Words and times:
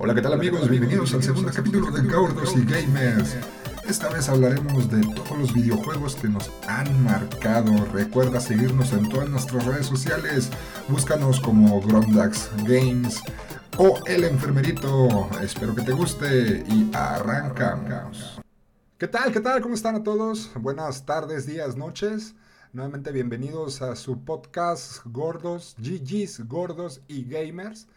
Hola, 0.00 0.14
¿qué 0.14 0.22
tal 0.22 0.34
amigos? 0.34 0.68
Bienvenidos 0.70 1.12
al 1.12 1.24
segundo 1.24 1.50
capítulo 1.52 1.90
de 1.90 2.08
Gordos 2.08 2.56
y 2.56 2.64
Gamers. 2.64 3.34
Esta 3.84 4.08
vez 4.08 4.28
hablaremos 4.28 4.88
de 4.88 5.00
todos 5.00 5.36
los 5.36 5.52
videojuegos 5.52 6.14
que 6.14 6.28
nos 6.28 6.52
han 6.68 7.02
marcado. 7.02 7.72
Recuerda 7.86 8.38
seguirnos 8.38 8.92
en 8.92 9.08
todas 9.08 9.28
nuestras 9.28 9.66
redes 9.66 9.86
sociales. 9.86 10.50
Búscanos 10.86 11.40
como 11.40 11.80
Grondax 11.80 12.48
Games 12.58 13.20
o 13.76 13.98
El 14.06 14.22
Enfermerito. 14.22 15.28
Espero 15.42 15.74
que 15.74 15.82
te 15.82 15.90
guste 15.90 16.64
y 16.68 16.88
arrancamos. 16.94 18.40
¿Qué 18.98 19.08
tal? 19.08 19.32
¿Qué 19.32 19.40
tal? 19.40 19.60
¿Cómo 19.60 19.74
están 19.74 19.96
a 19.96 20.04
todos? 20.04 20.52
Buenas 20.54 21.06
tardes, 21.06 21.44
días, 21.44 21.76
noches. 21.76 22.36
Nuevamente 22.72 23.10
bienvenidos 23.10 23.82
a 23.82 23.96
su 23.96 24.24
podcast 24.24 25.00
Gordos, 25.06 25.74
GG's, 25.80 26.46
Gordos 26.46 27.00
y 27.08 27.24
Gamers 27.24 27.88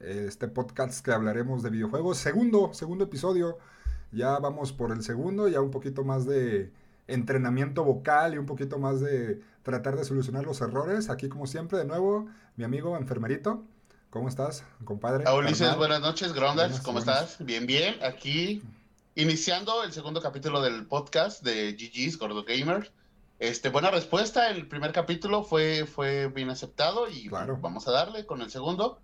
este 0.00 0.48
podcast 0.48 1.04
que 1.04 1.12
hablaremos 1.12 1.62
de 1.62 1.70
videojuegos. 1.70 2.18
Segundo, 2.18 2.70
segundo 2.72 3.04
episodio. 3.04 3.58
Ya 4.12 4.38
vamos 4.38 4.72
por 4.72 4.92
el 4.92 5.02
segundo, 5.02 5.48
ya 5.48 5.60
un 5.60 5.70
poquito 5.70 6.04
más 6.04 6.26
de 6.26 6.72
entrenamiento 7.06 7.84
vocal 7.84 8.34
y 8.34 8.38
un 8.38 8.46
poquito 8.46 8.78
más 8.78 9.00
de 9.00 9.40
tratar 9.62 9.96
de 9.96 10.04
solucionar 10.04 10.44
los 10.44 10.60
errores. 10.60 11.10
Aquí, 11.10 11.28
como 11.28 11.46
siempre, 11.46 11.78
de 11.78 11.84
nuevo, 11.84 12.26
mi 12.56 12.64
amigo 12.64 12.96
enfermerito. 12.96 13.64
¿Cómo 14.10 14.28
estás, 14.28 14.64
compadre? 14.84 15.24
A 15.26 15.34
Ulises, 15.34 15.76
buenas 15.76 16.00
noches, 16.00 16.32
Grounders. 16.32 16.80
¿Cómo 16.80 16.98
estás? 16.98 17.36
Bien, 17.40 17.66
bien. 17.66 17.96
Aquí 18.02 18.62
iniciando 19.14 19.82
el 19.82 19.92
segundo 19.92 20.22
capítulo 20.22 20.62
del 20.62 20.86
podcast 20.86 21.42
de 21.42 21.72
GG's, 21.72 22.18
Gordo 22.18 22.44
Gamer. 22.44 22.90
Este, 23.38 23.68
buena 23.68 23.90
respuesta. 23.90 24.50
El 24.50 24.66
primer 24.66 24.92
capítulo 24.92 25.44
fue, 25.44 25.84
fue 25.84 26.28
bien 26.28 26.48
aceptado 26.48 27.08
y 27.08 27.28
vamos 27.28 27.86
a 27.86 27.90
darle 27.90 28.24
con 28.24 28.40
el 28.40 28.50
segundo. 28.50 29.00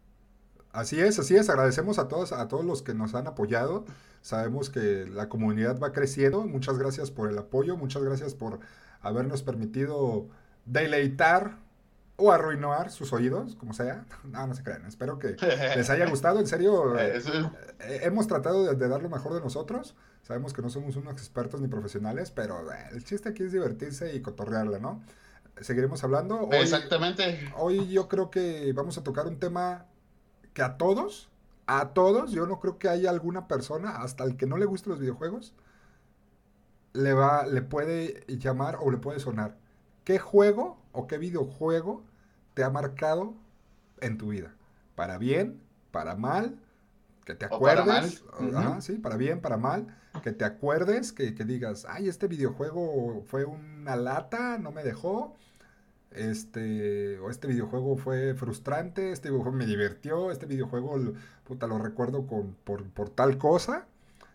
Así 0.74 1.00
es, 1.00 1.20
así 1.20 1.36
es. 1.36 1.48
Agradecemos 1.48 2.00
a 2.00 2.08
todos, 2.08 2.32
a 2.32 2.48
todos 2.48 2.64
los 2.64 2.82
que 2.82 2.94
nos 2.94 3.14
han 3.14 3.28
apoyado. 3.28 3.84
Sabemos 4.22 4.70
que 4.70 5.06
la 5.06 5.28
comunidad 5.28 5.78
va 5.78 5.92
creciendo. 5.92 6.42
Muchas 6.48 6.78
gracias 6.78 7.12
por 7.12 7.30
el 7.30 7.38
apoyo. 7.38 7.76
Muchas 7.76 8.02
gracias 8.02 8.34
por 8.34 8.58
habernos 9.00 9.44
permitido 9.44 10.26
deleitar 10.64 11.58
o 12.16 12.32
arruinar 12.32 12.90
sus 12.90 13.12
oídos, 13.12 13.54
como 13.54 13.72
sea. 13.72 14.04
No, 14.24 14.48
no 14.48 14.54
se 14.54 14.64
crean. 14.64 14.84
Espero 14.86 15.20
que 15.20 15.36
les 15.76 15.90
haya 15.90 16.06
gustado. 16.06 16.40
En 16.40 16.48
serio, 16.48 16.98
eh, 16.98 17.22
eh, 17.78 18.00
hemos 18.02 18.26
tratado 18.26 18.74
de, 18.74 18.88
dar 18.88 19.00
lo 19.00 19.08
mejor 19.08 19.32
de 19.32 19.40
nosotros. 19.40 19.94
Sabemos 20.22 20.52
que 20.52 20.60
no 20.60 20.70
somos 20.70 20.96
unos 20.96 21.12
expertos 21.12 21.60
ni 21.60 21.68
profesionales, 21.68 22.32
pero 22.32 22.72
eh, 22.72 22.76
el 22.90 23.04
chiste 23.04 23.28
aquí 23.28 23.44
es 23.44 23.52
divertirse 23.52 24.12
y 24.16 24.22
cotorrearla, 24.22 24.80
¿no? 24.80 25.04
Seguiremos 25.60 26.02
hablando. 26.02 26.48
Exactamente. 26.50 27.52
Hoy 27.58 27.88
yo 27.90 28.08
creo 28.08 28.28
que 28.28 28.72
vamos 28.72 28.98
a 28.98 29.04
tocar 29.04 29.28
un 29.28 29.38
tema 29.38 29.86
que 30.54 30.62
a 30.62 30.78
todos, 30.78 31.28
a 31.66 31.88
todos, 31.90 32.32
yo 32.32 32.46
no 32.46 32.60
creo 32.60 32.78
que 32.78 32.88
haya 32.88 33.10
alguna 33.10 33.48
persona, 33.48 33.96
hasta 33.96 34.24
el 34.24 34.36
que 34.36 34.46
no 34.46 34.56
le 34.56 34.64
gusten 34.64 34.92
los 34.92 35.00
videojuegos, 35.00 35.54
le 36.92 37.12
va, 37.12 37.44
le 37.46 37.60
puede 37.60 38.24
llamar 38.28 38.78
o 38.80 38.90
le 38.90 38.98
puede 38.98 39.18
sonar. 39.18 39.56
¿Qué 40.04 40.18
juego 40.18 40.78
o 40.92 41.06
qué 41.06 41.18
videojuego 41.18 42.02
te 42.54 42.62
ha 42.62 42.70
marcado 42.70 43.34
en 44.00 44.16
tu 44.16 44.28
vida? 44.28 44.54
Para 44.94 45.18
bien, 45.18 45.60
para 45.90 46.14
mal, 46.14 46.56
que 47.24 47.34
te 47.34 47.46
acuerdes. 47.46 48.22
Para 48.30 48.80
sí, 48.80 48.94
para 48.94 49.16
bien, 49.16 49.40
para 49.40 49.56
mal. 49.56 49.98
Que 50.22 50.30
te 50.30 50.44
acuerdes, 50.44 51.12
que, 51.12 51.34
que, 51.34 51.44
digas, 51.44 51.86
ay, 51.88 52.08
este 52.08 52.28
videojuego 52.28 53.24
fue 53.26 53.44
una 53.44 53.96
lata, 53.96 54.58
no 54.58 54.70
me 54.70 54.84
dejó 54.84 55.34
este, 56.14 57.18
este 57.28 57.48
videojuego 57.48 57.96
fue 57.96 58.34
frustrante, 58.34 59.12
este 59.12 59.28
videojuego 59.30 59.56
me 59.56 59.66
divirtió, 59.66 60.30
este 60.30 60.46
videojuego, 60.46 60.96
puta, 61.44 61.66
lo 61.66 61.78
recuerdo 61.78 62.26
con, 62.26 62.54
por, 62.64 62.84
por 62.90 63.10
tal 63.10 63.38
cosa. 63.38 63.86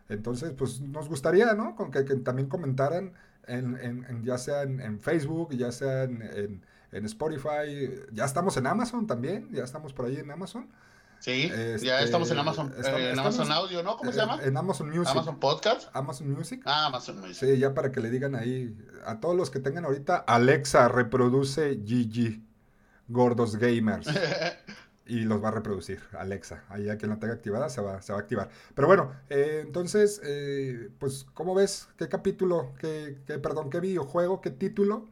Entonces, 0.09 0.51
pues 0.57 0.81
nos 0.81 1.07
gustaría, 1.07 1.53
¿no? 1.53 1.75
Con 1.75 1.91
que, 1.91 2.03
también 2.03 2.49
comentaran, 2.49 3.13
en, 3.47 3.77
en, 3.77 4.23
ya 4.23 4.37
sea 4.37 4.63
en, 4.63 4.99
Facebook, 4.99 5.55
ya 5.55 5.71
sea 5.71 6.03
en, 6.03 6.61
Spotify, 6.91 7.91
ya 8.11 8.25
estamos 8.25 8.57
en 8.57 8.67
Amazon 8.67 9.07
también, 9.07 9.49
ya 9.51 9.63
estamos 9.63 9.93
por 9.93 10.05
ahí 10.05 10.17
en 10.17 10.31
Amazon. 10.31 10.67
Sí, 11.19 11.51
ya 11.81 12.01
estamos 12.01 12.31
en 12.31 12.37
este, 12.37 12.49
Amazon, 12.49 12.73
eh, 12.77 13.09
en 13.11 13.19
Amazon 13.19 13.51
Audio, 13.51 13.83
¿no? 13.83 13.97
¿Cómo 13.97 14.11
se 14.11 14.17
llama? 14.17 14.39
En 14.41 14.55
Amazon 14.55 14.89
Music. 14.89 15.11
Amazon 15.11 15.39
Podcast. 15.39 15.89
Amazon 15.93 16.31
Music. 16.31 16.61
Ah, 16.65 16.85
Amazon 16.85 17.19
Music. 17.19 17.35
Sí, 17.35 17.57
ya 17.57 17.73
para 17.73 17.91
que 17.91 17.99
le 17.99 18.09
digan 18.09 18.35
ahí 18.35 18.75
a 19.05 19.19
todos 19.19 19.35
los 19.35 19.49
que 19.49 19.59
tengan 19.59 19.85
ahorita, 19.85 20.15
Alexa 20.15 20.87
reproduce 20.87 21.75
GG, 21.75 22.41
Gordos 23.09 23.57
Gamers. 23.57 24.07
y 25.05 25.21
los 25.21 25.43
va 25.43 25.49
a 25.49 25.51
reproducir, 25.51 26.01
Alexa. 26.17 26.63
Ahí 26.69 26.87
a 26.89 26.97
quien 26.97 27.09
la 27.09 27.19
tenga 27.19 27.33
activada 27.33 27.69
se 27.69 27.81
va, 27.81 28.01
se 28.01 28.13
va 28.13 28.19
a 28.19 28.21
activar. 28.21 28.49
Pero 28.73 28.87
bueno, 28.87 29.11
eh, 29.29 29.63
entonces, 29.65 30.21
eh, 30.23 30.89
pues, 30.99 31.25
¿cómo 31.33 31.53
ves? 31.53 31.89
¿Qué 31.97 32.07
capítulo, 32.07 32.73
qué, 32.79 33.17
qué, 33.27 33.39
perdón, 33.39 33.69
qué 33.69 33.81
videojuego, 33.81 34.39
qué 34.39 34.51
título 34.51 35.09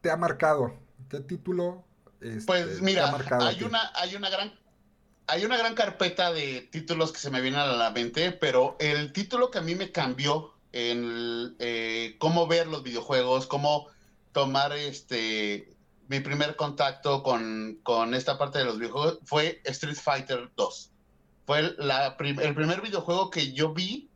te 0.00 0.10
ha 0.10 0.16
marcado? 0.16 0.72
¿Qué 1.10 1.20
título 1.20 1.84
este, 2.20 2.44
pues 2.46 2.82
mira, 2.82 3.04
te 3.04 3.08
ha 3.08 3.12
marcado 3.12 3.46
hay 3.46 3.62
una, 3.62 3.80
hay 3.94 4.14
una 4.14 4.28
gran 4.28 4.52
hay 5.30 5.44
una 5.44 5.56
gran 5.56 5.74
carpeta 5.74 6.32
de 6.32 6.62
títulos 6.72 7.12
que 7.12 7.20
se 7.20 7.30
me 7.30 7.40
vienen 7.40 7.60
a 7.60 7.66
la 7.66 7.90
mente, 7.90 8.32
pero 8.32 8.76
el 8.80 9.12
título 9.12 9.52
que 9.52 9.58
a 9.58 9.62
mí 9.62 9.76
me 9.76 9.92
cambió 9.92 10.54
en 10.72 11.54
eh, 11.60 12.16
cómo 12.18 12.48
ver 12.48 12.66
los 12.66 12.82
videojuegos, 12.82 13.46
cómo 13.46 13.86
tomar 14.32 14.72
este 14.72 15.72
mi 16.08 16.18
primer 16.18 16.56
contacto 16.56 17.22
con, 17.22 17.78
esta 18.14 18.36
parte 18.38 18.58
de 18.58 18.64
los 18.64 18.78
videojuegos 18.78 19.20
fue 19.24 19.60
Street 19.64 19.96
Fighter 19.96 20.50
2. 20.56 20.90
Fue 21.46 21.60
el, 21.60 21.76
el 22.40 22.54
primer 22.54 22.80
videojuego 22.80 23.30
que 23.30 23.52
yo 23.52 23.72
vi 23.72 24.10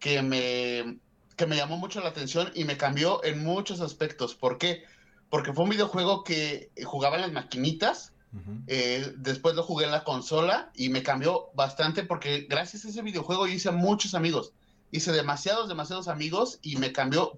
que 0.00 0.20
me, 0.22 0.98
que 1.36 1.46
me 1.46 1.54
llamó 1.54 1.76
mucho 1.76 2.00
la 2.00 2.08
atención 2.08 2.50
y 2.54 2.64
me 2.64 2.76
cambió 2.76 3.22
en 3.22 3.44
muchos 3.44 3.80
aspectos. 3.80 4.34
¿Por 4.34 4.58
qué? 4.58 4.82
Porque 5.30 5.52
fue 5.52 5.62
un 5.62 5.70
videojuego 5.70 6.24
que 6.24 6.72
jugaba 6.84 7.14
en 7.14 7.22
las 7.22 7.32
maquinitas 7.32 8.12
eh, 8.66 9.14
después 9.16 9.54
lo 9.54 9.62
jugué 9.62 9.86
en 9.86 9.92
la 9.92 10.04
consola 10.04 10.70
y 10.74 10.88
me 10.88 11.02
cambió 11.02 11.48
bastante 11.54 12.02
porque 12.02 12.46
gracias 12.48 12.84
a 12.84 12.88
ese 12.88 13.02
videojuego 13.02 13.46
hice 13.46 13.70
muchos 13.70 14.14
amigos. 14.14 14.52
Hice 14.90 15.12
demasiados, 15.12 15.68
demasiados 15.68 16.08
amigos 16.08 16.58
y 16.62 16.76
me 16.76 16.92
cambió 16.92 17.32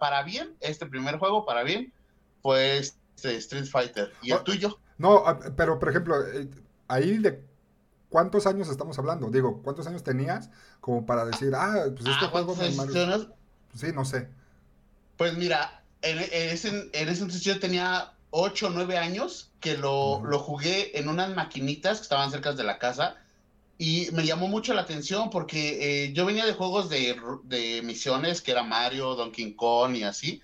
para 0.00 0.22
bien 0.22 0.56
este 0.60 0.86
primer 0.86 1.18
juego, 1.18 1.44
para 1.44 1.62
bien, 1.62 1.92
pues 2.42 2.96
Street 3.22 3.66
Fighter. 3.66 4.12
¿Y 4.22 4.32
el 4.32 4.38
oh, 4.38 4.42
tuyo? 4.42 4.78
No, 4.98 5.24
pero 5.56 5.78
por 5.78 5.90
ejemplo, 5.90 6.26
eh, 6.26 6.48
ahí 6.88 7.18
de 7.18 7.42
cuántos 8.08 8.46
años 8.46 8.68
estamos 8.68 8.98
hablando. 8.98 9.30
Digo, 9.30 9.62
¿cuántos 9.62 9.86
años 9.86 10.02
tenías 10.02 10.50
como 10.80 11.06
para 11.06 11.24
decir, 11.24 11.52
ah, 11.54 11.84
pues 11.94 12.06
este 12.06 12.26
ah, 12.26 12.28
juego 12.28 12.54
me 12.56 12.70
Sí, 13.74 13.92
no 13.94 14.04
sé. 14.04 14.28
Pues 15.16 15.36
mira, 15.36 15.82
en, 16.02 16.18
ese, 16.18 16.68
en 16.68 17.08
ese 17.08 17.22
entonces 17.22 17.42
yo 17.42 17.58
tenía 17.60 18.12
8 18.30 18.66
o 18.66 18.70
9 18.70 18.98
años 18.98 19.50
que 19.60 19.76
lo, 19.76 20.22
lo, 20.24 20.38
jugué 20.38 20.98
en 20.98 21.08
unas 21.08 21.34
maquinitas 21.34 21.98
que 21.98 22.02
estaban 22.02 22.30
cerca 22.30 22.52
de 22.52 22.64
la 22.64 22.78
casa 22.78 23.16
y 23.76 24.08
me 24.12 24.26
llamó 24.26 24.46
mucho 24.46 24.74
la 24.74 24.82
atención 24.82 25.30
porque 25.30 26.04
eh, 26.04 26.12
yo 26.12 26.26
venía 26.26 26.44
de 26.44 26.52
juegos 26.52 26.90
de, 26.90 27.18
de, 27.44 27.80
misiones 27.82 28.42
que 28.42 28.50
era 28.50 28.62
Mario, 28.62 29.14
Donkey 29.14 29.54
Kong 29.54 29.96
y 29.96 30.02
así, 30.02 30.42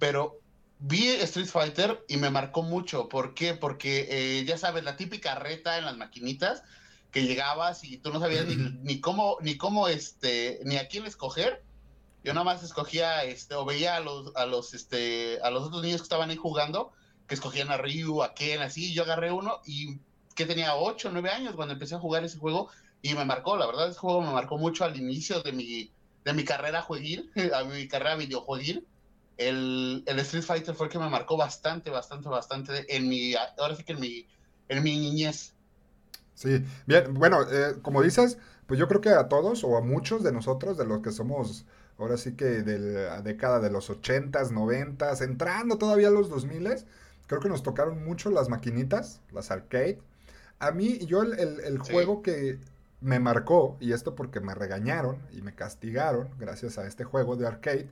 pero 0.00 0.40
vi 0.80 1.06
Street 1.06 1.46
Fighter 1.46 2.04
y 2.08 2.16
me 2.16 2.30
marcó 2.30 2.62
mucho. 2.62 3.08
¿Por 3.08 3.34
qué? 3.34 3.54
Porque 3.54 4.08
eh, 4.10 4.44
ya 4.44 4.58
sabes, 4.58 4.82
la 4.82 4.96
típica 4.96 5.36
reta 5.36 5.78
en 5.78 5.84
las 5.84 5.96
maquinitas 5.96 6.64
que 7.12 7.22
llegabas 7.22 7.84
y 7.84 7.98
tú 7.98 8.12
no 8.12 8.18
sabías 8.18 8.46
ni, 8.46 8.56
ni, 8.56 9.00
cómo, 9.00 9.36
ni 9.42 9.56
cómo, 9.56 9.86
este, 9.86 10.58
ni 10.64 10.76
a 10.76 10.88
quién 10.88 11.06
escoger. 11.06 11.62
Yo 12.24 12.34
nada 12.34 12.44
más 12.44 12.64
escogía, 12.64 13.22
este, 13.22 13.54
o 13.54 13.64
veía 13.64 13.96
a 13.96 14.00
los, 14.00 14.34
a 14.34 14.44
los, 14.44 14.74
este, 14.74 15.38
a 15.44 15.50
los 15.50 15.64
otros 15.64 15.82
niños 15.82 16.00
que 16.00 16.06
estaban 16.06 16.30
ahí 16.30 16.36
jugando 16.36 16.92
que 17.32 17.36
escogían 17.36 17.70
a 17.70 17.78
Ryu, 17.78 18.22
a 18.22 18.34
Ken, 18.34 18.60
así. 18.60 18.92
Yo 18.92 19.04
agarré 19.04 19.32
uno 19.32 19.62
y 19.64 19.98
que 20.34 20.44
tenía 20.44 20.76
8 20.76 21.08
o 21.08 21.12
9 21.12 21.30
años 21.30 21.54
cuando 21.54 21.72
empecé 21.72 21.94
a 21.94 21.98
jugar 21.98 22.22
ese 22.24 22.36
juego 22.36 22.68
y 23.00 23.14
me 23.14 23.24
marcó, 23.24 23.56
la 23.56 23.66
verdad, 23.66 23.88
ese 23.88 23.98
juego 23.98 24.20
me 24.20 24.32
marcó 24.32 24.58
mucho 24.58 24.84
al 24.84 24.94
inicio 24.98 25.40
de 25.40 25.52
mi, 25.52 25.90
de 26.26 26.32
mi 26.34 26.44
carrera 26.44 26.82
jueguil, 26.82 27.32
a 27.54 27.64
mi 27.64 27.88
carrera 27.88 28.16
videojueguil. 28.16 28.86
El, 29.38 30.04
el 30.06 30.18
Street 30.18 30.44
Fighter 30.44 30.74
fue 30.74 30.88
el 30.88 30.92
que 30.92 30.98
me 30.98 31.08
marcó 31.08 31.38
bastante, 31.38 31.88
bastante, 31.88 32.28
bastante 32.28 32.94
en 32.94 33.08
mi, 33.08 33.32
ahora 33.56 33.76
sí 33.76 33.82
que 33.82 33.94
en 33.94 34.00
mi, 34.00 34.26
en 34.68 34.82
mi 34.82 34.98
niñez. 34.98 35.54
Sí, 36.34 36.62
bien, 36.84 37.14
bueno, 37.14 37.40
eh, 37.50 37.76
como 37.80 38.02
dices, 38.02 38.36
pues 38.66 38.78
yo 38.78 38.88
creo 38.88 39.00
que 39.00 39.08
a 39.08 39.28
todos 39.28 39.64
o 39.64 39.78
a 39.78 39.80
muchos 39.80 40.22
de 40.22 40.32
nosotros, 40.32 40.76
de 40.76 40.84
los 40.84 41.00
que 41.00 41.12
somos 41.12 41.64
ahora 41.98 42.18
sí 42.18 42.34
que 42.34 42.44
de 42.44 42.78
la 42.78 43.22
década 43.22 43.58
de 43.60 43.70
los 43.70 43.88
80s, 43.88 44.50
90s, 44.50 45.22
entrando 45.22 45.78
todavía 45.78 46.08
a 46.08 46.10
los 46.10 46.30
2000s, 46.30 46.84
Creo 47.32 47.40
que 47.40 47.48
nos 47.48 47.62
tocaron 47.62 48.04
mucho 48.04 48.30
las 48.30 48.50
maquinitas, 48.50 49.22
las 49.32 49.50
arcade. 49.50 49.98
A 50.58 50.70
mí, 50.70 50.98
yo 51.06 51.22
el, 51.22 51.78
juego 51.78 52.20
que 52.20 52.58
me 53.00 53.20
marcó, 53.20 53.78
y 53.80 53.94
esto 53.94 54.14
porque 54.14 54.40
me 54.40 54.54
regañaron 54.54 55.16
y 55.32 55.40
me 55.40 55.54
castigaron 55.54 56.28
gracias 56.38 56.76
a 56.76 56.86
este 56.86 57.04
juego 57.04 57.36
de 57.36 57.46
arcade, 57.46 57.88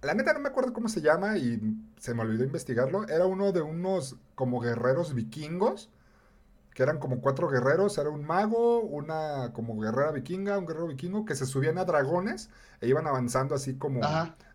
la 0.00 0.14
neta 0.14 0.32
no 0.32 0.38
me 0.38 0.48
acuerdo 0.48 0.72
cómo 0.72 0.88
se 0.88 1.00
llama 1.00 1.38
y 1.38 1.60
se 1.98 2.14
me 2.14 2.22
olvidó 2.22 2.44
investigarlo, 2.44 3.08
era 3.08 3.26
uno 3.26 3.50
de 3.50 3.62
unos 3.62 4.14
como 4.36 4.60
guerreros 4.60 5.12
vikingos 5.12 5.90
que 6.72 6.84
eran 6.84 7.00
como 7.00 7.20
cuatro 7.20 7.48
guerreros, 7.48 7.98
era 7.98 8.10
un 8.10 8.24
mago, 8.24 8.78
una 8.78 9.52
como 9.54 9.76
guerrera 9.80 10.12
vikinga, 10.12 10.56
un 10.56 10.66
guerrero 10.66 10.86
vikingo, 10.86 11.24
que 11.24 11.34
se 11.34 11.46
subían 11.46 11.78
a 11.78 11.84
dragones 11.84 12.48
e 12.80 12.86
iban 12.86 13.08
avanzando 13.08 13.56
así 13.56 13.74
como... 13.74 14.02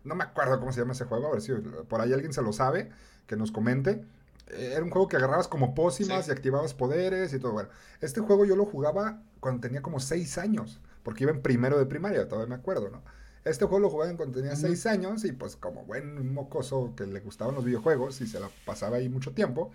No 0.02 0.14
me 0.14 0.24
acuerdo 0.24 0.58
cómo 0.58 0.72
se 0.72 0.80
llama 0.80 0.94
ese 0.94 1.04
juego, 1.04 1.26
a 1.26 1.32
ver 1.32 1.42
si 1.42 1.52
por 1.52 2.00
ahí 2.00 2.14
alguien 2.14 2.32
se 2.32 2.40
lo 2.40 2.54
sabe, 2.54 2.90
que 3.26 3.36
nos 3.36 3.52
comente. 3.52 4.04
Era 4.46 4.82
un 4.82 4.90
juego 4.90 5.08
que 5.08 5.16
agarrabas 5.16 5.48
como 5.48 5.74
pócimas 5.74 6.28
y 6.28 6.30
activabas 6.30 6.74
poderes 6.74 7.32
y 7.32 7.38
todo. 7.38 7.52
Bueno, 7.52 7.70
este 8.00 8.20
juego 8.20 8.44
yo 8.44 8.56
lo 8.56 8.66
jugaba 8.66 9.22
cuando 9.40 9.60
tenía 9.60 9.82
como 9.82 10.00
seis 10.00 10.38
años, 10.38 10.80
porque 11.02 11.24
iba 11.24 11.32
en 11.32 11.42
primero 11.42 11.78
de 11.78 11.86
primaria, 11.86 12.28
todavía 12.28 12.48
me 12.48 12.60
acuerdo, 12.60 12.90
¿no? 12.90 13.02
Este 13.44 13.66
juego 13.66 13.80
lo 13.80 13.90
jugaba 13.90 14.14
cuando 14.16 14.38
tenía 14.38 14.56
seis 14.56 14.86
años 14.86 15.24
y 15.24 15.32
pues 15.32 15.56
como 15.56 15.84
buen 15.84 16.32
mocoso 16.32 16.94
que 16.96 17.04
le 17.06 17.20
gustaban 17.20 17.54
los 17.54 17.64
videojuegos 17.64 18.20
y 18.22 18.26
se 18.26 18.40
la 18.40 18.48
pasaba 18.64 18.96
ahí 18.96 19.10
mucho 19.10 19.32
tiempo, 19.32 19.70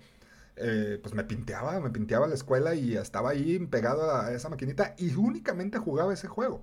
eh, 0.56 0.98
pues 1.00 1.14
me 1.14 1.22
pinteaba, 1.22 1.78
me 1.78 1.90
pinteaba 1.90 2.26
la 2.26 2.34
escuela 2.34 2.74
y 2.74 2.96
estaba 2.96 3.30
ahí 3.30 3.58
pegado 3.66 4.12
a 4.12 4.32
esa 4.32 4.48
maquinita 4.48 4.94
y 4.98 5.14
únicamente 5.14 5.78
jugaba 5.78 6.12
ese 6.12 6.26
juego. 6.26 6.62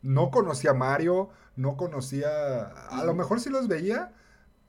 No 0.00 0.30
conocía 0.30 0.70
a 0.70 0.74
Mario, 0.74 1.28
no 1.56 1.76
conocía, 1.76 2.66
a 2.68 3.04
lo 3.04 3.14
mejor 3.14 3.40
sí 3.40 3.50
los 3.50 3.68
veía, 3.68 4.12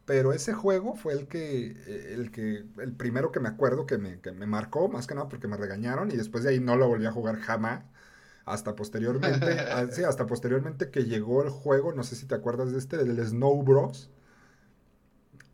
pero 0.08 0.32
ese 0.32 0.54
juego 0.54 0.96
fue 0.96 1.12
el 1.12 1.28
que, 1.28 2.14
el 2.14 2.32
que, 2.32 2.64
el 2.82 2.94
primero 2.94 3.34
que 3.34 3.42
me 3.42 3.50
acuerdo 3.50 3.86
que 3.86 3.98
me, 3.98 4.22
que 4.22 4.32
me 4.32 4.48
marcó, 4.48 4.88
más 4.88 5.06
que 5.06 5.14
nada 5.14 5.28
porque 5.28 5.50
me 5.50 5.58
regañaron 5.58 6.10
y 6.10 6.16
después 6.16 6.46
de 6.46 6.52
ahí 6.52 6.62
no 6.62 6.78
lo 6.78 6.88
volví 6.88 7.06
a 7.06 7.12
jugar 7.12 7.36
jamás. 7.42 7.84
Hasta 8.46 8.74
posteriormente, 8.74 9.60
ah, 9.70 9.88
sí, 9.92 10.06
hasta 10.06 10.26
posteriormente 10.26 10.92
que 10.92 11.04
llegó 11.04 11.44
el 11.44 11.50
juego, 11.50 11.92
no 11.92 12.04
sé 12.04 12.16
si 12.16 12.26
te 12.26 12.36
acuerdas 12.36 12.72
de 12.72 12.78
este, 12.78 12.96
del 12.96 13.20
Snow 13.28 13.62
Bros. 13.64 14.10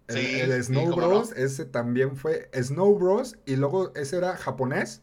El, 0.07 0.63
Snow 0.63 0.95
Bros, 0.95 1.31
ese 1.31 1.65
también 1.65 2.15
fue 2.15 2.51
Snow 2.53 2.95
Bros. 2.99 3.39
Y 3.47 3.56
luego 3.56 3.91
ese 3.95 4.17
era 4.17 4.38
japonés. 4.38 5.01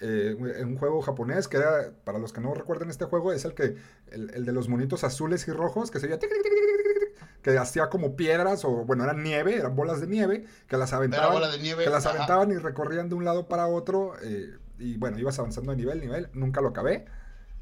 Eh, 0.00 0.34
un 0.64 0.78
juego 0.78 1.02
japonés 1.02 1.46
que 1.46 1.58
era, 1.58 1.92
para 2.04 2.18
los 2.18 2.32
que 2.32 2.40
no 2.40 2.54
recuerden 2.54 2.88
este 2.88 3.04
juego, 3.04 3.34
es 3.34 3.44
el 3.44 3.52
que, 3.52 3.76
el, 4.10 4.46
de 4.46 4.52
los 4.52 4.70
monitos 4.70 5.04
azules 5.04 5.46
y 5.46 5.52
rojos, 5.52 5.90
que 5.90 6.00
se 6.00 6.06
veía 6.06 6.18
que 7.42 7.56
hacía 7.56 7.88
como 7.88 8.16
piedras 8.16 8.64
o 8.64 8.70
bueno, 8.84 9.04
eran 9.04 9.22
nieve, 9.22 9.56
eran 9.56 9.74
bolas 9.74 10.00
de 10.00 10.06
nieve, 10.06 10.46
que 10.68 10.76
las 10.76 10.92
aventaban, 10.92 11.42
que 11.60 11.90
las 11.90 12.06
aventaban 12.06 12.50
y 12.52 12.56
recorrían 12.56 13.08
de 13.08 13.14
un 13.14 13.24
lado 13.24 13.48
para 13.48 13.66
otro 13.66 14.14
eh, 14.22 14.56
y 14.78 14.96
bueno, 14.96 15.18
ibas 15.18 15.38
avanzando 15.38 15.70
de 15.70 15.76
nivel, 15.76 16.00
nivel, 16.00 16.28
nunca 16.32 16.60
lo 16.60 16.68
acabé, 16.68 17.06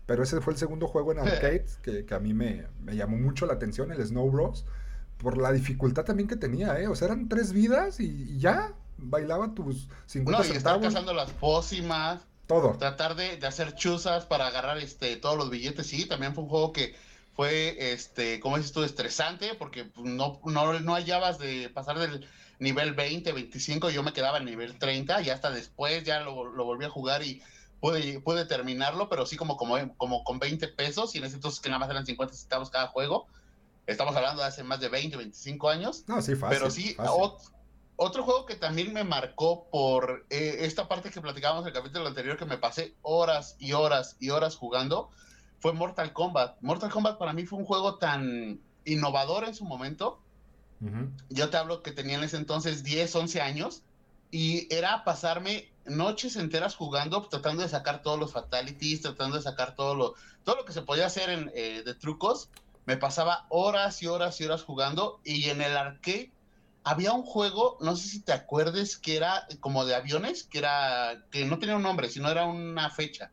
pero 0.07 0.23
ese 0.23 0.41
fue 0.41 0.53
el 0.53 0.59
segundo 0.59 0.87
juego 0.87 1.13
en 1.13 1.19
arcade 1.21 1.67
que, 1.83 2.05
que 2.05 2.15
a 2.15 2.19
mí 2.19 2.35
me, 2.35 2.67
me, 2.83 2.97
llamó 2.97 3.17
mucho 3.17 3.47
la 3.47 3.55
atención, 3.55 3.93
el 3.93 4.05
Snow 4.05 4.31
Bros 4.31 4.65
por 5.19 5.37
la 5.37 5.53
dificultad 5.53 6.05
también 6.05 6.29
que 6.29 6.37
tenía, 6.37 6.79
¿eh? 6.81 6.89
O 6.89 6.95
sea, 6.95 7.07
eran 7.07 7.29
tres 7.29 7.53
vidas 7.53 8.01
y, 8.01 8.39
ya 8.39 8.73
bailaba 8.97 9.55
tus 9.55 9.89
50 10.07 10.43
No, 10.43 10.49
y 10.49 10.57
estar 10.57 10.81
cazando 10.81 11.13
las 11.13 11.31
pócimas. 11.33 12.23
Todo. 12.47 12.77
Tratar 12.79 13.15
de, 13.15 13.39
hacer 13.47 13.75
chuzas 13.75 14.25
para 14.25 14.47
agarrar 14.47 14.79
este 14.79 15.17
todos 15.17 15.37
los 15.37 15.51
billetes. 15.51 15.87
Sí, 15.87 16.07
también 16.07 16.35
fue 16.35 16.45
un 16.45 16.51
juego 16.51 16.73
que 16.73 16.95
fue, 17.38 17.93
este, 17.93 18.40
como 18.40 18.56
dices 18.56 18.73
tú, 18.73 18.82
estresante 18.82 19.55
porque 19.55 19.85
pues, 19.85 20.05
no, 20.05 20.40
no, 20.44 20.81
no 20.81 20.94
hallabas 20.94 21.38
de 21.38 21.70
pasar 21.70 21.96
del 21.96 22.29
nivel 22.58 22.94
20, 22.94 23.31
25, 23.31 23.90
yo 23.90 24.02
me 24.02 24.12
quedaba 24.12 24.38
en 24.38 24.44
nivel 24.44 24.76
30 24.76 25.23
y 25.23 25.31
hasta 25.31 25.52
después 25.52 26.02
ya 26.02 26.19
lo, 26.19 26.46
lo 26.46 26.64
volví 26.64 26.85
a 26.85 26.90
jugar 26.90 27.23
y 27.23 27.40
pude, 27.79 28.19
pude 28.19 28.44
terminarlo, 28.44 29.08
pero 29.08 29.25
sí 29.25 29.37
como, 29.37 29.56
como, 29.56 29.76
como 29.96 30.25
con 30.25 30.40
20 30.40 30.67
pesos 30.67 31.14
y 31.14 31.19
en 31.19 31.26
ese 31.26 31.37
entonces 31.37 31.61
que 31.61 31.69
nada 31.69 31.79
más 31.79 31.90
eran 31.90 32.05
50 32.05 32.35
centavos 32.35 32.70
cada 32.70 32.88
juego 32.88 33.29
Estamos 33.88 34.14
hablando 34.17 34.43
de 34.43 34.49
hace 34.49 34.62
más 34.62 34.81
de 34.81 34.90
20, 34.90 35.17
25 35.17 35.70
años. 35.70 36.05
No, 36.06 36.20
sí, 36.20 36.37
fácil. 36.37 36.58
Pero 36.58 36.70
sí, 36.70 36.94
otro 37.96 38.23
juego 38.23 38.44
que 38.44 38.55
también 38.55 38.93
me 38.93 39.02
marcó 39.02 39.67
por 39.70 40.26
eh, 40.29 40.58
esta 40.61 40.88
parte 40.88 41.11
que 41.11 41.23
platicábamos 41.23 41.62
en 41.62 41.69
el 41.69 41.75
capítulo 41.75 42.06
anterior, 42.06 42.37
que 42.37 42.44
me 42.44 42.58
pasé 42.58 42.94
horas 43.00 43.56
y 43.58 43.73
horas 43.73 44.17
y 44.20 44.29
horas 44.29 44.56
jugando, 44.56 45.08
fue 45.61 45.73
Mortal 45.73 46.13
Kombat. 46.13 46.61
Mortal 46.61 46.91
Kombat 46.91 47.19
para 47.19 47.33
mí 47.33 47.47
fue 47.47 47.59
un 47.59 47.65
juego 47.65 47.97
tan 47.97 48.61
innovador 48.85 49.45
en 49.45 49.55
su 49.55 49.65
momento. 49.65 50.21
Yo 51.29 51.51
te 51.51 51.57
hablo 51.57 51.83
que 51.83 51.91
tenía 51.91 52.17
en 52.17 52.23
ese 52.23 52.37
entonces 52.37 52.85
10, 52.85 53.13
11 53.15 53.41
años 53.41 53.83
y 54.31 54.73
era 54.73 55.03
pasarme 55.05 55.73
noches 55.87 56.37
enteras 56.37 56.77
jugando, 56.77 57.27
tratando 57.29 57.63
de 57.63 57.69
sacar 57.69 58.03
todos 58.03 58.19
los 58.19 58.33
fatalities, 58.33 59.01
tratando 59.01 59.37
de 59.37 59.43
sacar 59.43 59.75
todo 59.75 59.97
lo, 59.97 60.15
todo 60.45 60.57
lo 60.57 60.65
que 60.65 60.73
se 60.73 60.83
podía 60.83 61.07
hacer 61.07 61.31
en, 61.31 61.51
eh, 61.55 61.83
de 61.85 61.95
trucos 61.95 62.49
me 62.89 62.97
pasaba 62.97 63.45
horas 63.51 64.03
y 64.03 64.07
horas 64.07 64.41
y 64.41 64.45
horas 64.45 64.63
jugando 64.63 65.21
y 65.23 65.51
en 65.51 65.61
el 65.61 65.77
arcade 65.77 66.33
había 66.85 67.13
un 67.13 67.23
juego, 67.23 67.77
no 67.83 67.95
sé 67.97 68.09
si 68.09 68.21
te 68.21 68.33
acuerdes, 68.33 68.97
que 68.97 69.15
era 69.15 69.47
como 69.61 69.85
de 69.85 69.95
aviones, 69.95 70.45
que 70.45 70.57
era 70.57 71.23
que 71.31 71.45
no 71.45 71.59
tenía 71.59 71.77
un 71.77 71.83
nombre, 71.83 72.09
sino 72.09 72.31
era 72.31 72.47
una 72.47 72.89
fecha. 72.89 73.31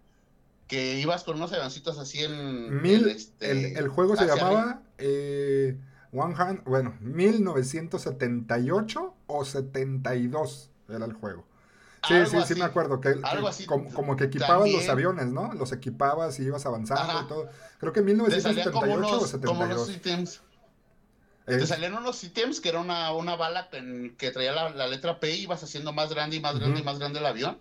Que 0.67 0.99
ibas 0.99 1.23
con 1.23 1.37
unos 1.37 1.53
avioncitos 1.53 1.99
así 1.99 2.23
en... 2.23 2.81
Mil, 2.81 3.07
este, 3.07 3.77
el, 3.77 3.87
juego 3.87 4.15
se 4.15 4.25
llamaba... 4.25 4.81
Eh, 4.97 5.77
one 6.11 6.33
bueno, 6.65 6.97
1978 7.01 9.13
o 9.27 9.45
72 9.45 10.71
era 10.89 11.05
el 11.05 11.13
juego. 11.13 11.45
Sí, 12.07 12.15
sí, 12.27 12.37
sí 12.45 12.53
me 12.55 12.65
acuerdo. 12.65 12.99
Que, 13.01 13.15
como, 13.93 14.15
que 14.15 14.23
equipabas 14.25 14.71
los 14.71 14.87
aviones, 14.89 15.25
¿no? 15.27 15.53
Los 15.53 15.71
equipabas 15.71 16.39
y 16.39 16.43
ibas 16.43 16.63
avanzando 16.65 17.21
y 17.21 17.27
todo. 17.27 17.49
Creo 17.79 17.93
que 17.93 18.01
en 18.01 18.05
1978 18.05 19.19
o 19.19 19.25
72. 19.25 19.89
ítems. 19.89 20.41
Te 21.45 21.67
salían 21.67 21.93
unos 21.93 22.23
ítems 22.23 22.59
que 22.59 22.69
era 22.69 22.79
una, 22.79 23.13
una 23.13 23.35
bala 23.35 23.69
que, 23.69 24.31
traía 24.31 24.51
la, 24.51 24.87
letra 24.87 25.19
P 25.19 25.35
y 25.35 25.43
ibas 25.43 25.63
haciendo 25.63 25.93
más 25.93 26.09
grande 26.09 26.37
y 26.37 26.39
más 26.39 26.59
grande 26.59 26.79
y 26.79 26.83
más 26.83 26.97
grande 26.99 27.19
el 27.19 27.25
avión. 27.25 27.59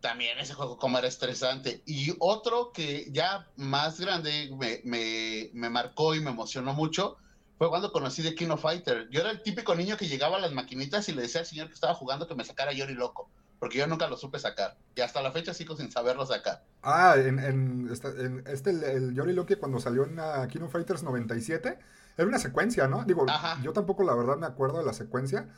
También 0.00 0.38
ese 0.38 0.54
juego 0.54 0.78
como 0.78 0.98
era 0.98 1.08
estresante. 1.08 1.82
Y 1.86 2.14
otro 2.18 2.72
que 2.72 3.08
ya 3.10 3.48
más 3.56 3.98
grande 3.98 4.50
me, 4.58 4.80
me, 4.84 5.50
me 5.52 5.70
marcó 5.70 6.14
y 6.14 6.20
me 6.20 6.30
emocionó 6.30 6.74
mucho 6.74 7.16
fue 7.58 7.70
cuando 7.70 7.92
conocí 7.92 8.22
The 8.22 8.34
King 8.34 8.50
of 8.50 8.62
Fighter. 8.62 9.08
Yo 9.10 9.20
era 9.20 9.30
el 9.30 9.42
típico 9.42 9.74
niño 9.74 9.96
que 9.96 10.08
llegaba 10.08 10.36
a 10.36 10.40
las 10.40 10.52
maquinitas 10.52 11.08
y 11.08 11.12
le 11.12 11.22
decía 11.22 11.40
al 11.40 11.46
señor 11.46 11.68
que 11.68 11.74
estaba 11.74 11.94
jugando 11.94 12.28
que 12.28 12.34
me 12.34 12.44
sacara 12.44 12.72
Yori 12.72 12.94
loco 12.94 13.30
porque 13.58 13.78
yo 13.78 13.86
nunca 13.86 14.08
lo 14.08 14.16
supe 14.16 14.38
sacar. 14.38 14.76
Y 14.94 15.00
hasta 15.00 15.22
la 15.22 15.32
fecha 15.32 15.54
sigo 15.54 15.76
sin 15.76 15.90
saberlo 15.90 16.26
sacar. 16.26 16.62
Ah, 16.82 17.14
en, 17.16 17.38
en, 17.38 17.88
este, 17.90 18.70
el, 18.70 18.84
el 18.84 19.14
Yori 19.14 19.32
Loki 19.32 19.56
cuando 19.56 19.80
salió 19.80 20.04
en 20.04 20.18
uh, 20.18 20.46
Kino 20.48 20.68
Fighters 20.68 21.02
97, 21.02 21.78
era 22.16 22.28
una 22.28 22.38
secuencia, 22.38 22.86
¿no? 22.88 23.04
Digo, 23.04 23.26
yo 23.62 23.72
tampoco 23.72 24.02
la 24.04 24.14
verdad 24.14 24.36
me 24.36 24.46
acuerdo 24.46 24.78
de 24.78 24.84
la 24.84 24.92
secuencia, 24.92 25.48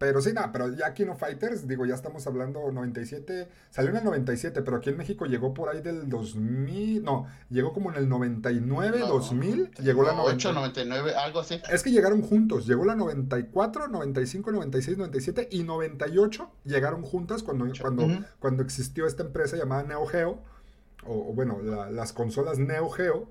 pero 0.00 0.22
sí, 0.22 0.32
nada, 0.32 0.50
pero 0.50 0.74
ya 0.74 0.94
Kino 0.94 1.14
Fighters, 1.14 1.68
digo, 1.68 1.84
ya 1.84 1.94
estamos 1.94 2.26
hablando 2.26 2.72
97, 2.72 3.48
salió 3.68 3.90
en 3.90 3.98
el 3.98 4.04
97, 4.04 4.62
pero 4.62 4.78
aquí 4.78 4.88
en 4.88 4.96
México 4.96 5.26
llegó 5.26 5.52
por 5.52 5.68
ahí 5.68 5.82
del 5.82 6.08
2000, 6.08 7.04
no, 7.04 7.26
llegó 7.50 7.74
como 7.74 7.90
en 7.90 7.98
el 7.98 8.08
99, 8.08 9.00
2000, 9.00 9.72
llegó 9.72 10.02
la 10.02 10.14
98, 10.14 10.54
99, 10.54 11.14
algo 11.16 11.40
así. 11.40 11.60
Es 11.70 11.82
que 11.82 11.90
llegaron 11.90 12.22
juntos, 12.22 12.66
llegó 12.66 12.86
la 12.86 12.94
94, 12.94 13.88
95, 13.88 14.52
96, 14.52 14.96
97 14.96 15.48
y 15.50 15.64
98 15.64 16.50
llegaron 16.64 17.02
juntas 17.02 17.42
cuando, 17.42 17.66
cuando, 17.78 18.08
cuando 18.38 18.62
existió 18.62 19.04
esta 19.04 19.22
empresa 19.22 19.58
llamada 19.58 19.82
Neo 19.82 20.06
Geo, 20.06 20.40
o, 21.04 21.34
bueno, 21.34 21.60
las 21.60 22.14
consolas 22.14 22.58
Neo 22.58 22.88
Geo, 22.88 23.28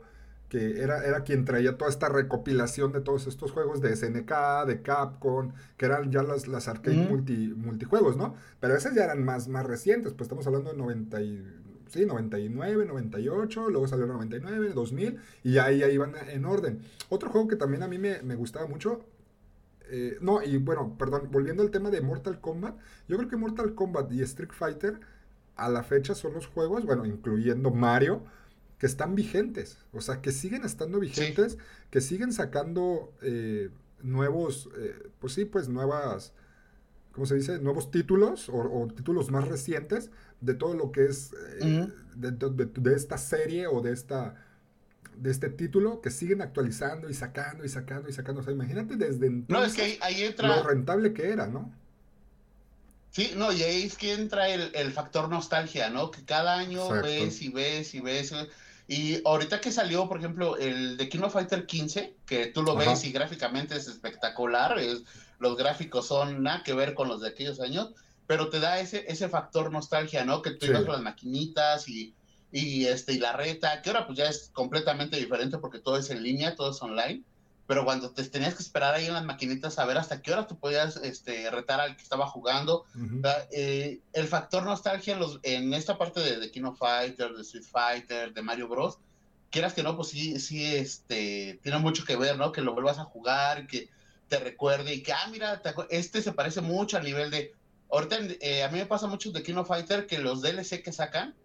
que 0.50 0.82
era, 0.82 1.06
era 1.06 1.24
quien 1.24 1.46
traía 1.46 1.78
toda 1.78 1.90
esta 1.90 2.10
recopilación 2.10 2.92
de 2.92 3.02
todos 3.02 3.28
estos 3.28 3.52
juegos 3.52 3.82
de 3.82 3.96
SNK, 3.96 4.66
de 4.66 4.82
Capcom, 4.82 5.54
que 5.78 5.86
eran 5.86 6.12
ya 6.12 6.24
las, 6.24 6.48
las 6.48 6.68
arcade 6.68 6.98
multi, 6.98 7.54
multijuegos, 7.56 8.18
¿no? 8.18 8.36
Pero 8.60 8.76
esas 8.76 8.96
ya 8.96 9.04
eran 9.06 9.24
más, 9.24 9.48
más 9.48 9.66
recientes, 9.66 10.14
pues 10.14 10.26
estamos 10.26 10.48
hablando 10.48 10.72
de 10.72 10.78
90 10.78 11.22
y, 11.22 11.46
sí, 11.88 12.06
99, 12.06 12.86
98, 12.86 13.70
luego 13.70 13.88
salió 13.88 14.08
99, 14.08 14.72
2000, 14.74 15.20
y 15.44 15.58
ahí, 15.60 15.84
ahí 15.84 15.94
iban 15.94 16.14
en 16.28 16.46
orden. 16.46 16.82
Otro 17.10 17.30
juego 17.30 17.48
que 17.48 17.56
también 17.56 17.84
a 17.84 17.88
mí 17.88 18.00
me, 18.00 18.22
me 18.24 18.36
gustaba 18.36 18.66
mucho, 18.66 19.06
eh, 19.92 20.18
no, 20.22 20.42
y 20.42 20.58
bueno, 20.58 20.96
perdón, 20.98 21.30
volviendo 21.32 21.62
al 21.62 21.72
tema 21.72 21.92
de 21.92 22.02
Mortal 22.02 22.40
Kombat, 22.40 22.76
yo 23.08 23.18
creo 23.18 23.30
que 23.30 23.38
Mortal 23.38 23.76
Kombat 23.76 24.12
y 24.12 24.22
Street 24.22 24.52
Fighter 24.52 25.00
a 25.56 25.70
la 25.70 25.84
fecha 25.84 26.16
son 26.16 26.34
los 26.34 26.48
juegos, 26.48 26.86
bueno, 26.86 27.06
incluyendo 27.06 27.72
Mario, 27.72 28.24
que 28.80 28.86
están 28.86 29.14
vigentes, 29.14 29.78
o 29.92 30.00
sea, 30.00 30.22
que 30.22 30.32
siguen 30.32 30.64
estando 30.64 31.00
vigentes, 31.00 31.58
que 31.92 32.00
siguen 32.00 32.32
sacando 32.32 33.14
eh, 33.22 33.70
nuevos, 34.02 34.70
eh, 34.78 34.96
pues 35.20 35.34
sí, 35.34 35.44
pues 35.44 35.68
nuevas, 35.68 36.32
¿cómo 37.12 37.26
se 37.26 37.36
dice? 37.36 37.60
Nuevos 37.60 37.92
títulos 37.92 38.48
o, 38.48 38.88
títulos 38.96 39.32
más 39.32 39.48
recientes 39.48 40.12
de 40.40 40.54
todo 40.54 40.74
lo 40.76 40.94
que 40.94 41.06
es 41.06 41.32
eh, 41.60 41.90
de, 42.16 42.96
esta 42.96 43.18
serie 43.18 43.68
o 43.68 43.82
de 43.82 43.92
esta 43.92 44.46
de 45.18 45.32
este 45.32 45.50
título 45.50 46.00
que 46.00 46.12
siguen 46.12 46.42
actualizando 46.42 47.10
y 47.10 47.14
sacando 47.14 47.66
y 47.66 47.70
sacando 47.70 48.08
y 48.08 48.14
sacando. 48.14 48.40
O 48.40 48.44
sea, 48.46 48.54
imagínate 48.54 48.96
desde 48.96 49.28
entonces 49.28 49.50
no, 49.50 49.66
es 49.66 49.74
que 49.74 50.02
ahí, 50.02 50.24
entra... 50.24 50.48
lo 50.48 50.64
rentable 50.64 51.12
que 51.12 51.28
era, 51.28 51.48
¿no? 51.48 51.74
Sí, 53.12 53.34
no, 53.36 53.52
y 53.52 53.62
ahí 53.64 53.84
es 53.84 53.98
que 53.98 54.14
entra 54.14 54.48
el, 54.48 54.92
factor 54.94 55.28
nostalgia, 55.28 55.90
¿no? 55.90 56.10
Que 56.12 56.24
cada 56.24 56.58
año 56.58 56.88
ves 57.02 57.42
y 57.42 57.50
ves 57.50 57.94
y 57.96 58.00
ves 58.00 58.32
y 58.92 59.22
ahorita 59.24 59.62
que 59.62 59.72
salió, 59.72 60.10
por 60.10 60.18
ejemplo, 60.18 60.58
el 60.58 60.98
de 60.98 61.10
King 61.10 61.20
of 61.20 61.34
Fighter 61.34 61.68
15, 61.68 62.16
que 62.26 62.48
tú 62.48 62.64
lo 62.64 62.76
ves 62.76 63.04
y 63.06 63.12
gráficamente 63.12 63.76
es 63.76 63.88
espectacular, 63.88 64.80
es, 64.80 65.04
los 65.38 65.56
gráficos 65.56 66.08
son 66.08 66.42
nada 66.42 66.64
que 66.64 66.74
ver 66.74 66.96
con 66.96 67.08
los 67.08 67.22
de 67.22 67.28
aquellos 67.28 67.62
años, 67.62 67.92
pero 68.26 68.50
te 68.50 68.60
da 68.60 68.80
ese, 68.80 69.06
ese 69.08 69.30
factor 69.30 69.72
nostalgia, 69.72 70.26
¿no? 70.26 70.42
Que 70.42 70.52
tú 70.52 70.66
ibas 70.66 70.86
con 70.86 70.94
las 70.94 71.04
maquinitas 71.04 71.88
y, 71.88 72.16
y, 72.52 72.86
este, 72.86 73.14
y 73.14 73.20
la 73.20 73.34
reta, 73.34 73.80
que 73.84 73.92
ahora 73.92 74.08
pues 74.08 74.18
ya 74.18 74.26
es 74.26 74.50
completamente 74.54 75.18
diferente 75.18 75.60
porque 75.60 75.78
todo 75.78 75.98
es 75.98 76.10
en 76.10 76.24
línea, 76.24 76.56
todo 76.56 76.72
es 76.72 76.82
online 76.82 77.24
pero 77.70 77.86
cuando 77.86 78.10
te 78.10 78.24
tenías 78.24 78.56
que 78.56 78.64
esperar 78.64 78.96
ahí 78.96 79.06
en 79.06 79.14
las 79.14 79.24
maquinitas 79.24 79.78
a 79.78 79.86
ver 79.86 80.00
hasta 80.00 80.24
qué 80.24 80.34
hora 80.34 80.48
tú 80.48 80.58
podías 80.58 80.98
este, 80.98 81.52
retar 81.52 81.80
al 81.80 81.96
que 81.96 82.02
estaba 82.02 82.26
jugando. 82.26 82.86
Eh, 83.52 84.00
el 84.12 84.28
factor 84.28 84.64
nostalgia 84.64 85.14
en, 85.14 85.20
los, 85.20 85.40
en 85.44 85.76
esta 85.76 85.96
parte 85.96 86.20
de, 86.20 86.40
de 86.40 86.50
King 86.50 86.64
of 86.64 86.80
Fighter, 86.80 87.32
de 87.32 87.44
Street 87.44 87.66
Fighter, 87.70 88.34
de 88.34 88.42
Mario 88.42 88.70
Bros., 88.70 88.98
quieras 89.52 89.76
que 89.76 89.84
no, 89.84 89.96
pues 89.96 90.08
sí, 90.08 90.40
sí, 90.40 90.66
este, 90.66 91.60
tiene 91.62 91.78
mucho 91.78 92.06
que 92.06 92.16
ver, 92.16 92.40
¿no? 92.40 92.52
Que 92.52 92.62
lo 92.62 92.74
vuelvas 92.74 92.98
a 92.98 93.04
jugar, 93.04 93.68
que 93.68 93.88
te 94.30 94.40
recuerde 94.40 94.96
y 94.96 95.04
que, 95.04 95.14
ah, 95.14 95.28
mira, 95.30 95.62
este 95.92 96.24
se 96.24 96.34
parece 96.34 96.62
mucho 96.62 96.98
al 96.98 97.04
nivel 97.04 97.30
de... 97.30 97.54
Ahorita 97.92 98.18
eh, 98.42 98.64
a 98.64 98.70
mí 98.70 98.80
me 98.80 98.88
pasa 98.88 99.06
mucho 99.06 99.30
de 99.32 99.44
King 99.44 99.58
of 99.58 99.68
Fighter 99.68 100.08
que 100.08 100.18
los 100.18 100.42
DLC 100.42 100.82
que 100.82 100.92
sacan, 100.92 101.36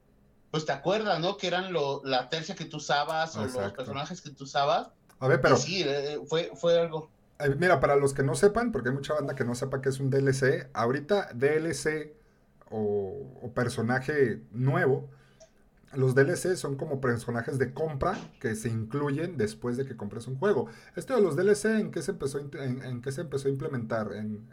pues 0.51 0.65
te 0.65 0.73
acuerdas, 0.73 1.21
¿no? 1.21 1.37
Que 1.37 1.49
eran 1.49 1.71
lo, 1.71 2.01
la 2.03 2.31
tercia 2.31 2.55
que 2.55 2.65
tú 2.65 2.79
usabas 2.79 3.37
o 3.37 3.45
los 3.45 3.73
personajes 3.75 4.23
que 4.23 4.31
tú 4.31 4.45
usabas 4.45 4.89
a 5.21 5.29
ver, 5.29 5.41
pero. 5.41 5.57
Sí, 5.57 5.83
eh, 5.85 6.21
fue, 6.27 6.51
fue 6.55 6.79
algo. 6.79 7.11
Eh, 7.39 7.55
mira, 7.59 7.81
para 7.81 7.97
los 7.97 8.15
que 8.15 8.23
no 8.23 8.35
sepan, 8.35 8.73
porque 8.73 8.91
hay 8.91 8.95
mucha 8.95 9.15
banda 9.15 9.35
que 9.35 9.45
no 9.45 9.55
sepa 9.55 9.81
que 9.81 9.89
es 9.89 10.01
un 10.01 10.11
DLC, 10.11 10.69
ahorita 10.73 11.31
DLC 11.35 12.13
o, 12.71 13.51
personaje 13.55 14.41
nuevo, 14.53 15.09
los 15.95 16.15
DLC 16.15 16.57
son 16.57 16.77
como 16.77 17.01
personajes 17.01 17.57
de 17.59 17.73
compra 17.73 18.19
que 18.41 18.57
se 18.57 18.69
incluyen 18.69 19.37
después 19.37 19.77
de 19.77 19.85
que 19.85 19.97
compres 19.97 20.27
un 20.27 20.37
juego. 20.37 20.67
Esto 20.97 21.15
de 21.15 21.23
los 21.23 21.37
DLC, 21.37 21.67
¿en 21.67 21.91
qué 21.93 22.03
se 22.03 22.13
empezó, 22.13 22.39
en, 22.39 23.01
qué 23.01 23.13
se 23.13 23.21
empezó 23.21 23.47
a 23.47 23.51
implementar? 23.51 24.13
¿En, 24.13 24.49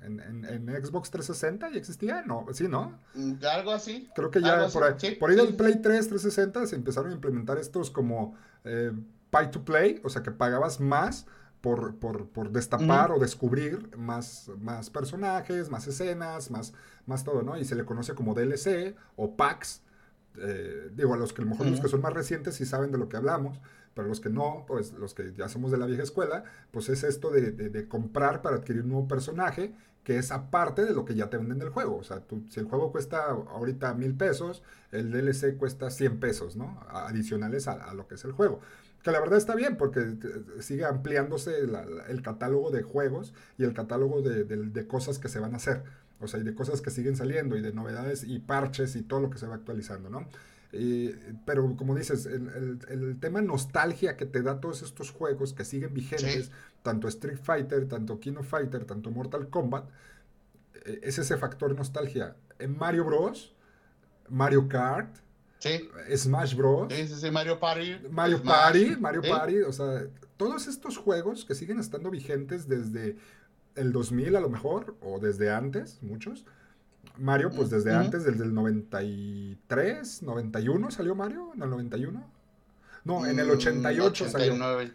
Xbox 0.84 1.10
360 1.10 1.72
ya 1.72 1.78
existía? 1.78 2.24
No, 2.24 2.46
sí, 2.52 2.68
¿no? 2.68 3.00
Mm, 3.16 3.34
algo 3.52 3.72
así. 3.72 4.10
Creo 4.16 4.30
que 4.30 4.42
ya 4.42 4.68
por 4.68 4.84
ahí, 4.84 5.16
por 5.16 5.30
ahí 5.32 5.36
del 5.36 5.56
Play 5.56 5.82
3 5.82 6.10
360 6.10 6.68
se 6.68 6.76
empezaron 6.76 7.12
a 7.12 7.16
implementar 7.16 7.58
estos 7.58 7.90
como 7.90 8.36
eh, 8.64 8.92
pay 9.32 9.50
to 9.50 9.66
play, 9.66 10.00
o 10.04 10.10
sea 10.10 10.22
que 10.22 10.32
pagabas 10.32 10.80
más 10.80 11.26
por, 11.62 11.96
por, 11.96 12.52
destapar 12.52 13.12
o 13.12 13.20
descubrir 13.20 13.96
más, 13.96 14.50
más 14.60 14.90
personajes, 14.90 15.70
más 15.70 15.88
escenas, 15.88 16.50
más, 16.50 16.74
más 17.06 17.24
todo, 17.24 17.44
¿no? 17.44 17.58
Y 17.58 17.66
se 17.66 17.76
le 17.76 17.86
conoce 17.86 18.16
como 18.16 18.34
DLC 18.34 18.96
o 19.16 19.36
packs. 19.36 19.82
Eh, 20.38 20.90
digo, 20.96 21.14
a 21.14 21.18
los 21.18 21.34
que 21.34 21.42
a 21.42 21.46
lo 21.46 21.52
mejor 21.52 21.68
los 21.68 21.80
que 21.80 21.88
son 21.88 22.02
más 22.02 22.14
recientes 22.14 22.56
sí 22.56 22.66
saben 22.66 22.92
de 22.92 22.98
lo 22.98 23.10
que 23.10 23.18
hablamos, 23.18 23.60
pero 23.94 24.08
los 24.08 24.20
que 24.20 24.30
no, 24.30 24.66
pues 24.68 24.94
los 24.94 25.14
que 25.14 25.34
ya 25.34 25.50
somos 25.50 25.72
de 25.72 25.78
la 25.78 25.86
vieja 25.86 26.04
escuela, 26.04 26.46
pues 26.72 26.90
es 26.90 27.04
esto 27.04 27.30
de, 27.30 27.52
de, 27.52 27.88
comprar 27.88 28.42
para 28.42 28.56
adquirir 28.56 28.84
un 28.84 28.90
nuevo 28.90 29.08
personaje 29.08 29.76
que 30.04 30.18
es 30.18 30.32
aparte 30.32 30.84
de 30.84 30.94
lo 30.94 31.06
que 31.06 31.14
ya 31.14 31.30
te 31.30 31.38
venden 31.38 31.60
del 31.60 31.70
juego. 31.70 31.98
O 31.98 32.04
sea, 32.04 32.22
tú, 32.22 32.44
si 32.50 32.60
el 32.60 32.66
juego 32.66 32.92
cuesta 32.92 33.26
ahorita 33.26 33.94
mil 33.94 34.16
pesos, 34.16 34.64
el 34.92 35.12
DLC 35.12 35.58
cuesta 35.58 35.92
100 35.92 36.20
pesos, 36.20 36.56
¿no? 36.56 36.80
Adicionales 36.90 37.68
a, 37.68 37.74
a 37.74 37.94
lo 37.94 38.08
que 38.08 38.16
es 38.16 38.26
el 38.26 38.32
juego. 38.32 38.62
Que 39.04 39.12
la 39.12 39.20
verdad 39.20 39.38
está 39.38 39.56
bien 39.56 39.78
porque 39.78 40.16
sigue 40.60 40.86
ampliándose 40.86 41.52
el 42.08 42.22
catálogo 42.22 42.70
de 42.72 42.84
juegos 42.84 43.34
y 43.58 43.64
el 43.64 43.74
catálogo 43.74 44.22
de, 44.22 44.88
cosas 44.88 45.20
que 45.20 45.30
se 45.30 45.40
van 45.40 45.54
a 45.54 45.58
hacer. 45.58 45.84
O 46.20 46.28
sea, 46.28 46.40
y 46.40 46.44
de 46.44 46.54
cosas 46.54 46.82
que 46.82 46.92
siguen 46.92 47.16
saliendo 47.16 47.58
y 47.58 47.62
de 47.62 47.74
novedades 47.74 48.24
y 48.24 48.40
parches 48.40 48.96
y 48.96 49.02
todo 49.02 49.22
lo 49.22 49.30
que 49.32 49.40
se 49.40 49.48
va 49.48 49.56
actualizando, 49.56 50.10
¿no? 50.10 50.28
pero 51.46 51.76
como 51.76 51.96
dices, 51.96 52.26
el, 52.26 53.18
tema 53.20 53.42
nostalgia 53.42 54.16
que 54.16 54.26
te 54.26 54.42
da 54.42 54.62
todos 54.62 54.82
estos 54.84 55.12
juegos 55.12 55.54
que 55.54 55.66
siguen 55.66 55.94
vigentes, 55.94 56.50
tanto 56.82 57.08
Street 57.10 57.40
Fighter, 57.42 57.88
tanto 57.88 58.20
King 58.20 58.42
Fighter, 58.44 58.86
tanto 58.86 59.12
Mortal 59.12 59.50
Kombat, 59.50 59.90
eh, 60.86 61.00
es 61.04 61.20
ese 61.20 61.38
factor 61.38 61.76
nostalgia. 61.76 62.36
En 62.60 62.78
Mario 62.78 63.06
Bros, 63.06 63.54
Mario 64.30 64.70
Kart, 64.70 65.18
Sí. 65.62 65.88
Smash 66.18 66.56
Bros. 66.56 66.92
Sí, 66.92 67.08
sí, 67.08 67.16
sí, 67.16 67.32
Mario 67.32 67.60
Party. 67.60 67.98
Mario 68.10 68.42
Party, 68.42 68.96
Mario 69.00 69.22
Party, 69.22 69.62
o 69.62 69.72
sea, 69.72 70.08
todos 70.36 70.68
estos 70.68 70.98
juegos 70.98 71.46
que 71.46 71.54
siguen 71.54 71.80
estando 71.80 72.10
vigentes 72.10 72.68
desde 72.68 73.16
el 73.76 73.92
2000 73.92 74.36
a 74.36 74.40
lo 74.40 74.50
mejor, 74.50 74.96
o 75.02 75.20
desde 75.20 75.52
antes, 75.52 76.00
muchos. 76.02 76.46
Mario, 77.18 77.52
pues 77.52 77.70
desde 77.70 77.94
antes, 77.94 78.24
desde 78.24 78.44
el 78.44 78.56
93, 78.56 80.24
91 80.24 80.92
salió 80.92 81.14
Mario, 81.14 81.52
en 81.54 81.62
el 81.62 81.70
91. 81.70 82.32
No, 83.04 83.26
en 83.26 83.40
el 83.40 83.50
88 83.50 84.30
salió. 84.30 84.54
89, 84.54 84.94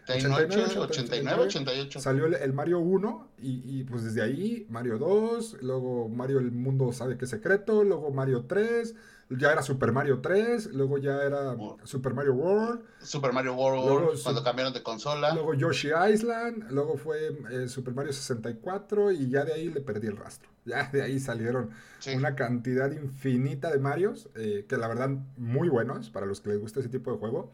89, 0.79 1.43
88. 1.43 1.99
Salió 1.99 2.25
el, 2.25 2.53
Mario 2.53 2.79
1 2.79 3.27
y, 3.41 3.79
y, 3.79 3.83
pues 3.83 4.03
desde 4.03 4.21
ahí 4.21 4.65
Mario 4.69 4.97
2, 4.97 5.61
luego 5.61 6.09
Mario 6.09 6.39
El 6.39 6.51
Mundo 6.51 6.91
Sabe 6.91 7.17
Qué 7.17 7.25
Secreto, 7.25 7.83
luego 7.83 8.11
Mario 8.11 8.45
3, 8.47 8.95
ya 9.29 9.51
era 9.51 9.61
Super 9.61 9.91
Mario 9.91 10.21
3, 10.21 10.73
luego 10.73 10.97
ya 10.97 11.21
era 11.23 11.55
Super 11.83 12.13
Mario 12.13 12.33
World. 12.33 12.81
Super 12.99 13.33
Mario 13.33 13.55
World, 13.55 14.21
cuando 14.23 14.43
cambiaron 14.43 14.73
de 14.73 14.81
consola. 14.81 15.33
Luego 15.33 15.53
Yoshi 15.53 15.89
Island, 16.11 16.71
luego 16.71 16.95
fue 16.97 17.37
eh, 17.51 17.67
Super 17.67 17.93
Mario 17.93 18.13
64 18.13 19.11
y 19.11 19.29
ya 19.29 19.43
de 19.43 19.53
ahí 19.53 19.69
le 19.69 19.81
perdí 19.81 20.07
el 20.07 20.17
rastro. 20.17 20.49
Ya 20.67 20.89
de 20.91 21.01
ahí 21.01 21.17
salieron 21.21 21.69
una 22.13 22.35
cantidad 22.35 22.91
infinita 22.91 23.71
de 23.71 23.79
Marios, 23.79 24.27
eh, 24.35 24.65
que 24.67 24.75
la 24.75 24.89
verdad 24.89 25.09
muy 25.37 25.69
buenos 25.69 26.09
para 26.09 26.25
los 26.25 26.41
que 26.41 26.49
les 26.49 26.59
gusta 26.59 26.81
ese 26.81 26.89
tipo 26.89 27.09
de 27.09 27.17
juego. 27.17 27.53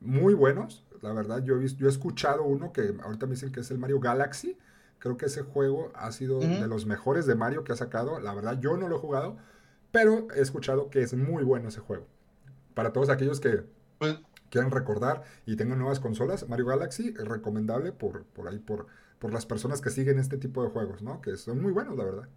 Muy 0.00 0.32
buenos, 0.32 0.82
la 1.02 1.12
verdad. 1.12 1.44
Yo 1.44 1.56
he, 1.56 1.58
visto, 1.58 1.80
yo 1.80 1.86
he 1.86 1.90
escuchado 1.90 2.44
uno 2.44 2.72
que 2.72 2.94
ahorita 3.02 3.26
me 3.26 3.32
dicen 3.32 3.52
que 3.52 3.60
es 3.60 3.70
el 3.70 3.76
Mario 3.76 4.00
Galaxy. 4.00 4.56
Creo 4.98 5.18
que 5.18 5.26
ese 5.26 5.42
juego 5.42 5.92
ha 5.94 6.10
sido 6.12 6.40
de 6.40 6.66
los 6.66 6.86
mejores 6.86 7.26
de 7.26 7.34
Mario 7.34 7.62
que 7.62 7.72
ha 7.72 7.76
sacado. 7.76 8.20
La 8.20 8.32
verdad, 8.32 8.58
yo 8.58 8.78
no 8.78 8.88
lo 8.88 8.96
he 8.96 8.98
jugado 9.00 9.36
pero 9.92 10.28
he 10.34 10.40
escuchado 10.40 10.90
que 10.90 11.02
es 11.02 11.14
muy 11.14 11.44
bueno 11.44 11.68
ese 11.68 11.80
juego. 11.80 12.06
Para 12.74 12.92
todos 12.92 13.08
aquellos 13.08 13.40
que 13.40 13.64
pues, 13.98 14.16
quieran 14.50 14.70
recordar 14.70 15.22
y 15.46 15.56
tengan 15.56 15.78
nuevas 15.78 16.00
consolas, 16.00 16.48
Mario 16.48 16.66
Galaxy 16.66 17.14
es 17.18 17.24
recomendable 17.26 17.92
por, 17.92 18.24
por 18.24 18.48
ahí, 18.48 18.58
por, 18.58 18.86
por 19.18 19.32
las 19.32 19.46
personas 19.46 19.80
que 19.80 19.90
siguen 19.90 20.18
este 20.18 20.36
tipo 20.36 20.62
de 20.62 20.70
juegos, 20.70 21.02
¿no? 21.02 21.20
Que 21.20 21.36
son 21.36 21.62
muy 21.62 21.72
buenos, 21.72 21.96
la 21.96 22.04
verdad. 22.04 22.28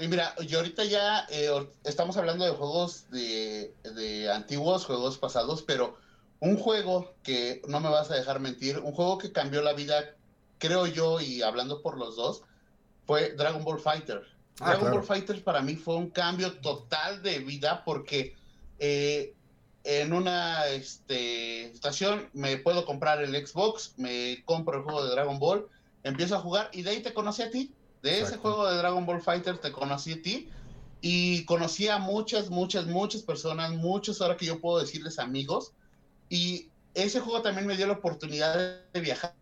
Y 0.00 0.08
mira, 0.08 0.34
yo 0.46 0.60
ahorita 0.60 0.84
ya 0.84 1.26
eh, 1.28 1.50
estamos 1.84 2.16
hablando 2.16 2.46
de 2.46 2.52
juegos 2.52 3.10
de, 3.10 3.74
de, 3.82 4.32
antiguos, 4.32 4.86
juegos 4.86 5.18
pasados, 5.18 5.62
pero 5.62 5.98
un 6.40 6.56
juego 6.56 7.12
que 7.22 7.60
no 7.68 7.80
me 7.80 7.90
vas 7.90 8.10
a 8.10 8.14
dejar 8.14 8.40
mentir, 8.40 8.78
un 8.78 8.92
juego 8.92 9.18
que 9.18 9.30
cambió 9.30 9.60
la 9.60 9.74
vida, 9.74 10.16
creo 10.56 10.86
yo, 10.86 11.20
y 11.20 11.42
hablando 11.42 11.82
por 11.82 11.98
los 11.98 12.16
dos, 12.16 12.44
fue 13.06 13.34
Dragon 13.34 13.62
Ball 13.62 13.78
Fighter. 13.78 14.22
Ah, 14.60 14.72
Dragon 14.72 14.92
Ball 14.92 15.04
Fighters 15.04 15.40
para 15.40 15.62
mí 15.62 15.74
fue 15.76 15.96
un 15.96 16.10
cambio 16.10 16.52
total 16.60 17.22
de 17.22 17.38
vida 17.38 17.82
porque 17.84 18.36
eh, 18.78 19.34
en 19.84 20.12
una 20.12 20.66
este, 20.66 21.66
estación 21.66 22.28
me 22.32 22.58
puedo 22.58 22.84
comprar 22.84 23.22
el 23.22 23.34
Xbox, 23.34 23.94
me 23.96 24.42
compro 24.44 24.78
el 24.78 24.84
juego 24.84 25.04
de 25.04 25.10
Dragon 25.10 25.38
Ball, 25.38 25.66
empiezo 26.02 26.36
a 26.36 26.40
jugar 26.40 26.70
y 26.72 26.82
de 26.82 26.90
ahí 26.90 27.02
te 27.02 27.14
conocí 27.14 27.42
a 27.42 27.50
ti. 27.50 27.72
De 28.02 28.20
ese 28.20 28.38
juego 28.38 28.66
de 28.66 28.78
Dragon 28.78 29.04
Ball 29.04 29.20
Fighters 29.20 29.60
te 29.60 29.72
conocí 29.72 30.12
a 30.12 30.22
ti 30.22 30.48
y 31.02 31.44
conocí 31.44 31.88
a 31.88 31.98
muchas, 31.98 32.48
muchas, 32.48 32.86
muchas 32.86 33.22
personas, 33.22 33.72
muchos 33.72 34.20
ahora 34.20 34.36
que 34.36 34.46
yo 34.46 34.60
puedo 34.60 34.78
decirles 34.78 35.18
amigos. 35.18 35.72
Y 36.28 36.70
ese 36.94 37.20
juego 37.20 37.42
también 37.42 37.66
me 37.66 37.76
dio 37.76 37.86
la 37.86 37.94
oportunidad 37.94 38.82
de 38.92 39.00
viajar. 39.00 39.34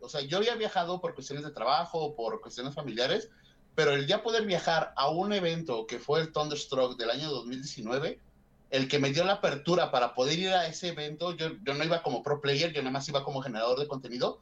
O 0.00 0.08
sea, 0.08 0.20
yo 0.22 0.38
había 0.38 0.54
viajado 0.56 1.00
por 1.00 1.14
cuestiones 1.14 1.44
de 1.44 1.50
trabajo, 1.50 2.14
por 2.14 2.40
cuestiones 2.40 2.74
familiares, 2.74 3.30
pero 3.74 3.92
el 3.92 4.06
ya 4.06 4.22
poder 4.22 4.44
viajar 4.44 4.92
a 4.96 5.08
un 5.08 5.32
evento 5.32 5.86
que 5.86 5.98
fue 5.98 6.20
el 6.20 6.32
Thunderstruck 6.32 6.98
del 6.98 7.10
año 7.10 7.30
2019, 7.30 8.18
el 8.70 8.88
que 8.88 8.98
me 8.98 9.12
dio 9.12 9.24
la 9.24 9.34
apertura 9.34 9.90
para 9.90 10.14
poder 10.14 10.38
ir 10.38 10.50
a 10.50 10.66
ese 10.66 10.88
evento, 10.88 11.36
yo, 11.36 11.50
yo 11.62 11.74
no 11.74 11.84
iba 11.84 12.02
como 12.02 12.22
pro 12.22 12.40
player, 12.40 12.72
yo 12.72 12.82
nada 12.82 12.92
más 12.92 13.08
iba 13.08 13.24
como 13.24 13.42
generador 13.42 13.78
de 13.78 13.86
contenido, 13.86 14.38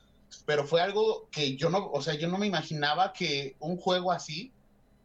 pero 0.47 0.67
fue 0.67 0.81
algo 0.81 1.29
que 1.31 1.57
yo 1.57 1.71
no, 1.71 1.91
o 1.91 2.03
sea, 2.03 2.15
yo 2.15 2.29
no 2.29 2.39
me 2.39 2.47
imaginaba 2.47 3.13
que 3.13 3.57
un 3.59 3.77
juego 3.77 4.13
así 4.13 4.53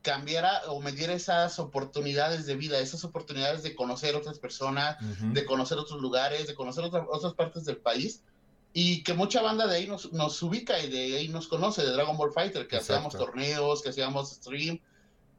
cambiara 0.02 0.62
o 0.68 0.80
me 0.82 0.92
diera 0.92 1.14
esas 1.14 1.58
oportunidades 1.58 2.46
de 2.46 2.56
vida, 2.56 2.78
esas 2.78 3.04
oportunidades 3.04 3.64
de 3.64 3.74
conocer 3.74 4.16
otras 4.16 4.38
personas, 4.38 4.98
de 5.20 5.46
conocer 5.46 5.80
otros 5.80 6.00
lugares, 6.00 6.46
de 6.46 6.54
conocer 6.54 6.84
otras, 6.84 7.06
otras 7.10 7.34
partes 7.34 7.66
del 7.66 7.78
país 7.78 8.22
y 8.78 9.04
que 9.04 9.14
mucha 9.14 9.42
banda 9.42 9.68
de 9.68 9.78
ahí 9.78 9.88
nos, 9.88 10.12
nos, 10.12 10.44
ubica 10.44 10.78
y 10.78 10.90
de 10.90 11.16
ahí 11.16 11.30
nos 11.30 11.48
conoce, 11.48 11.82
de 11.82 11.94
Dragon 11.94 12.18
Ball 12.18 12.34
Fighter, 12.34 12.68
que 12.68 12.76
hacíamos 12.76 13.14
torneos, 13.14 13.82
que 13.82 13.88
hacíamos 13.88 14.32
stream. 14.32 14.82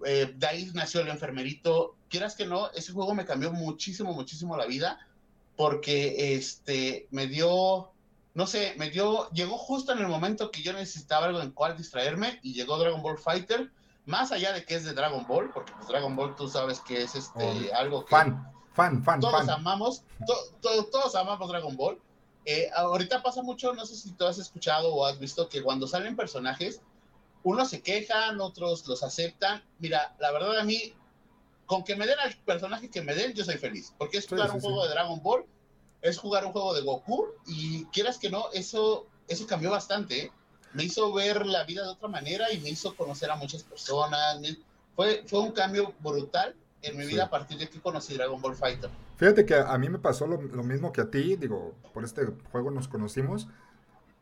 Eh, 0.06 0.32
de 0.34 0.46
ahí 0.46 0.70
nació 0.72 1.02
el 1.02 1.08
enfermerito. 1.08 1.96
Quieras 2.08 2.34
que 2.34 2.46
no, 2.46 2.70
ese 2.70 2.92
juego 2.92 3.14
me 3.14 3.26
cambió 3.26 3.52
muchísimo, 3.52 4.14
muchísimo 4.14 4.56
la 4.56 4.64
vida, 4.64 5.06
porque 5.54 6.34
este, 6.34 7.08
me 7.10 7.26
dio, 7.26 7.92
no 8.32 8.46
sé, 8.46 8.72
me 8.78 8.88
dio, 8.88 9.28
llegó 9.32 9.58
justo 9.58 9.92
en 9.92 9.98
el 9.98 10.08
momento 10.08 10.50
que 10.50 10.62
yo 10.62 10.72
necesitaba 10.72 11.26
algo 11.26 11.42
en 11.42 11.50
cual 11.50 11.76
distraerme 11.76 12.40
y 12.42 12.54
llegó 12.54 12.78
Dragon 12.78 13.02
Ball 13.02 13.18
Fighter, 13.18 13.70
más 14.06 14.32
allá 14.32 14.54
de 14.54 14.64
que 14.64 14.76
es 14.76 14.84
de 14.84 14.94
Dragon 14.94 15.26
Ball, 15.26 15.50
porque 15.52 15.74
pues 15.76 15.88
Dragon 15.88 16.16
Ball 16.16 16.34
tú 16.36 16.48
sabes 16.48 16.80
que 16.80 17.02
es 17.02 17.14
este, 17.14 17.70
algo 17.74 18.02
que... 18.06 18.12
Fan, 18.12 18.50
fan, 18.72 19.04
fan, 19.04 19.20
todos 19.20 19.46
amamos, 19.46 20.04
todos 20.62 21.14
amamos 21.14 21.50
Dragon 21.50 21.76
Ball 21.76 22.00
eh, 22.48 22.70
ahorita 22.76 23.24
pasa 23.24 23.42
mucho, 23.42 23.74
no 23.74 23.84
sé 23.84 23.96
si 23.96 24.12
tú 24.12 24.24
has 24.24 24.38
escuchado 24.38 24.94
o 24.94 25.04
has 25.04 25.18
visto 25.18 25.48
que 25.48 25.64
cuando 25.64 25.88
salen 25.88 26.14
personajes, 26.14 26.80
unos 27.42 27.68
se 27.70 27.82
quejan, 27.82 28.40
otros 28.40 28.86
los 28.86 29.02
aceptan. 29.02 29.64
Mira, 29.80 30.14
la 30.20 30.30
verdad 30.30 30.60
a 30.60 30.62
mí, 30.62 30.94
con 31.66 31.82
que 31.82 31.96
me 31.96 32.06
den 32.06 32.18
al 32.20 32.36
personaje 32.44 32.88
que 32.88 33.02
me 33.02 33.16
den, 33.16 33.34
yo 33.34 33.44
soy 33.44 33.56
feliz. 33.56 33.92
Porque 33.98 34.18
es 34.18 34.28
jugar 34.28 34.52
un 34.52 34.60
juego 34.60 34.84
de 34.84 34.90
Dragon 34.90 35.20
Ball, 35.24 35.44
es 36.02 36.18
jugar 36.18 36.46
un 36.46 36.52
juego 36.52 36.72
de 36.72 36.82
Goku, 36.82 37.26
y 37.48 37.84
quieras 37.86 38.16
que 38.16 38.30
no, 38.30 38.46
eso, 38.52 39.08
eso 39.26 39.44
cambió 39.48 39.72
bastante. 39.72 40.26
¿eh? 40.26 40.32
Me 40.72 40.84
hizo 40.84 41.12
ver 41.12 41.46
la 41.46 41.64
vida 41.64 41.82
de 41.82 41.88
otra 41.88 42.06
manera 42.06 42.52
y 42.52 42.60
me 42.60 42.70
hizo 42.70 42.94
conocer 42.94 43.28
a 43.28 43.34
muchas 43.34 43.64
personas. 43.64 44.38
Fue, 44.94 45.24
fue 45.26 45.40
un 45.40 45.50
cambio 45.50 45.94
brutal 45.98 46.54
en 46.82 46.96
mi 46.96 47.06
vida 47.06 47.24
a 47.24 47.30
partir 47.30 47.58
de 47.58 47.68
que 47.68 47.80
conocí 47.80 48.14
Dragon 48.14 48.40
Ball 48.40 48.54
Fighter. 48.54 48.90
Fíjate 49.16 49.46
que 49.46 49.54
a 49.54 49.76
mí 49.78 49.88
me 49.88 49.98
pasó 49.98 50.26
lo, 50.26 50.40
lo, 50.40 50.62
mismo 50.62 50.92
que 50.92 51.00
a 51.00 51.10
ti, 51.10 51.36
digo, 51.36 51.74
por 51.94 52.04
este 52.04 52.26
juego 52.52 52.70
nos 52.70 52.86
conocimos, 52.86 53.48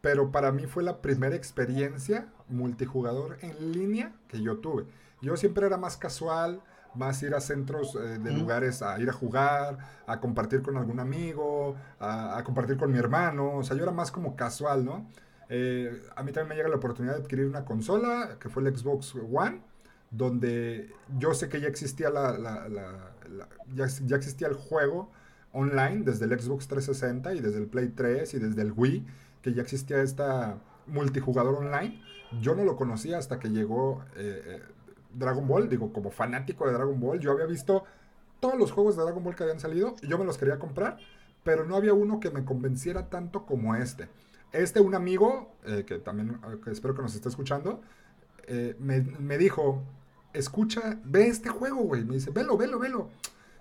pero 0.00 0.30
para 0.30 0.52
mí 0.52 0.66
fue 0.66 0.82
la 0.82 1.00
primera 1.02 1.34
experiencia 1.34 2.28
multijugador 2.48 3.38
en 3.40 3.72
línea 3.72 4.12
que 4.28 4.40
yo 4.40 4.58
tuve. 4.58 4.86
Yo 5.20 5.36
siempre 5.36 5.66
era 5.66 5.78
más 5.78 5.96
casual, 5.96 6.60
más 6.94 7.22
ir 7.22 7.34
a 7.34 7.40
centros 7.40 7.94
eh, 7.96 8.18
de 8.18 8.32
lugares 8.32 8.82
a 8.82 8.98
ir 9.00 9.08
a 9.08 9.12
jugar, 9.12 9.78
a 10.06 10.20
compartir 10.20 10.62
con 10.62 10.76
algún 10.76 11.00
amigo, 11.00 11.76
a, 11.98 12.42
compartir 12.44 12.76
con 12.76 12.92
mi 12.92 12.98
hermano, 12.98 13.56
o 13.56 13.64
sea, 13.64 13.76
yo 13.76 13.82
era 13.82 13.92
más 13.92 14.10
como 14.10 14.36
casual, 14.36 14.84
¿no? 14.84 15.06
Eh, 15.48 16.02
a 16.16 16.22
mí 16.22 16.32
también 16.32 16.48
me 16.50 16.54
llega 16.56 16.68
la 16.68 16.76
oportunidad 16.76 17.16
de 17.16 17.22
adquirir 17.22 17.46
una 17.46 17.64
consola, 17.64 18.36
que 18.40 18.48
fue 18.48 18.62
el 18.62 18.76
Xbox 18.76 19.14
One, 19.14 19.62
donde 20.10 20.92
yo 21.18 21.34
sé 21.34 21.48
que 21.48 21.60
ya 21.60 21.68
existía, 21.68 22.10
la, 22.10 23.13
ya, 23.74 23.86
ya, 23.86 24.16
existía 24.16 24.48
el 24.48 24.54
juego 24.54 25.10
online 25.52 26.02
desde 26.04 26.24
el 26.26 26.38
Xbox 26.38 26.68
360 26.68 27.34
y 27.34 27.40
desde 27.40 27.58
el 27.58 27.66
Play 27.66 27.88
3 27.88 28.34
y 28.34 28.38
desde 28.38 28.62
el 28.62 28.72
Wii, 28.72 29.06
que 29.42 29.54
ya 29.54 29.62
existía 29.62 30.02
esta 30.02 30.58
multijugador 30.86 31.54
online. 31.54 32.02
Yo 32.40 32.54
no 32.54 32.64
lo 32.64 32.76
conocía 32.76 33.18
hasta 33.18 33.38
que 33.38 33.48
llegó 33.48 34.04
eh, 34.16 34.42
eh, 34.44 34.62
Dragon 35.14 35.46
Ball, 35.46 35.68
digo, 35.68 35.92
como 35.92 36.10
fanático 36.10 36.66
de 36.66 36.72
Dragon 36.72 36.98
Ball, 36.98 37.20
yo 37.20 37.30
había 37.30 37.46
visto 37.46 37.84
todos 38.40 38.58
los 38.58 38.72
juegos 38.72 38.96
de 38.96 39.02
Dragon 39.02 39.22
Ball 39.22 39.36
que 39.36 39.44
habían 39.44 39.60
salido 39.60 39.94
y 40.02 40.08
yo 40.08 40.18
me 40.18 40.24
los 40.24 40.38
quería 40.38 40.58
comprar, 40.58 40.98
pero 41.44 41.64
no 41.64 41.76
había 41.76 41.94
uno 41.94 42.20
que 42.20 42.30
me 42.30 42.44
convenciera 42.44 43.08
tanto 43.08 43.46
como 43.46 43.76
este. 43.76 44.08
Este, 44.52 44.80
un 44.80 44.94
amigo, 44.94 45.52
eh, 45.64 45.84
que 45.86 45.98
también 45.98 46.40
espero 46.66 46.94
que 46.94 47.02
nos 47.02 47.14
esté 47.14 47.28
escuchando, 47.28 47.80
me, 48.78 49.00
me, 49.00 49.38
dijo, 49.38 49.82
escucha, 50.34 50.98
ve 51.04 51.28
este 51.28 51.48
juego, 51.48 51.82
güey. 51.82 52.04
Me 52.04 52.14
dice, 52.14 52.30
velo, 52.30 52.58
velo, 52.58 52.78
velo. 52.78 53.08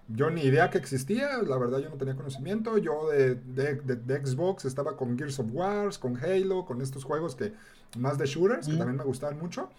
Yo 0.10 0.30
ni 0.30 0.42
idea 0.42 0.70
que 0.70 0.78
existía, 0.78 1.42
la 1.44 1.58
verdad 1.58 1.80
yo 1.80 1.90
no 1.90 1.96
tenía 1.96 2.16
conocimiento. 2.16 2.78
Yo 2.78 3.10
de, 3.10 3.36
de, 3.36 4.26
Xbox 4.26 4.66
estaba 4.66 4.98
con 4.98 5.18
Gears 5.18 5.40
of 5.40 5.48
Wars, 5.54 5.98
con 5.98 6.18
Halo, 6.18 6.66
con 6.66 6.82
estos 6.82 7.06
juegos 7.06 7.36
que 7.36 7.54
más 7.98 8.18
de 8.18 8.26
shooters, 8.26 8.68
que 8.68 8.76
también 8.76 8.98
me 8.98 9.06
gustaban 9.06 9.40
mucho. 9.40 9.70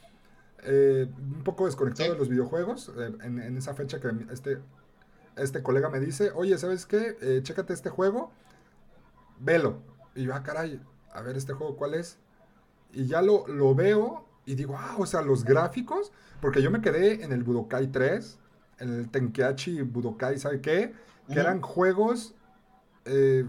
Eh, 0.62 1.06
un 1.18 1.44
poco 1.44 1.66
desconectado 1.66 2.12
de 2.12 2.18
los 2.18 2.30
videojuegos. 2.30 2.90
Eh, 2.96 3.12
en, 3.22 3.56
esa 3.58 3.74
fecha 3.74 4.00
que 4.00 4.10
este, 4.32 4.58
este 5.36 5.62
colega 5.62 5.90
me 5.90 6.00
dice, 6.00 6.30
oye, 6.34 6.56
¿sabes 6.56 6.86
qué? 6.86 7.18
Eh, 7.20 7.40
chécate 7.42 7.74
este 7.74 7.90
juego, 7.90 8.32
velo. 9.40 9.82
Y 10.14 10.24
yo, 10.24 10.34
ah, 10.34 10.42
caray, 10.42 10.80
a 11.12 11.20
ver 11.20 11.36
este 11.36 11.52
juego, 11.52 11.76
¿cuál 11.76 11.94
es? 11.94 12.18
Y 12.94 13.06
ya 13.06 13.20
lo, 13.20 13.46
lo 13.46 13.74
veo 13.74 14.24
y 14.46 14.54
digo, 14.54 14.76
ah, 14.78 14.96
o 14.98 15.06
sea, 15.06 15.22
los 15.22 15.44
gráficos, 15.44 16.12
porque 16.40 16.62
yo 16.62 16.70
me 16.70 16.80
quedé 16.80 17.24
en 17.24 17.32
el 17.32 17.42
Budokai 17.42 17.88
3, 17.88 18.38
en 18.80 18.88
el 18.90 19.10
Tenkiachi 19.10 19.82
Budokai, 19.82 20.38
¿sabe 20.38 20.60
qué? 20.60 20.92
Que 21.28 21.40
eran 21.40 21.60
juegos 21.62 22.34
eh, 23.04 23.48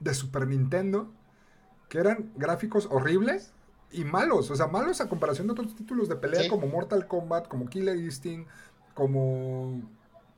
de 0.00 0.14
Super 0.14 0.46
Nintendo, 0.46 1.12
que 1.88 1.98
eran 1.98 2.32
gráficos 2.36 2.88
horribles 2.90 3.52
y 3.90 4.04
malos, 4.04 4.50
o 4.50 4.56
sea, 4.56 4.66
malos 4.66 5.00
a 5.00 5.08
comparación 5.08 5.46
de 5.46 5.52
otros 5.52 5.74
títulos 5.74 6.08
de 6.08 6.16
pelea 6.16 6.48
como 6.48 6.66
Mortal 6.66 7.06
Kombat, 7.06 7.48
como 7.48 7.66
Killer 7.66 7.96
Instinct, 7.96 8.48
como 8.94 9.82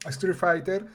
Street 0.07 0.35
Fighter, 0.35 0.87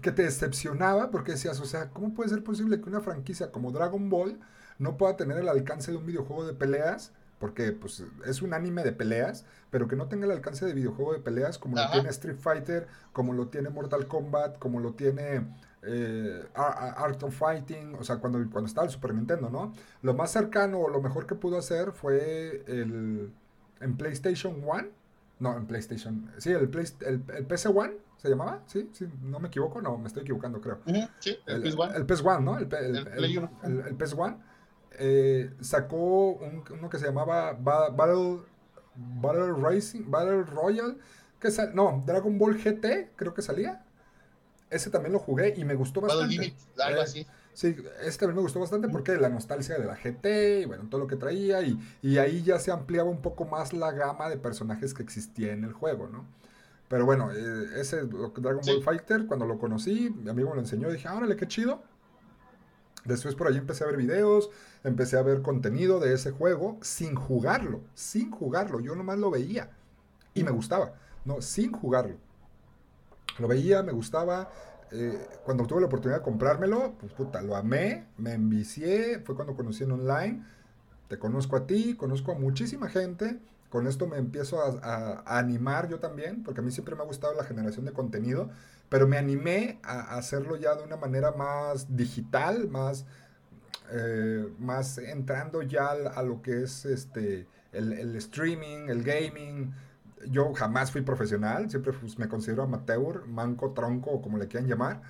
que 0.00 0.12
te 0.12 0.22
decepcionaba 0.22 1.10
porque 1.10 1.32
decías, 1.32 1.60
o 1.60 1.64
sea, 1.64 1.90
¿cómo 1.90 2.14
puede 2.14 2.30
ser 2.30 2.42
posible 2.44 2.80
que 2.80 2.88
una 2.88 3.00
franquicia 3.00 3.50
como 3.50 3.72
Dragon 3.72 4.08
Ball 4.08 4.38
no 4.78 4.96
pueda 4.96 5.16
tener 5.16 5.38
el 5.38 5.48
alcance 5.48 5.90
de 5.90 5.96
un 5.96 6.06
videojuego 6.06 6.46
de 6.46 6.54
peleas 6.54 7.12
porque 7.38 7.72
pues, 7.72 8.02
es 8.26 8.42
un 8.42 8.52
anime 8.52 8.82
de 8.82 8.92
peleas, 8.92 9.44
pero 9.70 9.88
que 9.88 9.96
no 9.96 10.08
tenga 10.08 10.26
el 10.26 10.32
alcance 10.32 10.66
de 10.66 10.74
videojuego 10.74 11.12
de 11.12 11.20
peleas 11.20 11.58
como 11.58 11.76
lo 11.76 11.90
tiene 11.90 12.08
Street 12.10 12.38
Fighter, 12.38 12.86
como 13.12 13.32
lo 13.32 13.48
tiene 13.48 13.68
Mortal 13.68 14.06
Kombat, 14.06 14.58
como 14.58 14.80
lo 14.80 14.94
tiene 14.94 15.46
eh, 15.82 16.44
Art 16.54 17.22
of 17.22 17.36
Fighting, 17.36 17.94
o 17.94 18.04
sea, 18.04 18.16
cuando, 18.16 18.38
cuando 18.50 18.66
estaba 18.66 18.86
el 18.86 18.92
Super 18.92 19.14
Nintendo, 19.14 19.50
¿no? 19.50 19.72
Lo 20.02 20.14
más 20.14 20.32
cercano 20.32 20.80
o 20.80 20.88
lo 20.88 21.00
mejor 21.00 21.26
que 21.26 21.34
pudo 21.34 21.58
hacer 21.58 21.92
fue 21.92 22.64
el, 22.66 23.30
en 23.80 23.96
PlayStation 23.96 24.62
1, 24.64 24.88
no, 25.40 25.56
en 25.56 25.66
PlayStation, 25.66 26.30
sí, 26.38 26.50
el, 26.50 26.70
el, 27.00 27.22
el 27.36 27.46
PC 27.46 27.68
One, 27.68 27.94
¿se 28.16 28.28
llamaba? 28.28 28.62
¿Sí? 28.66 28.90
¿Sí? 28.92 29.06
¿No 29.22 29.38
me 29.38 29.46
equivoco? 29.46 29.80
No, 29.80 29.96
me 29.96 30.08
estoy 30.08 30.22
equivocando, 30.22 30.60
creo. 30.60 30.80
sí, 31.20 31.38
el, 31.46 31.62
PS 31.62 31.76
One. 31.78 31.96
El 31.96 32.06
PS 32.06 32.24
One, 32.24 32.44
¿no? 32.44 32.58
El, 32.58 32.68
el, 32.72 33.82
el 33.86 33.94
PS 33.96 34.14
One 34.14 34.36
eh, 34.92 35.50
sacó 35.60 36.32
uno 36.70 36.90
que 36.90 36.98
se 36.98 37.06
llamaba 37.06 37.52
Battle, 37.52 38.40
Battle 38.94 39.52
Racing, 39.52 40.10
Battle 40.10 40.42
Royale, 40.42 40.96
que 41.40 41.48
no, 41.74 42.02
Dragon 42.06 42.38
Ball 42.38 42.56
GT, 42.56 43.10
creo 43.16 43.34
que 43.34 43.42
salía. 43.42 43.84
Ese 44.70 44.90
también 44.90 45.12
lo 45.12 45.18
jugué 45.18 45.54
y 45.56 45.64
me 45.64 45.74
gustó 45.74 46.00
bastante. 46.00 46.54
algo 46.78 47.00
eh, 47.00 47.02
así. 47.02 47.26
Sí, 47.54 47.74
ese 48.04 48.18
también 48.18 48.36
me 48.36 48.42
gustó 48.42 48.60
bastante 48.60 48.88
porque 48.88 49.16
la 49.16 49.28
nostalgia 49.30 49.78
de 49.78 49.84
la 49.84 49.96
GT 49.96 50.62
y 50.62 50.64
bueno, 50.66 50.84
todo 50.88 51.00
lo 51.00 51.06
que 51.06 51.16
traía 51.16 51.62
y, 51.62 51.78
y, 52.02 52.18
ahí 52.18 52.42
ya 52.42 52.60
se 52.60 52.70
ampliaba 52.70 53.10
un 53.10 53.20
poco 53.20 53.46
más 53.46 53.72
la 53.72 53.90
gama 53.90 54.28
de 54.28 54.36
personajes 54.36 54.94
que 54.94 55.02
existía 55.02 55.52
en 55.52 55.64
el 55.64 55.72
juego, 55.72 56.06
¿no? 56.06 56.24
Pero 56.88 57.04
bueno, 57.04 57.30
eh, 57.32 57.80
ese 57.80 58.02
Dragon 58.06 58.62
Ball 58.64 58.82
Fighter, 58.82 59.26
cuando 59.26 59.46
lo 59.46 59.58
conocí, 59.58 60.10
mi 60.10 60.30
amigo 60.30 60.50
me 60.50 60.56
lo 60.56 60.60
enseñó 60.60 60.88
y 60.88 60.94
dije, 60.94 61.08
órale, 61.08 61.36
qué 61.36 61.46
chido. 61.46 61.82
Después 63.08 63.34
por 63.34 63.48
ahí 63.48 63.56
empecé 63.56 63.84
a 63.84 63.86
ver 63.86 63.96
videos, 63.96 64.50
empecé 64.84 65.16
a 65.16 65.22
ver 65.22 65.40
contenido 65.40 65.98
de 65.98 66.12
ese 66.12 66.30
juego 66.30 66.76
sin 66.82 67.14
jugarlo, 67.14 67.80
sin 67.94 68.30
jugarlo. 68.30 68.80
Yo 68.80 68.94
nomás 68.94 69.18
lo 69.18 69.30
veía 69.30 69.70
y 70.34 70.44
me 70.44 70.50
gustaba, 70.50 70.92
no, 71.24 71.40
sin 71.40 71.72
jugarlo. 71.72 72.16
Lo 73.38 73.48
veía, 73.48 73.82
me 73.82 73.92
gustaba. 73.92 74.50
Eh, 74.90 75.26
cuando 75.44 75.66
tuve 75.66 75.80
la 75.80 75.86
oportunidad 75.86 76.18
de 76.18 76.24
comprármelo, 76.24 76.96
pues 77.00 77.12
puta, 77.12 77.40
lo 77.40 77.56
amé, 77.56 78.06
me 78.18 78.34
envicié. 78.34 79.20
Fue 79.20 79.34
cuando 79.34 79.56
conocí 79.56 79.84
en 79.84 79.92
online. 79.92 80.44
Te 81.08 81.18
conozco 81.18 81.56
a 81.56 81.66
ti, 81.66 81.94
conozco 81.94 82.32
a 82.32 82.34
muchísima 82.34 82.90
gente. 82.90 83.38
Con 83.70 83.86
esto 83.86 84.06
me 84.06 84.18
empiezo 84.18 84.60
a 84.60 85.38
animar 85.38 85.88
yo 85.88 85.98
también, 85.98 86.42
porque 86.42 86.60
a 86.60 86.62
mí 86.62 86.70
siempre 86.70 86.94
me 86.94 87.02
ha 87.02 87.06
gustado 87.06 87.34
la 87.34 87.44
generación 87.44 87.86
de 87.86 87.92
contenido 87.92 88.50
pero 88.88 89.06
me 89.06 89.18
animé 89.18 89.78
a, 89.82 90.16
hacerlo 90.16 90.56
ya 90.56 90.74
de 90.74 90.82
una 90.82 90.96
manera 90.96 91.32
más 91.32 91.94
digital, 91.96 92.68
más, 92.68 93.04
eh, 93.90 94.48
más 94.58 94.98
entrando 94.98 95.62
ya 95.62 95.90
a, 95.90 96.22
lo 96.22 96.42
que 96.42 96.62
es 96.62 96.84
este, 96.84 97.46
el, 97.72 98.16
streaming, 98.16 98.88
el 98.88 99.02
gaming. 99.02 99.72
Yo 100.26 100.52
jamás 100.54 100.90
fui 100.90 101.02
profesional, 101.02 101.70
siempre 101.70 101.92
pues, 101.92 102.18
me 102.18 102.28
considero 102.28 102.62
amateur, 102.62 103.26
manco, 103.26 103.72
tronco, 103.72 104.10
o 104.10 104.22
como 104.22 104.38
le 104.38 104.48
quieran 104.48 104.68
llamar. 104.68 105.02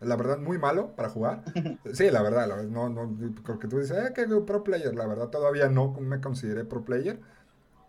La 0.00 0.16
verdad, 0.16 0.38
muy 0.38 0.58
malo 0.58 0.94
para 0.94 1.08
jugar. 1.08 1.42
Sí, 1.92 2.10
la 2.10 2.22
verdad, 2.22 2.48
la 2.48 2.56
verdad 2.56 2.70
no, 2.70 2.88
no, 2.88 3.16
porque 3.44 3.68
tú 3.68 3.78
dices, 3.78 3.96
eh, 3.96 4.12
que 4.14 4.26
pro 4.26 4.64
player. 4.64 4.94
La 4.94 5.06
verdad, 5.06 5.28
todavía 5.28 5.68
no 5.68 5.92
me 5.92 6.20
consideré 6.20 6.64
pro 6.64 6.84
player, 6.84 7.20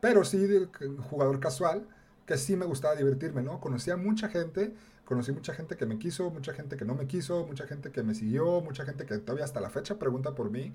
pero 0.02 0.24
sí 0.24 0.70
jugador 1.10 1.40
casual, 1.40 1.88
que 2.26 2.38
sí 2.38 2.56
me 2.56 2.66
gustaba 2.66 2.96
divertirme, 2.96 3.42
¿no? 3.42 3.60
Conocía 3.60 3.98
mucha 3.98 4.30
gente 4.30 4.74
conocí 5.06 5.32
mucha 5.32 5.54
gente 5.54 5.78
que 5.78 5.86
me 5.86 5.98
quiso, 5.98 6.32
mucha 6.32 6.54
gente 6.54 6.76
que 6.76 6.86
no 6.86 6.96
me 6.96 7.08
quiso, 7.08 7.46
mucha 7.46 7.68
gente 7.68 7.91
que 7.91 8.04
me 8.04 8.13
siguió, 8.13 8.62
mucha 8.62 8.86
gente 8.86 9.06
que 9.06 9.18
todavía 9.20 9.46
hasta 9.46 9.62
la 9.62 9.70
fecha 9.70 9.98
pregunta 9.98 10.36
por 10.36 10.52
mí. 10.52 10.74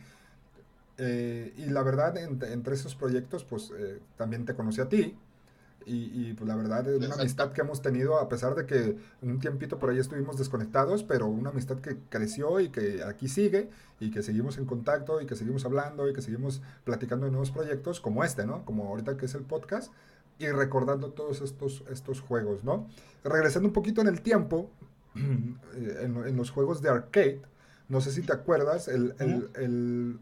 Eh, 0.99 1.55
y 1.57 1.67
la 1.67 1.83
verdad, 1.83 2.17
entre 2.17 2.75
esos 2.75 2.95
proyectos, 2.95 3.45
pues 3.45 3.73
eh, 3.77 4.01
también 4.17 4.45
te 4.45 4.55
conocí 4.55 4.81
a 4.81 4.89
ti. 4.89 5.17
Y, 5.87 6.35
pues 6.35 6.47
la 6.47 6.55
verdad 6.55 6.87
es 6.87 7.05
una 7.05 7.15
amistad 7.15 7.53
que 7.53 7.63
hemos 7.63 7.83
tenido, 7.83 8.19
a 8.19 8.29
pesar 8.29 8.55
de 8.55 8.67
que 8.67 8.97
un 9.23 9.41
tiempito 9.41 9.79
por 9.79 9.91
ahí 9.91 9.99
estuvimos 9.99 10.39
desconectados, 10.39 11.03
pero 11.03 11.27
una 11.27 11.51
amistad 11.51 11.79
que 11.79 11.97
creció 12.09 12.61
y 12.61 12.69
que 12.69 13.03
aquí 13.03 13.29
sigue 13.29 13.71
y 13.99 14.11
que 14.11 14.23
seguimos 14.23 14.59
en 14.59 14.67
contacto 14.67 15.21
y 15.21 15.27
que 15.27 15.35
seguimos 15.35 15.65
hablando 15.65 16.09
y 16.09 16.13
que 16.13 16.23
seguimos 16.23 16.63
platicando 16.85 17.25
de 17.27 17.33
nuevos 17.33 17.51
proyectos 17.51 17.99
como 18.01 18.23
este, 18.23 18.47
¿no? 18.47 18.65
Como 18.65 18.87
ahorita 18.87 19.17
que 19.17 19.27
es 19.27 19.35
el 19.35 19.43
podcast 19.43 19.91
y 20.41 20.51
recordando 20.51 21.13
todos 21.13 21.43
estos, 21.43 21.85
estos 21.91 22.23
juegos, 22.23 22.65
¿no? 22.65 22.89
Regresando 23.23 23.69
un 23.69 23.75
poquito 23.75 24.01
en 24.01 24.09
el 24.09 24.23
tiempo, 24.23 24.71
eh, 25.15 25.99
en, 26.03 26.37
los 26.37 26.51
juegos 26.51 26.81
de 26.81 26.89
arcade, 26.89 27.43
no 27.89 28.01
sé 28.01 28.11
si 28.11 28.23
te 28.23 28.33
acuerdas, 28.33 28.89
el, 28.89 29.15
el, 29.19 30.19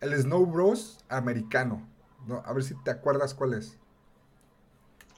el, 0.00 0.22
Snow 0.22 0.46
Bros 0.46 1.04
americano, 1.08 1.88
¿no? 2.28 2.42
A 2.46 2.52
ver 2.52 2.62
si 2.62 2.74
te 2.84 2.92
acuerdas 2.92 3.34
cuál 3.34 3.54
es. 3.54 3.78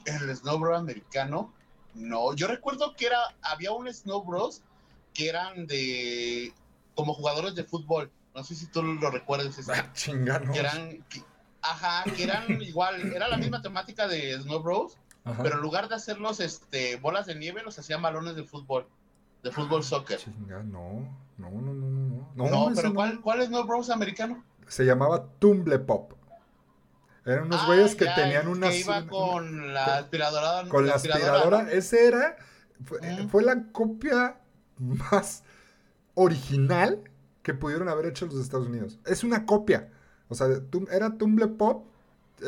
El 0.06 0.34
Snow 0.34 0.58
Bros 0.58 0.78
americano, 0.78 1.52
no, 1.94 2.34
yo 2.34 2.46
recuerdo 2.46 2.94
que 2.96 3.06
era, 3.06 3.18
había 3.42 3.72
un 3.72 3.92
Snow 3.92 4.24
Bros 4.24 4.62
que 5.12 5.28
eran 5.28 5.66
de, 5.66 6.54
como 6.94 7.12
jugadores 7.12 7.54
de 7.54 7.64
fútbol, 7.64 8.10
no 8.34 8.42
sé 8.42 8.54
si 8.54 8.68
tú 8.68 8.82
lo 8.82 9.10
recuerdas. 9.10 9.58
Ah, 9.68 9.92
chingano. 9.92 10.52
Que 10.52 10.58
eran, 10.60 11.04
Ajá, 11.70 12.04
que 12.14 12.24
eran 12.24 12.44
igual, 12.62 13.00
era 13.12 13.28
la 13.28 13.36
misma 13.36 13.62
temática 13.62 14.06
de 14.08 14.38
Snow 14.40 14.62
Bros, 14.62 14.98
pero 15.42 15.56
en 15.56 15.60
lugar 15.60 15.88
de 15.88 15.96
hacerlos 15.96 16.40
este, 16.40 16.96
bolas 16.96 17.26
de 17.26 17.34
nieve, 17.34 17.62
los 17.62 17.78
hacían 17.78 18.00
balones 18.02 18.36
de 18.36 18.44
fútbol, 18.44 18.86
de 19.42 19.50
fútbol 19.50 19.80
ah, 19.80 19.84
soccer. 19.84 20.18
Chinga, 20.18 20.62
no, 20.62 21.08
no, 21.38 21.50
no, 21.50 21.72
no, 21.74 22.28
no. 22.34 22.50
No, 22.50 22.72
pero 22.74 22.94
¿cuál, 22.94 23.20
¿cuál 23.20 23.40
es 23.40 23.48
Snow 23.48 23.64
Bros 23.64 23.90
americano? 23.90 24.44
Se 24.68 24.84
llamaba 24.84 25.26
Tumble 25.38 25.78
Pop. 25.78 26.12
Eran 27.26 27.46
unos 27.46 27.66
güeyes 27.66 27.96
que 27.96 28.06
tenían 28.06 28.46
una. 28.46 28.68
Que 28.68 28.80
iba 28.80 29.04
con 29.08 29.74
la 29.74 29.98
aspiradora. 29.98 30.68
Con 30.68 30.86
la 30.86 30.94
aspiradora. 30.94 31.72
Ese 31.72 32.06
era. 32.06 32.36
Fue, 33.28 33.42
la 33.42 33.64
copia 33.72 34.38
más 34.78 35.42
original 36.14 37.02
que 37.42 37.54
pudieron 37.54 37.88
haber 37.88 38.06
hecho 38.06 38.26
los 38.26 38.36
Estados 38.36 38.68
Unidos. 38.68 39.00
Es 39.04 39.24
una 39.24 39.44
copia. 39.44 39.90
O 40.28 40.34
sea, 40.34 40.48
era 40.90 41.16
Tumble 41.18 41.48
Pop. 41.48 41.86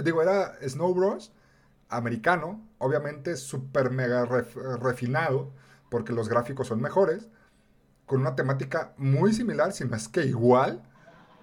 Digo, 0.04 0.22
era 0.22 0.56
Snow 0.66 0.94
Bros. 0.94 1.32
Americano. 1.88 2.60
Obviamente 2.78 3.36
súper 3.36 3.90
mega 3.90 4.24
refinado. 4.24 5.50
Porque 5.90 6.12
los 6.12 6.28
gráficos 6.28 6.68
son 6.68 6.80
mejores. 6.80 7.28
Con 8.06 8.20
una 8.20 8.34
temática 8.34 8.94
muy 8.96 9.32
similar, 9.32 9.72
si 9.72 9.84
no 9.84 9.96
es 9.96 10.08
que 10.08 10.24
igual 10.24 10.82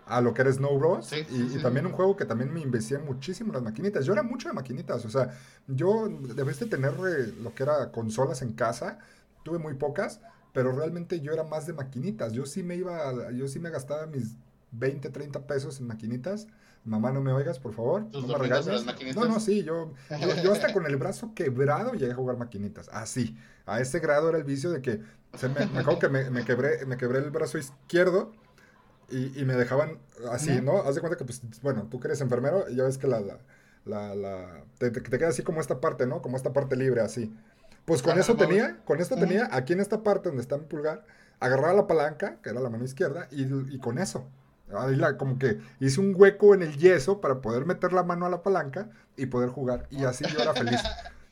a 0.08 0.22
lo 0.22 0.34
que 0.34 0.42
era 0.42 0.52
Snow 0.52 0.78
Bros. 0.78 1.12
y, 1.14 1.58
también 1.60 1.86
un 1.86 1.92
juego 1.92 2.16
que 2.16 2.26
también 2.26 2.54
me 2.54 2.62
investigué 2.62 3.00
muchísimo 3.00 3.54
las 3.54 3.64
maquinitas. 3.64 4.06
Yo 4.06 4.14
era 4.14 4.24
mucho 4.24 4.48
de 4.50 4.54
maquinitas, 4.54 5.04
o 5.06 5.10
sea, 5.10 5.32
yo 5.68 6.08
debiste 6.08 6.66
tener 6.66 6.94
eh, 6.94 7.34
lo 7.42 7.54
que 7.54 7.64
era 7.64 7.92
consolas 7.92 8.42
en 8.42 8.54
casa, 8.54 9.00
tuve 9.44 9.58
muy 9.58 9.74
pocas, 9.74 10.22
pero 10.54 10.72
realmente 10.72 11.20
yo 11.20 11.34
era 11.34 11.44
más 11.44 11.66
de 11.68 11.74
maquinitas. 11.74 12.34
Yo 12.34 12.46
sí 12.46 12.64
me 12.64 12.76
iba, 12.76 13.32
yo 13.32 13.48
sí 13.48 13.60
me 13.60 13.70
gastaba 13.70 14.06
mis 14.06 14.36
20, 14.78 15.10
30 15.10 15.48
pesos 15.48 15.80
en 15.80 15.88
maquinitas. 15.88 16.48
Mamá, 16.84 17.12
no 17.12 17.20
me 17.22 17.32
oigas, 17.32 17.60
por 17.60 17.74
favor. 17.74 18.06
No 18.14 18.22
me 18.22 18.38
regañes. 18.38 18.86
No, 19.16 19.26
no, 19.26 19.40
sí, 19.40 19.64
yo, 19.64 19.94
yo, 20.44 20.52
hasta 20.52 20.72
con 20.72 20.86
el 20.86 20.98
brazo 20.98 21.34
quebrado 21.34 21.94
llegué 21.94 22.12
a 22.12 22.16
jugar 22.16 22.38
maquinitas. 22.38 22.90
Así, 22.90 23.36
a 23.66 23.82
ese 23.82 24.00
grado 24.00 24.30
era 24.30 24.38
el 24.38 24.44
vicio 24.44 24.70
de 24.70 24.82
que 24.82 25.02
se 25.34 25.50
me, 25.50 25.66
me 25.66 25.80
acuerdo 25.80 26.00
que 26.00 26.10
me, 26.10 26.30
me, 26.30 26.46
quebré, 26.46 26.86
me 26.86 26.98
quebré 26.98 27.20
el 27.20 27.32
brazo 27.32 27.58
izquierdo 27.58 28.32
y, 29.10 29.40
y 29.40 29.46
me 29.46 29.56
dejaban 29.56 30.00
así, 30.32 30.62
¿no? 30.62 30.84
Haz 30.84 30.96
de 30.96 31.02
cuenta 31.02 31.18
que, 31.18 31.26
pues, 31.26 31.42
bueno, 31.62 31.88
tú 31.90 32.00
que 32.00 32.08
eres 32.08 32.22
enfermero, 32.22 32.68
ya 32.70 32.84
ves 32.84 32.98
que 32.98 33.08
la, 33.08 33.20
la, 33.86 34.16
la, 34.16 34.64
te, 34.78 34.92
te, 34.92 35.02
queda 35.02 35.30
así 35.30 35.44
como 35.44 35.62
esta 35.62 35.80
parte, 35.80 36.06
¿no? 36.06 36.22
Como 36.22 36.38
esta 36.38 36.54
parte 36.54 36.76
libre, 36.76 37.02
así. 37.02 37.36
Pues 37.86 38.02
con 38.02 38.18
eso 38.18 38.36
tenía, 38.36 38.78
con 38.86 39.00
esto 39.00 39.16
tenía, 39.16 39.50
aquí 39.52 39.74
en 39.74 39.80
esta 39.80 40.04
parte 40.04 40.30
donde 40.30 40.42
está 40.42 40.58
mi 40.58 40.66
pulgar, 40.66 41.06
agarraba 41.40 41.74
la 41.74 41.88
palanca, 41.88 42.40
que 42.42 42.50
era 42.50 42.60
la 42.60 42.70
mano 42.70 42.84
izquierda, 42.84 43.28
y, 43.32 43.44
y 43.44 43.80
con 43.80 44.00
eso. 44.00 44.28
Ahí 44.74 44.96
la, 44.96 45.18
como 45.18 45.38
que 45.38 45.60
hice 45.80 46.00
un 46.00 46.14
hueco 46.16 46.54
en 46.56 46.64
el 46.64 46.78
yeso 46.78 47.22
para 47.22 47.42
poder 47.42 47.66
meter 47.66 47.94
la 47.94 48.04
mano 48.04 48.26
a 48.26 48.30
la 48.30 48.42
palanca 48.42 48.90
y 49.16 49.28
poder 49.28 49.50
jugar. 49.50 49.88
Y 49.92 50.06
así 50.06 50.26
yo 50.26 50.40
era 50.40 50.54
feliz. 50.54 50.82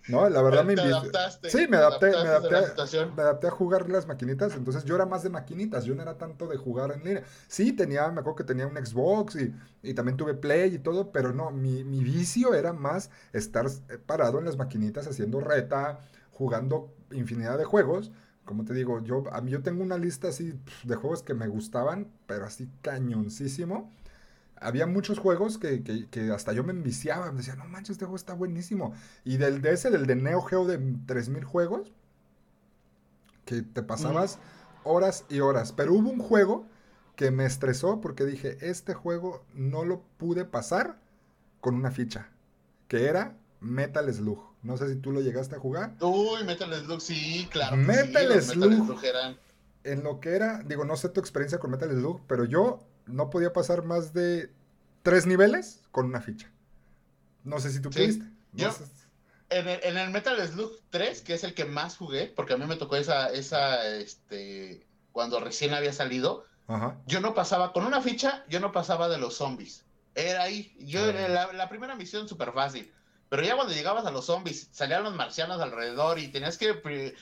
No, 0.08 0.28
la 0.30 0.42
verdad 0.42 0.66
me 0.66 0.74
adaptaste, 0.74 1.50
Sí, 1.50 1.68
me 1.68 1.78
adapté, 1.78 2.12
me 2.12 2.28
adapté, 2.28 3.06
me 3.16 3.22
adapté 3.22 3.48
a 3.48 3.52
jugar 3.52 3.90
las 3.90 4.08
maquinitas, 4.08 4.56
entonces 4.56 4.84
yo 4.84 4.96
era 4.96 5.06
más 5.06 5.24
de 5.24 5.30
maquinitas, 5.30 5.86
yo 5.86 5.96
no 5.96 6.02
era 6.02 6.18
tanto 6.18 6.48
de 6.48 6.58
jugar 6.58 6.92
en 6.92 7.04
línea. 7.04 7.24
Sí, 7.48 7.74
tenía, 7.74 8.10
me 8.12 8.20
acuerdo 8.20 8.36
que 8.36 8.44
tenía 8.44 8.68
un 8.68 8.76
Xbox 8.76 9.36
y, 9.36 9.54
y 9.82 9.94
también 9.94 10.18
tuve 10.18 10.34
Play 10.34 10.76
y 10.76 10.80
todo, 10.80 11.12
pero 11.12 11.34
no, 11.34 11.52
mi, 11.52 11.84
mi, 11.84 12.04
vicio 12.04 12.54
era 12.54 12.74
más 12.74 13.10
estar 13.32 13.68
parado 14.06 14.40
en 14.40 14.46
las 14.46 14.58
maquinitas 14.58 15.08
haciendo 15.08 15.40
reta, 15.40 16.00
jugando 16.32 16.94
infinidad 17.12 17.58
de 17.58 17.66
juegos. 17.66 18.12
Como 18.46 18.66
te 18.66 18.74
digo, 18.74 19.02
yo, 19.04 19.24
a 19.32 19.42
mí 19.42 19.52
yo 19.52 19.62
tengo 19.62 19.84
una 19.84 19.98
lista 19.98 20.28
así 20.30 20.54
de 20.84 20.96
juegos 20.96 21.24
que 21.24 21.34
me 21.34 21.48
gustaban, 21.48 22.08
pero 22.28 22.46
así 22.46 22.70
cañoncísimo 22.82 23.90
había 24.64 24.88
muchos 24.88 25.20
juegos 25.20 25.58
que, 25.58 25.84
que, 25.84 26.32
hasta 26.32 26.54
yo 26.54 26.64
me 26.64 26.72
enviciaba. 26.72 27.32
Me 27.32 27.40
decía, 27.40 27.56
no 27.56 27.66
manches, 27.66 27.92
este 27.92 28.06
juego 28.06 28.16
está 28.16 28.34
buenísimo. 28.34 28.94
Y 29.24 29.38
del 29.38 29.62
de 29.62 29.74
ese, 29.74 29.92
del 29.92 30.08
de 30.08 30.16
Neo 30.16 30.42
Geo 30.42 30.66
de 30.66 30.78
3000 31.06 31.44
juegos, 31.44 31.92
que 33.46 33.62
te 33.62 33.84
pasabas 33.84 34.40
horas 34.84 35.26
y 35.30 35.42
horas. 35.42 35.74
Pero 35.74 35.94
hubo 35.94 36.10
un 36.10 36.20
juego 36.20 36.66
que 37.16 37.30
me 37.30 37.46
estresó 37.46 38.02
porque 38.02 38.26
dije, 38.26 38.58
este 38.62 38.94
juego 38.94 39.46
no 39.54 39.84
lo 39.84 40.02
pude 40.18 40.46
pasar 40.46 40.98
con 41.62 41.76
una 41.76 41.92
ficha. 41.92 42.30
Que 42.88 43.08
era 43.08 43.36
Metal 43.60 44.12
Slug. 44.14 44.53
No 44.64 44.78
sé 44.78 44.88
si 44.90 44.96
tú 44.96 45.12
lo 45.12 45.22
llegaste 45.22 45.56
a 45.56 45.60
jugar. 45.60 45.94
Uy, 46.00 46.44
Metal 46.46 46.74
Slug, 46.74 47.02
sí, 47.02 47.48
claro. 47.52 47.76
Metal, 47.76 48.42
Slug, 48.42 48.70
Metal 48.70 48.98
Slug. 48.98 49.38
En 49.84 50.04
lo 50.04 50.22
que 50.22 50.30
era, 50.30 50.64
digo, 50.64 50.86
no 50.86 50.96
sé 50.96 51.10
tu 51.10 51.20
experiencia 51.20 51.60
con 51.60 51.72
Metal 51.72 51.90
Slug, 51.92 52.22
pero 52.28 52.46
yo 52.46 52.80
no 53.06 53.30
podía 53.30 53.52
pasar 53.52 53.84
más 53.84 54.14
de 54.14 54.50
tres 55.04 55.26
niveles 55.26 55.82
con 55.92 56.06
una 56.06 56.22
ficha. 56.22 56.50
No 57.44 57.60
sé 57.60 57.72
si 57.72 57.82
tú 57.82 57.90
pudiste. 57.90 58.26
Yo, 58.54 58.74
en, 59.50 59.98
el, 59.98 60.10
Metal 60.12 60.36
Slug 60.48 60.80
3, 60.90 61.22
que 61.22 61.34
es 61.34 61.44
el 61.44 61.54
que 61.54 61.66
más 61.66 61.98
jugué, 61.98 62.32
porque 62.34 62.54
a 62.54 62.58
mí 62.58 62.66
me 62.66 62.78
tocó 62.78 62.96
esa, 62.96 63.30
esa, 63.32 63.86
este, 63.88 64.88
cuando 65.12 65.40
recién 65.40 65.74
había 65.74 65.94
salido, 65.94 66.46
yo 67.06 67.20
no 67.20 67.34
pasaba, 67.34 67.74
con 67.74 67.86
una 67.86 68.02
ficha, 68.02 68.46
yo 68.50 68.60
no 68.60 68.72
pasaba 68.72 69.10
de 69.10 69.18
los 69.18 69.36
zombies. 69.36 69.84
Era 70.16 70.44
ahí, 70.44 70.74
yo, 70.80 71.04
ah. 71.04 71.28
la, 71.28 71.54
la 71.54 71.70
primera 71.70 71.96
misión 71.96 72.28
súper 72.28 72.54
fácil. 72.54 72.92
Pero 73.34 73.48
ya 73.48 73.56
cuando 73.56 73.74
llegabas 73.74 74.06
a 74.06 74.12
los 74.12 74.26
zombies, 74.26 74.70
salían 74.72 75.02
los 75.02 75.16
marcianos 75.16 75.60
alrededor 75.60 76.20
y 76.20 76.28
tenías 76.28 76.56
que... 76.56 77.16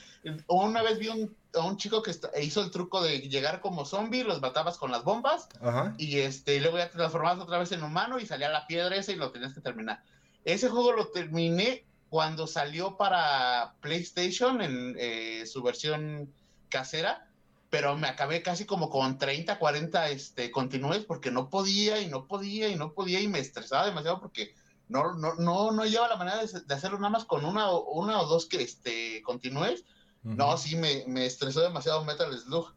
Una 0.46 0.82
vez 0.82 0.98
vi 0.98 1.08
un, 1.08 1.34
a 1.54 1.60
un 1.60 1.78
chico 1.78 2.02
que 2.02 2.12
hizo 2.42 2.60
el 2.60 2.70
truco 2.70 3.00
de 3.00 3.20
llegar 3.20 3.62
como 3.62 3.86
zombie, 3.86 4.22
los 4.22 4.42
matabas 4.42 4.76
con 4.76 4.90
las 4.90 5.04
bombas 5.04 5.48
y 5.96 6.18
este 6.18 6.60
luego 6.60 6.76
ya 6.76 6.90
te 6.90 6.98
transformabas 6.98 7.38
otra 7.38 7.56
vez 7.56 7.72
en 7.72 7.82
humano 7.82 8.20
y 8.20 8.26
salía 8.26 8.50
la 8.50 8.66
piedra 8.66 8.94
esa 8.94 9.12
y 9.12 9.16
lo 9.16 9.30
tenías 9.30 9.54
que 9.54 9.62
terminar. 9.62 10.02
Ese 10.44 10.68
juego 10.68 10.92
lo 10.92 11.06
terminé 11.06 11.86
cuando 12.10 12.46
salió 12.46 12.98
para 12.98 13.72
PlayStation 13.80 14.60
en 14.60 14.94
eh, 14.98 15.46
su 15.46 15.62
versión 15.62 16.30
casera, 16.68 17.26
pero 17.70 17.96
me 17.96 18.08
acabé 18.08 18.42
casi 18.42 18.66
como 18.66 18.90
con 18.90 19.16
30, 19.16 19.58
40 19.58 20.10
este, 20.10 20.50
continúes 20.50 21.06
porque 21.06 21.30
no 21.30 21.48
podía 21.48 22.02
y 22.02 22.08
no 22.08 22.26
podía 22.26 22.68
y 22.68 22.76
no 22.76 22.92
podía 22.92 23.18
y 23.18 23.28
me 23.28 23.38
estresaba 23.38 23.86
demasiado 23.86 24.20
porque 24.20 24.54
no, 24.88 25.14
no, 25.14 25.34
no, 25.34 25.72
no 25.72 25.84
lleva 25.84 26.08
la 26.08 26.16
manera 26.16 26.38
de, 26.38 26.74
hacerlo 26.74 26.98
nada 26.98 27.10
más 27.10 27.24
con 27.24 27.44
una, 27.44 27.70
una 27.70 28.20
o 28.20 28.26
dos 28.26 28.46
que 28.46 28.62
este, 28.62 29.22
continúes. 29.22 29.84
No, 30.22 30.56
sí, 30.56 30.76
me, 30.76 31.04
me, 31.08 31.26
estresó 31.26 31.60
demasiado 31.60 32.04
Metal 32.04 32.32
Slug. 32.38 32.72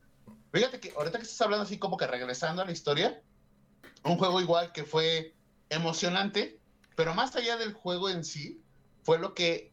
Fíjate 0.51 0.79
que 0.79 0.93
ahorita 0.97 1.19
que 1.19 1.25
estás 1.25 1.41
hablando 1.41 1.65
así 1.65 1.77
como 1.77 1.97
que 1.97 2.07
regresando 2.07 2.61
a 2.61 2.65
la 2.65 2.71
historia, 2.71 3.21
un 4.03 4.17
juego 4.17 4.41
igual 4.41 4.71
que 4.71 4.83
fue 4.83 5.35
emocionante, 5.69 6.59
pero 6.95 7.13
más 7.13 7.35
allá 7.35 7.57
del 7.57 7.73
juego 7.73 8.09
en 8.09 8.23
sí, 8.23 8.63
fue 9.03 9.19
lo 9.19 9.35
que, 9.35 9.71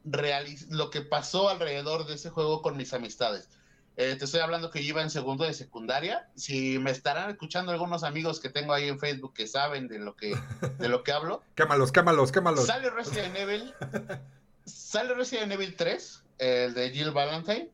lo 0.69 0.91
que 0.91 1.01
pasó 1.01 1.49
alrededor 1.49 2.07
de 2.07 2.15
ese 2.15 2.29
juego 2.29 2.61
con 2.61 2.77
mis 2.77 2.93
amistades. 2.93 3.49
Eh, 3.97 4.17
te 4.17 4.25
estoy 4.25 4.41
hablando 4.41 4.71
que 4.71 4.83
yo 4.83 4.91
iba 4.91 5.03
en 5.03 5.11
segundo 5.11 5.45
de 5.45 5.53
secundaria. 5.53 6.29
Si 6.35 6.79
me 6.79 6.91
estarán 6.91 7.31
escuchando 7.31 7.73
algunos 7.73 8.05
amigos 8.05 8.41
que 8.41 8.49
tengo 8.49 8.73
ahí 8.73 8.89
en 8.89 8.99
Facebook 8.99 9.35
que 9.35 9.47
saben 9.47 9.87
de 9.89 9.99
lo 9.99 10.17
que, 10.17 10.35
de 10.79 10.89
lo 10.89 11.03
que 11.03 11.13
hablo. 11.13 11.43
quémalos, 11.55 11.93
quémalos, 11.93 12.33
quémalos. 12.33 12.67
Sale 12.67 12.91
Resident 12.91 13.37
Evil. 13.37 13.75
sale 14.65 15.15
Resident 15.15 15.53
Evil 15.53 15.77
3, 15.77 16.23
el 16.39 16.75
de 16.75 16.91
Jill 16.91 17.11
Valentine. 17.11 17.71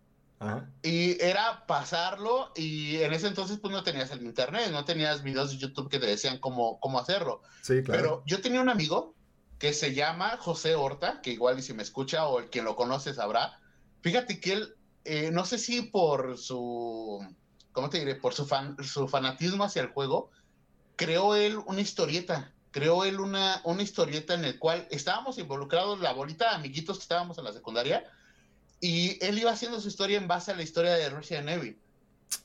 Y 0.83 1.21
era 1.21 1.67
pasarlo 1.67 2.53
y 2.55 2.99
en 2.99 3.13
ese 3.13 3.27
entonces 3.27 3.59
pues 3.59 3.73
no 3.73 3.83
tenías 3.83 4.13
el 4.13 4.23
internet, 4.23 4.71
no 4.71 4.85
tenías 4.85 5.25
videos 5.25 5.51
de 5.51 5.57
YouTube 5.57 5.91
que 5.91 5.99
te 5.99 6.07
decían 6.07 6.39
cómo, 6.39 6.79
cómo 6.79 7.01
hacerlo. 7.01 7.43
Sí, 7.63 7.83
claro. 7.83 8.01
Pero 8.01 8.23
yo 8.25 8.41
tenía 8.41 8.61
un 8.61 8.69
amigo 8.69 9.15
que 9.59 9.73
se 9.73 9.95
llama 9.95 10.37
José 10.37 10.77
Horta, 10.77 11.21
que 11.23 11.31
igual 11.33 11.59
y 11.59 11.63
si 11.63 11.75
me 11.75 11.83
escucha 11.83 12.27
o 12.27 12.39
el 12.39 12.51
quien 12.51 12.65
lo 12.65 12.77
conoce 12.77 13.15
sabrá. 13.15 13.59
Fíjate 14.01 14.39
que 14.39 14.53
él 14.53 14.77
eh, 15.05 15.31
no 15.33 15.45
sé 15.45 15.59
si 15.59 15.83
por 15.83 16.39
su, 16.39 17.25
¿cómo 17.73 17.91
te 17.91 17.99
diré? 17.99 18.15
Por 18.15 18.35
su, 18.35 18.47
fan, 18.47 18.77
su 18.83 19.09
fanatismo 19.09 19.65
hacia 19.65 19.83
el 19.83 19.89
juego, 19.89 20.31
creó 20.97 21.35
él 21.35 21.59
una 21.67 21.81
historieta, 21.81 22.53
creó 22.71 23.05
él 23.05 23.21
una, 23.21 23.61
una 23.65 23.83
historieta 23.83 24.35
en 24.35 24.45
el 24.45 24.59
cual 24.59 24.87
estábamos 24.91 25.39
involucrados, 25.39 26.01
la 26.01 26.13
bolita 26.13 26.55
amiguitos 26.55 26.99
que 26.99 27.03
estábamos 27.03 27.39
en 27.39 27.45
la 27.45 27.53
secundaria, 27.53 28.05
y 28.81 29.23
él 29.25 29.39
iba 29.39 29.51
haciendo 29.51 29.81
su 29.81 29.89
historia 29.89 30.19
en 30.19 30.29
base 30.29 30.53
a 30.53 30.57
la 30.57 30.63
historia 30.63 30.93
de 30.95 31.11
Resident 31.11 31.49
Evil, 31.49 31.79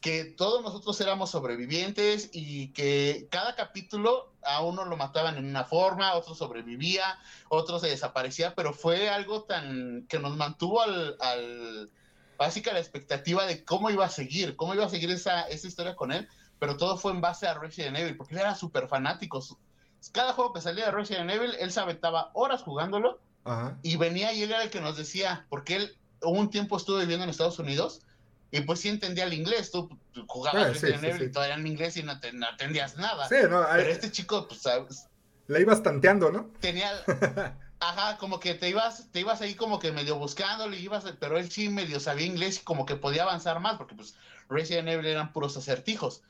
que 0.01 0.23
todos 0.25 0.63
nosotros 0.63 0.99
éramos 1.01 1.31
sobrevivientes 1.31 2.29
y 2.31 2.69
que 2.69 3.27
cada 3.29 3.55
capítulo 3.55 4.31
a 4.43 4.61
uno 4.61 4.85
lo 4.85 4.97
mataban 4.97 5.37
en 5.37 5.45
una 5.45 5.65
forma, 5.65 6.13
otro 6.13 6.35
sobrevivía, 6.35 7.19
otro 7.49 7.79
se 7.79 7.89
desaparecía, 7.89 8.55
pero 8.55 8.73
fue 8.73 9.09
algo 9.09 9.43
tan 9.43 10.05
que 10.07 10.19
nos 10.19 10.37
mantuvo 10.37 10.81
al 10.81 11.89
básica 12.37 12.73
la 12.73 12.79
expectativa 12.79 13.45
de 13.45 13.63
cómo 13.63 13.89
iba 13.89 14.05
a 14.05 14.09
seguir, 14.09 14.55
cómo 14.55 14.73
iba 14.73 14.85
a 14.85 14.89
seguir 14.89 15.11
esa, 15.11 15.41
esa 15.43 15.67
historia 15.67 15.95
con 15.95 16.11
él, 16.11 16.27
pero 16.59 16.77
todo 16.77 16.97
fue 16.97 17.11
en 17.11 17.21
base 17.21 17.47
a 17.47 17.53
Resident 17.53 17.97
Evil, 17.97 18.15
porque 18.15 18.33
él 18.35 18.41
era 18.41 18.55
súper 18.55 18.87
fanático. 18.87 19.43
Cada 20.11 20.33
juego 20.33 20.53
que 20.53 20.61
salía 20.61 20.85
de 20.85 20.91
Resident 20.91 21.29
Evil, 21.29 21.55
él 21.59 21.71
se 21.71 21.79
aventaba 21.79 22.31
horas 22.33 22.61
jugándolo 22.61 23.19
y 23.81 23.97
venía 23.97 24.33
y 24.33 24.43
él 24.43 24.51
era 24.51 24.63
el 24.63 24.69
que 24.69 24.81
nos 24.81 24.97
decía, 24.97 25.45
porque 25.49 25.75
él 25.75 25.97
un 26.21 26.49
tiempo 26.49 26.77
estuvo 26.77 26.99
viviendo 26.99 27.23
en 27.23 27.29
Estados 27.29 27.59
Unidos 27.59 28.01
y 28.51 28.61
pues 28.61 28.79
sí 28.79 28.89
entendía 28.89 29.25
el 29.25 29.33
inglés, 29.33 29.71
tú, 29.71 29.89
jugabas 30.27 30.69
Resident 30.69 31.03
Evil 31.03 31.23
y 31.23 31.31
todavía 31.31 31.55
en 31.55 31.65
inglés 31.65 31.97
y 31.97 32.03
no, 32.03 32.19
te, 32.19 32.29
entendías 32.29 32.97
nada. 32.97 33.25
pero 33.27 33.67
este 33.75 34.11
chico, 34.11 34.47
pues, 34.47 34.63
Le 35.47 35.61
ibas 35.61 35.81
tanteando, 35.81 36.31
¿no? 36.31 36.51
Tenía. 36.59 36.91
Ajá, 37.85 38.17
como 38.17 38.39
que 38.39 38.53
te 38.53 38.69
ibas, 38.69 39.11
te 39.11 39.19
ibas 39.19 39.41
ahí 39.41 39.55
como 39.55 39.77
que 39.77 39.91
medio 39.91 40.15
buscándole, 40.15 40.79
ibas, 40.79 41.03
pero 41.19 41.37
él 41.37 41.51
sí 41.51 41.67
medio 41.67 41.99
sabía 41.99 42.25
inglés 42.25 42.59
y 42.61 42.63
como 42.63 42.85
que 42.85 42.95
podía 42.95 43.23
avanzar 43.23 43.59
más, 43.59 43.75
porque 43.75 43.93
pues 43.93 44.15
Resident 44.47 44.87
Evil 44.87 45.05
eran 45.05 45.33
puros 45.33 45.57
acertijos. 45.57 46.21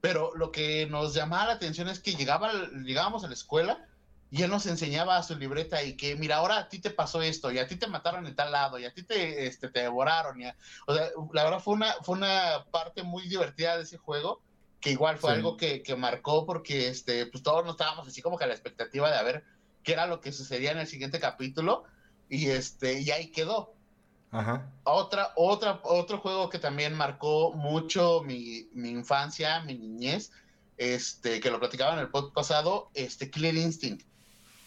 Pero 0.00 0.34
lo 0.34 0.50
que 0.50 0.86
nos 0.86 1.12
llamaba 1.12 1.48
la 1.48 1.52
atención 1.52 1.88
es 1.88 2.00
que 2.00 2.14
llegaba, 2.14 2.50
llegábamos 2.82 3.24
a 3.24 3.28
la 3.28 3.34
escuela 3.34 3.86
y 4.30 4.42
él 4.42 4.50
nos 4.50 4.64
enseñaba 4.64 5.18
a 5.18 5.22
su 5.22 5.36
libreta 5.36 5.82
y 5.82 5.98
que, 5.98 6.16
mira, 6.16 6.36
ahora 6.36 6.56
a 6.56 6.68
ti 6.70 6.78
te 6.78 6.90
pasó 6.90 7.20
esto, 7.20 7.52
y 7.52 7.58
a 7.58 7.68
ti 7.68 7.76
te 7.76 7.86
mataron 7.86 8.26
en 8.26 8.34
tal 8.34 8.50
lado, 8.50 8.78
y 8.78 8.86
a 8.86 8.94
ti 8.94 9.02
te, 9.02 9.46
este, 9.46 9.68
te 9.68 9.80
devoraron. 9.80 10.40
Y 10.40 10.46
o 10.86 10.94
sea, 10.94 11.10
la 11.34 11.44
verdad 11.44 11.60
fue 11.60 11.74
una, 11.74 11.92
fue 12.02 12.16
una 12.16 12.64
parte 12.70 13.02
muy 13.02 13.28
divertida 13.28 13.76
de 13.76 13.82
ese 13.82 13.98
juego, 13.98 14.40
que 14.80 14.90
igual 14.90 15.18
fue 15.18 15.32
algo 15.32 15.58
que, 15.58 15.82
que, 15.82 15.94
marcó 15.94 16.46
porque 16.46 16.88
este, 16.88 17.26
pues 17.26 17.42
todos 17.42 17.64
nos 17.64 17.74
estábamos 17.74 18.08
así 18.08 18.22
como 18.22 18.38
que 18.38 18.44
a 18.44 18.46
la 18.48 18.54
expectativa 18.54 19.14
de 19.14 19.22
ver 19.22 19.44
qué 19.82 19.92
era 19.92 20.06
lo 20.06 20.20
que 20.20 20.32
sucedía 20.32 20.72
en 20.72 20.78
el 20.78 20.86
siguiente 20.86 21.20
capítulo, 21.20 21.84
y, 22.28 22.48
este, 22.48 23.00
y 23.00 23.10
ahí 23.10 23.30
quedó. 23.30 23.74
Ajá. 24.30 24.70
Otra, 24.84 25.32
otra, 25.36 25.80
otro 25.84 26.18
juego 26.18 26.48
que 26.48 26.58
también 26.58 26.94
marcó 26.94 27.52
mucho 27.52 28.22
mi, 28.22 28.68
mi 28.72 28.90
infancia, 28.90 29.60
mi 29.60 29.74
niñez, 29.74 30.32
este, 30.78 31.40
que 31.40 31.50
lo 31.50 31.60
platicaba 31.60 31.92
en 31.92 31.98
el 31.98 32.08
podcast 32.08 32.34
pasado, 32.34 32.90
este, 32.94 33.30
Killer 33.30 33.56
Instinct 33.56 34.06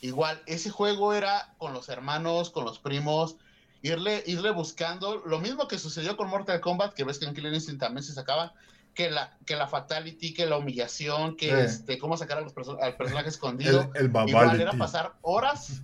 Igual, 0.06 0.39
ese 0.45 0.69
juego 0.69 1.13
era 1.13 1.56
con 1.58 1.73
los 1.73 1.89
hermanos, 1.89 2.51
con 2.51 2.63
los 2.63 2.78
primos, 2.78 3.38
irle, 3.82 4.23
irle 4.28 4.51
buscando, 4.51 5.23
lo 5.25 5.39
mismo 5.39 5.67
que 5.67 5.80
sucedió 5.80 6.15
con 6.15 6.30
Mortal 6.30 6.62
Kombat, 6.62 6.93
que 6.93 7.04
ves 7.04 7.17
que 7.17 7.25
en 7.25 7.34
Killer 7.34 7.54
Instinct 7.54 7.80
también 7.80 8.04
se 8.04 8.13
sacaba, 8.13 8.54
que 8.95 9.12
la, 9.12 9.38
que 9.45 9.55
la 9.55 9.67
fatality, 9.67 10.34
que 10.34 10.45
la 10.45 10.58
humillación, 10.58 11.36
que 11.36 11.65
este, 11.65 11.99
cómo 11.99 12.17
sacar 12.17 12.38
a 12.38 12.41
los 12.41 12.53
al 12.81 12.95
personaje 12.95 13.29
escondido. 13.29 13.91
El, 13.93 14.05
el 14.05 14.29
Igual 14.29 14.60
era 14.60 14.71
pasar 14.71 15.13
horas. 15.21 15.84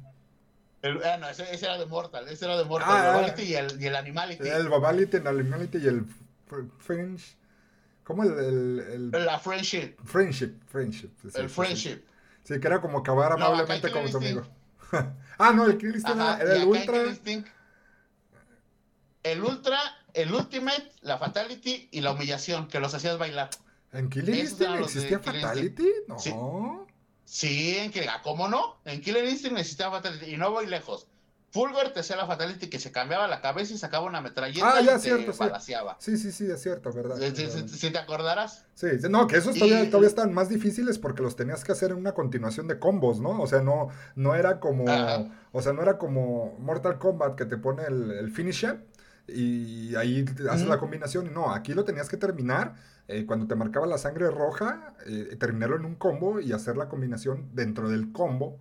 El, 0.82 1.04
ah, 1.04 1.18
no, 1.18 1.30
ese, 1.30 1.44
era 1.54 1.78
de 1.78 1.86
Mortal, 1.86 2.28
ese 2.30 2.46
era 2.46 2.58
de 2.58 2.64
Mortal, 2.64 2.90
ah, 2.90 3.34
el 3.38 3.44
y 3.44 3.54
el, 3.54 3.80
y 3.80 3.86
el 3.86 3.96
Animality. 3.96 4.48
El 4.48 4.70
Babality, 4.70 5.18
el 5.18 5.28
Animality 5.28 5.78
y 5.78 5.88
el 5.88 6.06
Fringe. 6.80 7.36
¿Cómo 8.04 8.24
el, 8.24 8.80
el, 8.80 9.12
La 9.12 9.38
Friendship. 9.38 9.96
Friendship, 10.04 10.56
Friendship. 10.68 11.12
el 11.36 11.50
Friendship. 11.50 12.02
Sí, 12.44 12.60
que 12.60 12.68
era 12.68 12.82
como 12.82 13.00
acabar 13.00 13.34
amablemente 13.34 13.92
con 13.92 14.10
tu 14.10 14.18
amigo. 14.18 14.48
ah, 15.38 15.52
no, 15.54 15.66
el 15.66 15.78
Kill 15.78 15.96
era, 15.96 16.42
el 16.42 16.64
Ultra. 16.64 17.04
El 19.24 19.44
Ultra, 19.44 19.80
el 20.14 20.34
Ultimate, 20.34 20.92
la 21.02 21.18
Fatality 21.18 21.90
y 21.92 22.02
la 22.02 22.12
humillación, 22.12 22.68
que 22.68 22.80
los 22.80 22.94
hacías 22.94 23.18
bailar. 23.18 23.50
¿En 23.94 24.10
Killer 24.10 24.36
Instinct 24.36 24.82
existía 24.82 25.20
Fatality? 25.20 25.88
No. 26.08 26.20
Sí. 26.20 26.34
sí, 27.26 27.78
en 27.78 27.92
que, 27.92 28.08
¿cómo 28.24 28.48
no? 28.48 28.78
En 28.86 29.02
Killer 29.02 29.26
Instinct 29.26 29.58
necesitaba 29.58 30.02
Fatality. 30.02 30.34
Y 30.34 30.38
no 30.38 30.52
voy 30.52 30.68
lejos. 30.68 31.08
Fulgor 31.52 31.90
te 31.90 32.00
hacía 32.00 32.16
la 32.16 32.26
fatality 32.26 32.70
que 32.70 32.80
se 32.80 32.94
cambiaba 32.94 33.28
la 33.28 33.42
cabeza 33.42 33.74
y 33.74 33.78
sacaba 33.78 34.06
una 34.06 34.22
metralleta 34.22 34.74
ah, 34.74 34.82
ya, 34.82 34.96
y 34.96 35.00
cierto, 35.00 35.34
te 35.34 35.62
Sí, 36.00 36.18
sí, 36.18 36.32
sí, 36.32 36.50
es 36.50 36.62
cierto, 36.62 36.94
¿verdad? 36.94 37.18
Si, 37.18 37.92
te 37.92 37.98
acordarás. 37.98 38.66
Sí, 38.74 38.88
no, 39.10 39.28
que 39.28 39.36
esos 39.36 39.56
todavía, 39.56 39.86
todavía 39.90 40.08
están 40.08 40.34
más 40.34 40.48
difíciles 40.48 40.98
porque 40.98 41.22
los 41.22 41.36
tenías 41.36 41.66
que 41.66 41.74
hacer 41.74 41.92
en 41.92 41.98
una 41.98 42.14
continuación 42.14 42.68
de 42.68 42.80
combos, 42.80 43.20
¿no? 43.20 43.42
O 43.42 43.48
sea, 43.48 43.62
no, 43.62 43.90
no 44.16 44.36
era 44.36 44.62
como. 44.62 44.86
O 45.52 45.62
sea, 45.62 45.74
no 45.74 45.82
era 45.82 45.98
como 45.98 46.56
Mortal 46.60 46.98
Kombat 46.98 47.36
que 47.36 47.44
te 47.44 47.58
pone 47.58 47.84
el, 47.84 48.32
finisher 48.32 48.86
y 49.34 49.96
ahí 49.96 50.26
haces 50.50 50.68
la 50.68 50.78
combinación. 50.80 51.28
Y 51.28 51.30
no, 51.30 51.52
aquí 51.52 51.74
lo 51.74 51.84
tenías 51.84 52.10
que 52.10 52.18
terminar. 52.18 52.76
Eh, 53.08 53.26
cuando 53.26 53.48
te 53.48 53.56
marcaba 53.56 53.86
la 53.88 53.98
sangre 53.98 54.30
roja, 54.30 54.94
eh, 55.06 55.36
terminarlo 55.40 55.76
en 55.76 55.86
un 55.86 55.96
combo 55.96 56.40
y 56.40 56.54
hacer 56.54 56.78
la 56.78 56.88
combinación 56.88 57.50
dentro 57.54 57.90
del 57.90 58.12
combo 58.12 58.58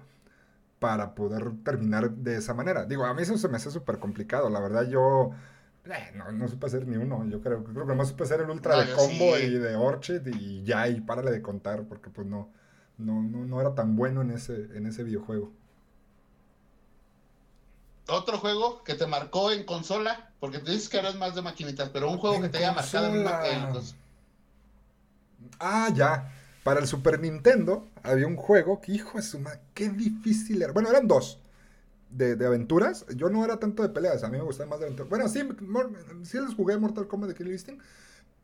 para 0.81 1.15
poder 1.15 1.53
terminar 1.63 2.11
de 2.11 2.37
esa 2.37 2.55
manera. 2.55 2.85
Digo, 2.87 3.05
a 3.05 3.15
mí 3.15 3.23
eso 3.23 3.37
se 3.39 3.49
me 3.49 3.57
hace 3.57 3.71
súper 3.71 3.99
complicado. 3.99 4.51
La 4.51 4.61
verdad, 4.61 4.89
yo 4.89 5.31
eh, 5.85 6.13
no, 6.17 6.33
no 6.33 6.49
supe 6.49 6.67
hacer 6.67 6.87
ni 6.89 6.97
uno. 6.97 7.25
Yo 7.29 7.41
creo, 7.41 7.63
creo 7.65 7.87
que 7.87 7.95
más 7.95 8.09
supe 8.09 8.25
hacer 8.25 8.41
el 8.41 8.51
ultra 8.51 8.85
de 8.85 8.93
combo 8.93 9.39
y 9.39 9.51
de 9.51 9.77
Orchid 9.77 10.27
y 10.27 10.65
ya, 10.65 10.89
y 10.89 11.01
párale 11.01 11.31
de 11.31 11.43
contar, 11.43 11.85
porque 11.85 12.11
pues 12.11 12.27
no, 12.27 12.51
no, 12.99 13.23
no, 13.23 13.45
no 13.45 13.61
era 13.61 13.75
tan 13.75 13.95
bueno 13.95 14.23
en 14.23 14.31
ese, 14.31 14.69
en 14.75 14.87
ese 14.87 15.05
videojuego. 15.05 15.53
Otro 18.09 18.39
juego 18.39 18.83
que 18.83 18.95
te 18.95 19.07
marcó 19.07 19.53
en 19.53 19.65
consola, 19.65 20.30
porque 20.41 20.59
te 20.59 20.71
dices 20.71 20.89
que 20.89 20.99
eras 20.99 21.15
más 21.17 21.35
de 21.35 21.43
maquinitas, 21.43 21.91
pero 21.91 22.11
un 22.11 22.19
juego 22.19 22.41
que 22.41 22.49
te 22.49 22.59
haya 22.59 22.73
marcado 22.73 23.15
en, 23.15 23.27
Ah, 25.59 25.91
ya. 25.95 26.33
Para 26.65 26.81
el 26.81 26.87
Super 26.87 27.21
Nintendo 27.21 27.89
había 28.03 28.27
un 28.27 28.37
juego 28.37 28.81
que, 28.81 28.93
hijo 28.93 29.19
de 29.19 29.23
su 29.23 29.39
madre, 29.39 29.61
qué 29.75 29.89
difícil 29.89 30.63
era. 30.63 30.73
Bueno, 30.73 30.91
eran 30.91 31.07
dos 31.07 31.39
de, 32.11 32.33
aventuras. 32.47 33.07
Yo 33.17 33.31
no 33.31 33.45
era 33.45 33.59
tanto 33.59 33.83
de 33.83 33.89
peleas, 33.91 34.25
a 34.25 34.29
mí 34.29 34.39
me 34.39 34.45
gustaban 34.45 34.71
más 34.71 34.81
de 34.81 34.87
aventuras. 34.87 35.11
Bueno, 35.11 35.29
sí, 35.29 35.41
sí 36.25 36.39
les 36.39 36.55
jugué 36.55 36.77
Mortal 36.77 37.07
Kombat 37.07 37.31
de 37.31 37.35
Kill 37.35 37.53
Instinct, 37.53 37.83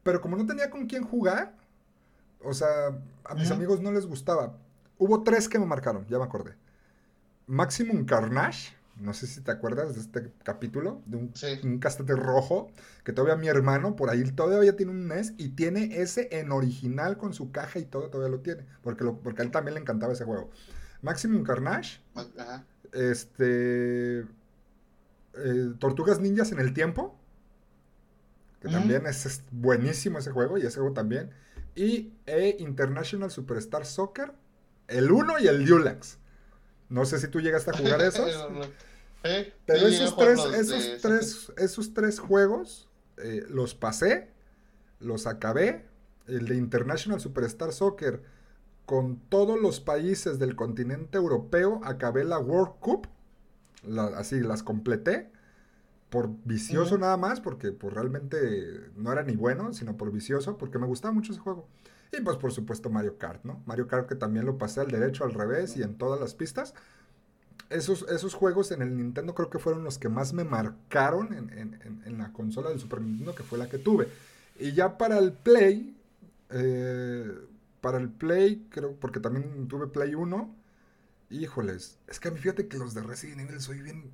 pero 0.03 0.21
como 0.21 0.37
no 0.37 0.47
tenía 0.47 0.71
con 0.71 0.87
quién 0.87 1.05
jugar, 1.05 1.55
o 2.43 2.55
sea, 2.55 2.99
a 3.25 3.35
mis 3.35 3.51
amigos 3.51 3.81
no 3.81 3.93
les 3.93 4.07
gustaba. 4.07 4.55
Hubo 4.99 5.23
tres 5.23 5.49
que 5.49 5.59
me 5.59 5.67
marcaron, 5.67 6.07
ya 6.09 6.19
me 6.19 6.25
acordé. 6.25 6.55
Maximum 7.47 8.05
Carnage 8.05 8.75
no 8.99 9.13
sé 9.13 9.27
si 9.27 9.41
te 9.43 9.51
acuerdas 9.51 9.95
de 9.95 10.01
este 10.01 10.33
capítulo, 10.43 11.03
de 11.07 11.17
un, 11.17 11.33
sí. 11.35 11.61
rojo, 12.15 12.71
que 13.05 13.13
todavía 13.13 13.37
mi 13.37 13.49
hermano 13.49 13.95
por 13.95 14.11
ahí 14.11 14.23
todavía 14.33 14.75
tiene 14.75 14.93
un 14.93 15.09
NES 15.09 15.35
y 15.37 15.51
tiene 15.51 16.01
ese 16.01 16.29
en 16.33 16.51
original 16.51 17.19
con 17.19 17.35
su 17.35 17.53
caja 17.53 17.79
y 17.79 17.85
todo, 17.85 18.09
todavía 18.09 18.35
lo 18.35 18.43
tiene, 18.43 18.65
porque, 18.83 19.05
lo, 19.05 19.19
porque 19.19 19.43
a 19.43 19.45
él 19.45 19.51
también 19.51 19.75
le 19.75 19.81
encantaba 19.81 20.15
ese 20.15 20.25
juego. 20.25 20.51
Maximum 21.03 21.43
Carnage, 21.45 22.01
este, 22.93 24.21
eh, 24.21 25.73
Tortugas 25.79 26.21
Ninjas 26.21 26.53
en 26.53 26.59
el 26.59 26.73
tiempo, 26.73 27.19
que 28.61 28.69
también 28.69 29.07
es, 29.07 29.43
buenísimo 29.53 30.19
ese 30.19 30.31
juego 30.31 30.57
y 30.57 30.63
ese 30.63 30.81
juego 30.81 30.95
también, 30.95 31.31
y 31.75 32.15
e 32.25 32.57
International 32.59 33.31
Superstar 33.31 33.85
Soccer, 33.85 34.33
el 34.89 35.11
1 35.11 35.41
y 35.41 35.49
el 35.49 35.67
Dulax. 35.67 36.19
No 36.88 37.05
sé 37.05 37.18
si 37.18 37.29
tú 37.29 37.40
llegaste 37.40 37.70
a 37.70 37.77
jugar 37.77 38.01
esos. 38.03 38.31
Pero 39.66 39.87
esos, 39.88 40.16
tres, 40.16 40.38
esos, 40.55 41.01
tres, 41.03 41.53
esos 41.57 41.94
tres 41.94 42.20
juegos 42.20 42.88
eh, 43.16 43.44
los 43.49 43.75
pasé, 43.75 44.31
los 45.01 45.27
acabé. 45.27 45.85
El 46.27 46.46
de 46.49 46.57
International 46.57 47.20
Superstar 47.20 47.72
Soccer 47.72 48.22
con 48.87 49.16
todos 49.29 49.61
los 49.61 49.81
países 49.81 50.38
del 50.38 50.57
continente 50.57 51.18
europeo, 51.18 51.81
acabé 51.85 52.25
la 52.25 52.38
World 52.38 52.75
Cup. 52.81 53.09
así 54.16 54.40
las 54.40 54.62
completé. 54.62 55.31
Por 56.09 56.31
vicioso 56.44 56.96
nada 56.99 57.16
más, 57.16 57.40
porque 57.40 57.72
pues, 57.72 57.92
realmente 57.92 58.90
no 58.96 59.12
era 59.12 59.25
ni 59.25 59.35
bueno, 59.35 59.72
sino 59.72 59.96
por 59.96 60.12
vicioso, 60.12 60.57
porque 60.57 60.79
me 60.79 60.87
gustaba 60.87 61.12
mucho 61.12 61.33
ese 61.33 61.40
juego. 61.40 61.66
Y 62.12 62.21
pues 62.21 62.37
por 62.37 62.53
supuesto 62.53 62.90
Mario 62.90 63.19
Kart, 63.19 63.45
¿no? 63.45 63.62
Mario 63.66 63.87
Kart 63.88 64.09
que 64.09 64.14
también 64.14 64.47
lo 64.47 64.59
pasé 64.59 64.81
al 64.81 64.90
derecho, 64.90 65.25
al 65.25 65.35
revés 65.35 65.77
y 65.77 65.83
en 65.83 65.97
todas 65.97 66.21
las 66.21 66.35
pistas 66.35 66.75
esos, 67.71 68.07
esos 68.09 68.35
juegos 68.35 68.71
en 68.71 68.83
el 68.83 68.97
Nintendo 68.97 69.35
creo 69.35 69.51
que 69.51 69.59
fueron 69.59 69.85
los 69.85 69.99
que 69.99 70.09
más 70.09 70.33
me 70.33 70.45
marcaron 70.45 71.33
en, 71.35 72.19
la 72.19 72.33
consola 72.33 72.71
del 72.71 72.81
Super 72.81 73.01
Nintendo, 73.01 73.35
que 73.35 73.42
fue 73.42 73.59
la 73.59 73.69
que 73.69 73.79
tuve. 73.79 74.09
Y 74.59 74.73
ya 74.73 74.97
para 74.97 75.19
el 75.19 75.33
Play, 75.33 75.97
eh, 76.51 77.31
para 77.81 77.99
el 77.99 78.09
Play, 78.09 78.66
creo, 78.71 78.95
porque 78.95 79.21
también 79.21 79.69
tuve 79.69 79.88
Play 79.88 80.14
1, 80.14 80.55
híjoles, 81.31 81.99
es 82.07 82.21
que 82.21 82.29
a 82.29 82.31
mí 82.31 82.38
fíjate 82.38 82.69
que 82.69 82.79
los 82.79 82.95
de 82.95 83.03
Resident 83.03 83.40
Evil 83.40 83.61
soy 83.61 83.81
bien, 83.81 84.11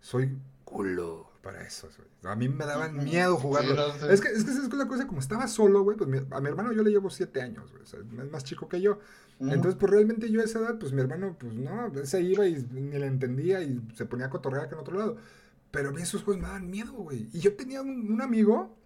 soy 0.00 0.38
culo 0.64 1.29
para 1.42 1.62
eso. 1.62 1.88
A 2.24 2.36
mí 2.36 2.48
me 2.48 2.66
daban 2.66 3.02
miedo 3.02 3.36
jugarlo. 3.36 3.74
es, 4.10 4.20
que, 4.20 4.28
es 4.28 4.44
que 4.44 4.50
es 4.50 4.72
la 4.74 4.86
cosa, 4.86 5.06
como 5.06 5.20
estaba 5.20 5.48
solo, 5.48 5.82
güey, 5.82 5.96
pues 5.96 6.08
a 6.30 6.40
mi 6.40 6.48
hermano 6.48 6.72
yo 6.72 6.82
le 6.82 6.90
llevo 6.90 7.10
7 7.10 7.40
años, 7.40 7.70
güey, 7.70 7.82
es 7.82 8.30
más 8.30 8.44
chico 8.44 8.68
que 8.68 8.80
yo. 8.80 8.98
Entonces, 9.40 9.76
pues 9.76 9.90
realmente 9.90 10.30
yo 10.30 10.42
a 10.42 10.44
esa 10.44 10.58
edad, 10.58 10.78
pues 10.78 10.92
mi 10.92 11.00
hermano, 11.00 11.34
pues 11.38 11.54
no, 11.54 11.90
se 12.04 12.20
iba 12.20 12.46
y 12.46 12.62
ni 12.72 12.98
le 12.98 13.06
entendía 13.06 13.62
y 13.62 13.80
se 13.94 14.04
ponía 14.04 14.26
a 14.26 14.30
cotorrear 14.30 14.68
que 14.68 14.74
en 14.74 14.80
otro 14.82 14.98
lado. 14.98 15.16
Pero 15.70 15.88
a 15.88 15.92
mí 15.92 16.02
esos 16.02 16.22
juegos 16.22 16.42
me 16.42 16.48
daban 16.48 16.68
miedo, 16.70 16.92
güey. 16.92 17.28
Y 17.32 17.40
yo 17.40 17.56
tenía 17.56 17.80
un, 17.80 18.20
amigo, 18.20 18.76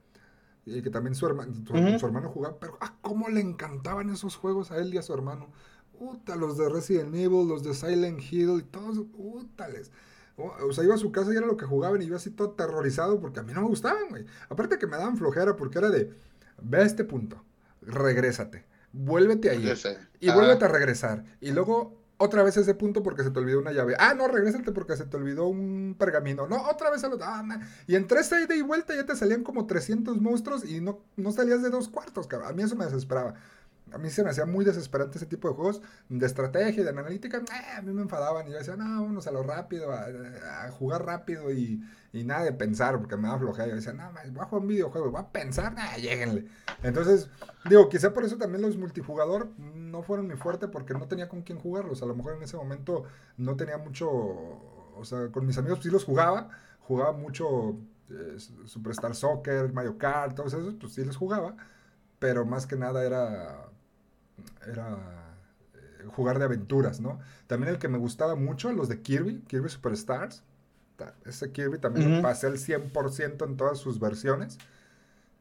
eh, 0.66 0.80
que 0.80 0.90
también 0.90 1.16
su, 1.16 1.26
hermano, 1.26 1.52
su, 1.66 2.06
hermano 2.06 2.28
jugaba, 2.28 2.60
pero 2.60 2.78
ah, 2.80 2.96
cómo 3.00 3.28
le 3.30 3.40
encantaban 3.40 4.10
esos 4.10 4.36
juegos 4.36 4.70
a 4.70 4.78
él 4.78 4.94
y 4.94 4.98
a 4.98 5.02
su 5.02 5.12
hermano. 5.12 5.50
Puta, 5.98 6.36
los 6.36 6.56
de 6.56 6.68
Resident 6.68 7.14
Evil, 7.16 7.48
los 7.48 7.64
de 7.64 7.74
Silent 7.74 8.20
Hill 8.20 8.60
y 8.60 8.62
todos, 8.62 8.98
putales. 9.06 9.90
O, 10.36 10.72
sea, 10.72 10.82
iba 10.82 10.94
a 10.94 10.98
su 10.98 11.12
casa 11.12 11.32
y 11.32 11.36
era 11.36 11.46
lo 11.46 11.56
que 11.56 11.64
jugaban 11.64 12.02
y 12.02 12.06
yo 12.06 12.16
así 12.16 12.30
todo 12.30 12.52
aterrorizado 12.52 13.20
porque 13.20 13.40
a 13.40 13.42
mí 13.44 13.52
no 13.52 13.62
me 13.62 13.68
gustaban, 13.68 14.08
güey. 14.10 14.26
Aparte 14.48 14.78
que 14.78 14.86
me 14.86 14.96
daban 14.96 15.16
flojera 15.16 15.56
porque 15.56 15.78
era 15.78 15.90
de, 15.90 16.12
ve 16.60 16.78
a 16.78 16.82
este 16.82 17.04
punto, 17.04 17.44
regrésate 17.82 18.64
vuélvete 18.94 19.50
ahí. 19.50 19.72
Y 20.20 20.30
vuélvete 20.30 20.64
a 20.64 20.68
regresar. 20.68 21.24
Y 21.40 21.50
luego 21.50 22.00
otra 22.16 22.42
vez 22.42 22.56
ese 22.56 22.74
punto 22.74 23.02
porque 23.02 23.24
se 23.24 23.30
te 23.30 23.38
olvidó 23.38 23.58
una 23.58 23.72
llave. 23.72 23.96
Ah, 23.98 24.14
no, 24.14 24.28
regrésate 24.28 24.72
porque 24.72 24.96
se 24.96 25.04
te 25.04 25.16
olvidó 25.16 25.46
un 25.46 25.96
pergamino. 25.98 26.46
No, 26.46 26.62
otra 26.70 26.90
vez 26.90 27.02
a 27.04 27.08
los... 27.08 27.20
Ah, 27.20 27.44
y 27.86 27.96
entre 27.96 28.20
esa 28.20 28.40
ida 28.40 28.54
y 28.54 28.62
vuelta 28.62 28.94
ya 28.94 29.04
te 29.04 29.16
salían 29.16 29.42
como 29.42 29.66
300 29.66 30.20
monstruos 30.20 30.64
y 30.64 30.80
no, 30.80 31.00
no 31.16 31.32
salías 31.32 31.62
de 31.62 31.70
dos 31.70 31.88
cuartos, 31.88 32.26
cabrón. 32.26 32.50
A 32.50 32.52
mí 32.52 32.62
eso 32.62 32.76
me 32.76 32.84
desesperaba. 32.84 33.34
A 33.94 33.98
mí 33.98 34.10
se 34.10 34.24
me 34.24 34.30
hacía 34.30 34.44
muy 34.44 34.64
desesperante 34.64 35.18
ese 35.18 35.26
tipo 35.26 35.48
de 35.48 35.54
juegos 35.54 35.80
de 36.08 36.26
estrategia 36.26 36.80
y 36.80 36.84
de 36.84 36.90
analítica. 36.90 37.42
a 37.76 37.82
mí 37.82 37.92
me 37.92 38.02
enfadaban 38.02 38.46
y 38.48 38.50
yo 38.50 38.58
decía, 38.58 38.76
no, 38.76 38.84
vámonos 38.84 39.26
a 39.26 39.30
lo 39.30 39.42
rápido, 39.42 39.92
a, 39.92 40.70
jugar 40.72 41.04
rápido 41.04 41.52
y, 41.52 41.80
nada 42.12 42.44
de 42.44 42.52
pensar, 42.52 42.98
porque 42.98 43.16
me 43.16 43.28
daba 43.28 43.40
flojera. 43.40 43.68
Yo 43.68 43.76
decía, 43.76 43.92
no, 43.92 44.10
voy 44.12 44.40
a 44.40 44.44
jugar 44.44 44.62
un 44.62 44.68
videojuego, 44.68 45.10
voy 45.10 45.20
a 45.20 45.28
pensar, 45.28 45.72
nada, 45.72 45.96
lleguenle. 45.96 46.46
Entonces, 46.82 47.28
digo, 47.68 47.88
quizá 47.88 48.12
por 48.12 48.24
eso 48.24 48.36
también 48.36 48.62
los 48.62 48.76
multijugador 48.76 49.48
no 49.58 50.02
fueron 50.02 50.26
mi 50.26 50.34
fuerte, 50.34 50.68
porque 50.68 50.94
no 50.94 51.06
tenía 51.06 51.28
con 51.28 51.42
quién 51.42 51.58
jugarlos. 51.58 52.02
A 52.02 52.06
lo 52.06 52.14
mejor 52.14 52.34
en 52.36 52.42
ese 52.42 52.56
momento 52.56 53.04
no 53.36 53.56
tenía 53.56 53.78
mucho, 53.78 54.08
o 54.10 55.04
sea, 55.04 55.28
con 55.28 55.46
mis 55.46 55.58
amigos 55.58 55.80
sí 55.82 55.90
los 55.90 56.04
jugaba, 56.04 56.50
jugaba 56.80 57.12
mucho 57.12 57.76
eh, 58.10 58.36
Superstar 58.66 59.14
Soccer, 59.14 59.72
Mario 59.72 59.98
Kart, 59.98 60.34
todos 60.34 60.52
esos, 60.52 60.74
pues 60.74 60.92
sí 60.92 61.04
los 61.04 61.16
jugaba 61.16 61.56
pero 62.24 62.46
más 62.46 62.66
que 62.66 62.74
nada 62.76 63.04
era, 63.04 63.68
era 64.66 64.98
eh, 65.74 66.04
jugar 66.08 66.38
de 66.38 66.44
aventuras, 66.44 67.00
¿no? 67.00 67.18
También 67.46 67.72
el 67.72 67.78
que 67.78 67.88
me 67.88 67.98
gustaba 67.98 68.34
mucho, 68.34 68.72
los 68.72 68.88
de 68.88 69.00
Kirby, 69.00 69.40
Kirby 69.46 69.68
Superstars. 69.68 70.42
Ese 71.24 71.50
Kirby 71.50 71.78
también 71.78 72.16
lo 72.16 72.22
pasé 72.22 72.46
al 72.46 72.58
100% 72.58 73.44
en 73.44 73.56
todas 73.56 73.78
sus 73.78 73.98
versiones. 73.98 74.58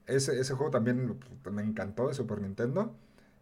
Ese, 0.08 0.40
ese 0.40 0.54
juego 0.56 0.72
también 0.72 1.20
me 1.52 1.62
encantó 1.62 2.08
de 2.08 2.16
Super 2.16 2.42
Nintendo. 2.42 2.96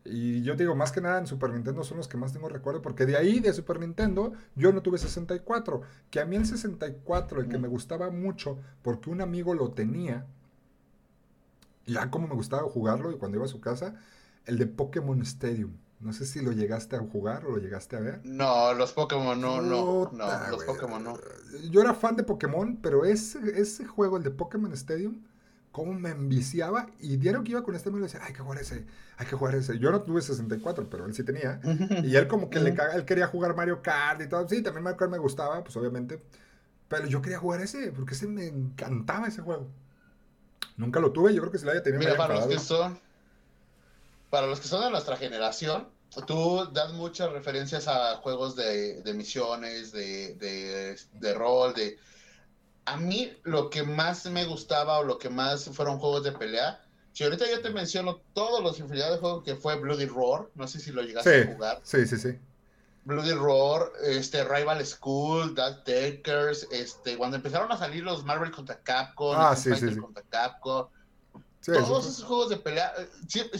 Y 0.03 0.41
yo 0.41 0.55
digo, 0.55 0.75
más 0.75 0.91
que 0.91 0.99
nada 0.99 1.19
en 1.19 1.27
Super 1.27 1.51
Nintendo 1.51 1.83
son 1.83 1.97
los 1.97 2.07
que 2.07 2.17
más 2.17 2.33
tengo 2.33 2.49
recuerdo, 2.49 2.81
porque 2.81 3.05
de 3.05 3.17
ahí, 3.17 3.39
de 3.39 3.53
Super 3.53 3.79
Nintendo, 3.79 4.33
yo 4.55 4.73
no 4.73 4.81
tuve 4.81 4.97
64. 4.97 5.81
Que 6.09 6.19
a 6.19 6.25
mí 6.25 6.35
el 6.35 6.45
64, 6.45 7.41
el 7.41 7.47
que 7.47 7.59
me 7.59 7.67
gustaba 7.67 8.09
mucho, 8.09 8.57
porque 8.81 9.09
un 9.09 9.21
amigo 9.21 9.53
lo 9.53 9.71
tenía, 9.71 10.25
ya 11.85 12.09
como 12.09 12.27
me 12.27 12.35
gustaba 12.35 12.63
jugarlo 12.63 13.11
y 13.11 13.17
cuando 13.17 13.37
iba 13.37 13.45
a 13.45 13.49
su 13.49 13.61
casa, 13.61 13.95
el 14.45 14.57
de 14.57 14.67
Pokémon 14.67 15.21
Stadium. 15.21 15.77
No 15.99 16.13
sé 16.13 16.25
si 16.25 16.41
lo 16.41 16.51
llegaste 16.51 16.95
a 16.95 16.99
jugar 16.99 17.45
o 17.45 17.51
lo 17.51 17.57
llegaste 17.57 17.95
a 17.95 17.99
ver. 17.99 18.21
No, 18.23 18.73
los 18.73 18.91
Pokémon 18.93 19.39
no, 19.39 19.61
no, 19.61 20.09
no, 20.11 20.49
los 20.49 20.63
Pokémon 20.63 21.03
no. 21.03 21.19
Yo 21.69 21.81
era 21.81 21.93
fan 21.93 22.15
de 22.15 22.23
Pokémon, 22.23 22.79
pero 22.81 23.05
ese, 23.05 23.39
ese 23.59 23.85
juego, 23.85 24.17
el 24.17 24.23
de 24.23 24.31
Pokémon 24.31 24.73
Stadium, 24.73 25.21
cómo 25.71 25.93
me 25.93 26.09
enviciaba. 26.09 26.87
Y 26.99 27.17
diario 27.17 27.43
que 27.43 27.51
iba 27.51 27.63
con 27.63 27.75
este 27.75 27.91
me 27.91 27.99
decía, 27.99 28.19
hay 28.23 28.33
que 28.33 28.41
jugar 28.41 28.59
ese, 28.59 28.85
hay 29.17 29.27
que 29.27 29.35
jugar 29.35 29.55
ese. 29.55 29.77
Yo 29.77 29.91
no 29.91 30.01
tuve 30.01 30.21
64, 30.21 30.89
pero 30.89 31.05
él 31.05 31.13
sí 31.13 31.23
tenía. 31.23 31.61
y 32.03 32.15
él 32.15 32.27
como 32.27 32.49
que 32.49 32.59
le 32.59 32.73
caga, 32.73 32.95
él 32.95 33.05
quería 33.05 33.27
jugar 33.27 33.55
Mario 33.55 33.81
Kart 33.83 34.21
y 34.21 34.27
todo. 34.27 34.47
Sí, 34.47 34.63
también 34.63 34.83
Mario 34.83 34.97
Kart 34.97 35.11
me 35.11 35.19
gustaba, 35.19 35.63
pues 35.63 35.75
obviamente. 35.77 36.21
Pero 36.87 37.05
yo 37.07 37.21
quería 37.21 37.37
jugar 37.37 37.61
ese, 37.61 37.91
porque 37.91 38.15
ese 38.15 38.27
me 38.27 38.47
encantaba 38.47 39.27
ese 39.27 39.41
juego. 39.41 39.67
Nunca 40.77 40.99
lo 40.99 41.11
tuve, 41.11 41.33
yo 41.33 41.41
creo 41.41 41.51
que 41.51 41.57
si 41.57 41.65
lo 41.65 41.71
haya 41.71 41.83
tenido. 41.83 41.99
Mira, 41.99 42.17
para 42.17 42.35
los 42.35 42.47
que 42.47 42.59
son, 42.59 42.99
para 44.31 44.47
los 44.47 44.59
que 44.61 44.67
son 44.67 44.81
de 44.81 44.89
nuestra 44.89 45.17
generación, 45.17 45.87
tú 46.25 46.67
das 46.71 46.93
muchas 46.93 47.31
referencias 47.31 47.87
a 47.87 48.15
juegos 48.15 48.55
de, 48.55 49.03
misiones, 49.13 49.91
de, 49.91 50.35
de, 51.19 51.33
rol, 51.33 51.73
de... 51.73 51.99
A 52.85 52.97
mí 52.97 53.31
lo 53.43 53.69
que 53.69 53.83
más 53.83 54.25
me 54.25 54.45
gustaba 54.45 54.99
o 54.99 55.03
lo 55.03 55.19
que 55.19 55.29
más 55.29 55.65
fueron 55.65 55.99
juegos 55.99 56.23
de 56.23 56.31
pelea, 56.31 56.81
si 57.11 57.25
ahorita 57.25 57.45
yo 57.51 57.61
te 57.61 57.71
menciono 57.71 58.21
todos 58.33 58.63
los 58.63 58.79
infinidad 58.79 59.11
de 59.11 59.17
juegos 59.17 59.43
que 59.43 59.55
fue 59.55 59.75
Bloody 59.75 60.05
Roar, 60.05 60.47
no 60.55 60.65
sé 60.65 60.79
si 60.79 60.91
lo 60.91 61.01
llegaste 61.01 61.43
a 61.43 61.53
jugar. 61.53 61.81
Sí, 61.83 62.07
sí, 62.07 62.17
sí. 62.17 62.39
Bloody 63.03 63.33
Roar, 63.33 63.91
este, 64.05 64.45
Rival 64.45 64.85
School, 64.85 65.55
Dark 65.55 65.83
Takers, 65.83 66.67
este, 66.71 67.17
cuando 67.17 67.35
empezaron 67.35 67.69
a 67.69 67.77
salir 67.77 68.03
los 68.03 68.23
Marvel 68.23 68.51
contra 68.51 68.79
Capcom, 68.79 69.35
ah, 69.37 69.57
sí, 69.57 69.75
sí, 69.75 69.97
contra 69.97 70.23
Capcom, 70.23 70.87
todos 71.63 72.07
esos 72.07 72.23
juegos 72.23 72.49
de 72.49 72.57
pelea, 72.57 72.93
eh, 72.97 73.07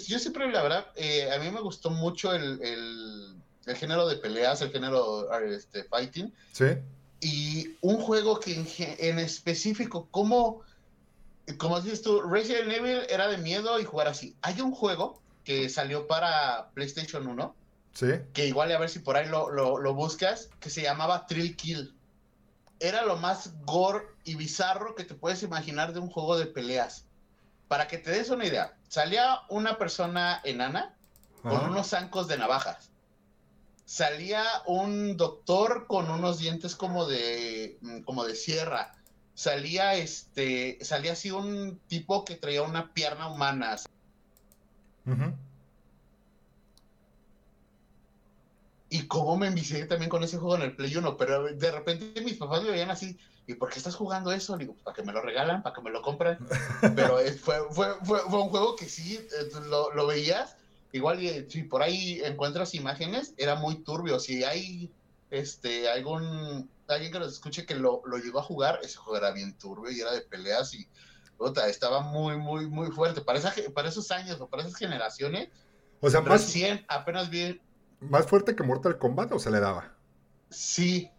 yo 0.07 0.19
siempre, 0.19 0.51
la 0.51 0.63
verdad, 0.63 0.87
eh, 0.95 1.31
a 1.31 1.39
mí 1.39 1.51
me 1.51 1.61
gustó 1.61 1.89
mucho 1.89 2.33
el, 2.33 2.61
el, 2.61 3.75
género 3.75 4.07
de 4.07 4.17
peleas, 4.17 4.61
el 4.61 4.71
género 4.71 5.31
este, 5.43 5.83
fighting. 5.83 6.33
Sí. 6.51 6.65
Y 7.21 7.75
un 7.81 7.97
juego 7.97 8.39
que 8.39 8.55
en, 8.55 8.67
en 8.77 9.19
específico, 9.19 10.07
como, 10.11 10.61
como 11.57 11.79
dices 11.79 12.01
tú, 12.01 12.21
Resident 12.21 12.71
Evil 12.71 13.01
era 13.09 13.27
de 13.27 13.37
miedo 13.37 13.79
y 13.79 13.85
jugar 13.85 14.07
así. 14.07 14.35
Hay 14.41 14.59
un 14.61 14.71
juego 14.71 15.21
que 15.43 15.69
salió 15.69 16.07
para 16.07 16.69
PlayStation 16.73 17.27
1 17.27 17.55
que 18.33 18.47
igual 18.47 18.71
a 18.71 18.79
ver 18.79 18.89
si 18.89 18.99
por 18.99 19.17
ahí 19.17 19.27
lo, 19.27 19.93
buscas, 19.93 20.49
que 20.59 20.69
se 20.69 20.81
llamaba 20.81 21.25
Trill 21.27 21.55
Kill. 21.55 21.93
Era 22.79 23.05
lo 23.05 23.17
más 23.17 23.53
gore 23.65 24.05
y 24.23 24.35
bizarro 24.35 24.95
que 24.95 25.03
te 25.03 25.13
puedes 25.13 25.43
imaginar 25.43 25.93
de 25.93 25.99
un 25.99 26.09
juego 26.09 26.37
de 26.37 26.47
peleas. 26.47 27.05
Para 27.71 27.87
que 27.87 27.97
te 27.97 28.11
des 28.11 28.29
una 28.29 28.45
idea, 28.45 28.75
salía 28.89 29.43
una 29.47 29.77
persona 29.77 30.41
enana 30.43 30.93
con 31.41 31.69
unos 31.69 31.87
zancos 31.87 32.27
de 32.27 32.37
navajas. 32.37 32.91
Salía 33.85 34.43
un 34.65 35.15
doctor 35.15 35.87
con 35.87 36.11
unos 36.11 36.39
dientes 36.39 36.75
como 36.75 37.05
de, 37.05 37.77
mm, 37.79 38.01
como 38.01 38.25
de 38.25 38.35
sierra. 38.35 38.93
Salía 39.35 39.93
este, 39.93 40.79
salía 40.81 41.13
así 41.13 41.31
un 41.31 41.79
tipo 41.87 42.25
que 42.25 42.35
traía 42.35 42.61
una 42.61 42.93
pierna 42.93 43.29
humana. 43.29 43.77
Y 48.89 49.07
cómo 49.07 49.37
me 49.37 49.47
envicié 49.47 49.85
también 49.85 50.09
con 50.09 50.25
ese 50.25 50.37
juego 50.37 50.57
en 50.57 50.63
el 50.63 50.75
Play 50.75 50.93
1, 50.93 51.15
pero 51.15 51.43
de 51.43 51.71
repente 51.71 52.19
mis 52.19 52.35
papás 52.35 52.63
me 52.63 52.71
veían 52.71 52.91
así, 52.91 53.17
¿y 53.51 53.55
por 53.55 53.69
qué 53.69 53.77
estás 53.77 53.95
jugando 53.95 54.31
eso? 54.31 54.57
digo, 54.57 54.73
pues, 54.73 54.83
para 54.83 54.95
que 54.95 55.03
me 55.03 55.13
lo 55.13 55.21
regalan, 55.21 55.61
para 55.61 55.75
que 55.75 55.81
me 55.81 55.91
lo 55.91 56.01
compren. 56.01 56.37
pero 56.95 57.17
fue, 57.41 57.55
fue, 57.71 57.95
fue, 58.03 58.41
un 58.41 58.49
juego 58.49 58.75
que 58.75 58.87
sí, 58.87 59.17
eh, 59.17 59.49
lo, 59.69 59.93
lo 59.93 60.07
veías, 60.07 60.55
igual 60.91 61.21
y, 61.21 61.49
si 61.49 61.63
por 61.63 61.81
ahí 61.81 62.21
encuentras 62.23 62.73
imágenes, 62.75 63.33
era 63.37 63.55
muy 63.55 63.83
turbio. 63.83 64.19
Si 64.19 64.43
hay 64.43 64.91
este 65.29 65.89
algún 65.89 66.69
alguien 66.87 67.11
que 67.13 67.19
nos 67.19 67.31
escuche 67.31 67.65
que 67.65 67.75
lo, 67.75 68.01
lo 68.05 68.17
llegó 68.17 68.39
a 68.39 68.43
jugar, 68.43 68.79
ese 68.83 68.97
juego 68.97 69.17
era 69.17 69.31
bien 69.31 69.57
turbio 69.57 69.91
y 69.91 70.01
era 70.01 70.11
de 70.11 70.21
peleas 70.21 70.73
y 70.73 70.87
estaba 71.67 72.01
muy, 72.01 72.37
muy, 72.37 72.67
muy 72.67 72.91
fuerte. 72.91 73.21
Para, 73.21 73.39
esa, 73.39 73.53
para 73.73 73.89
esos 73.89 74.11
años 74.11 74.39
o 74.41 74.47
para 74.47 74.63
esas 74.63 74.75
generaciones, 74.75 75.49
o 76.01 76.09
sea, 76.09 76.21
más... 76.21 76.41
100 76.41 76.85
apenas 76.89 77.29
bien 77.29 77.61
¿Más 78.01 78.25
fuerte 78.25 78.55
que 78.55 78.63
Mortal 78.63 78.97
Kombat 78.97 79.31
o 79.31 79.39
se 79.39 79.51
le 79.51 79.59
daba? 79.59 79.93
Sí, 80.51 81.09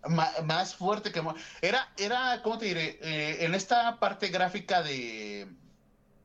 más 0.45 0.75
fuerte 0.75 1.11
que... 1.11 1.23
Era, 1.63 1.93
era, 1.97 2.41
¿cómo 2.43 2.59
te 2.59 2.67
diré? 2.67 2.99
Eh, 3.03 3.45
en 3.45 3.55
esta 3.55 3.99
parte 3.99 4.29
gráfica 4.29 4.83
de... 4.83 5.51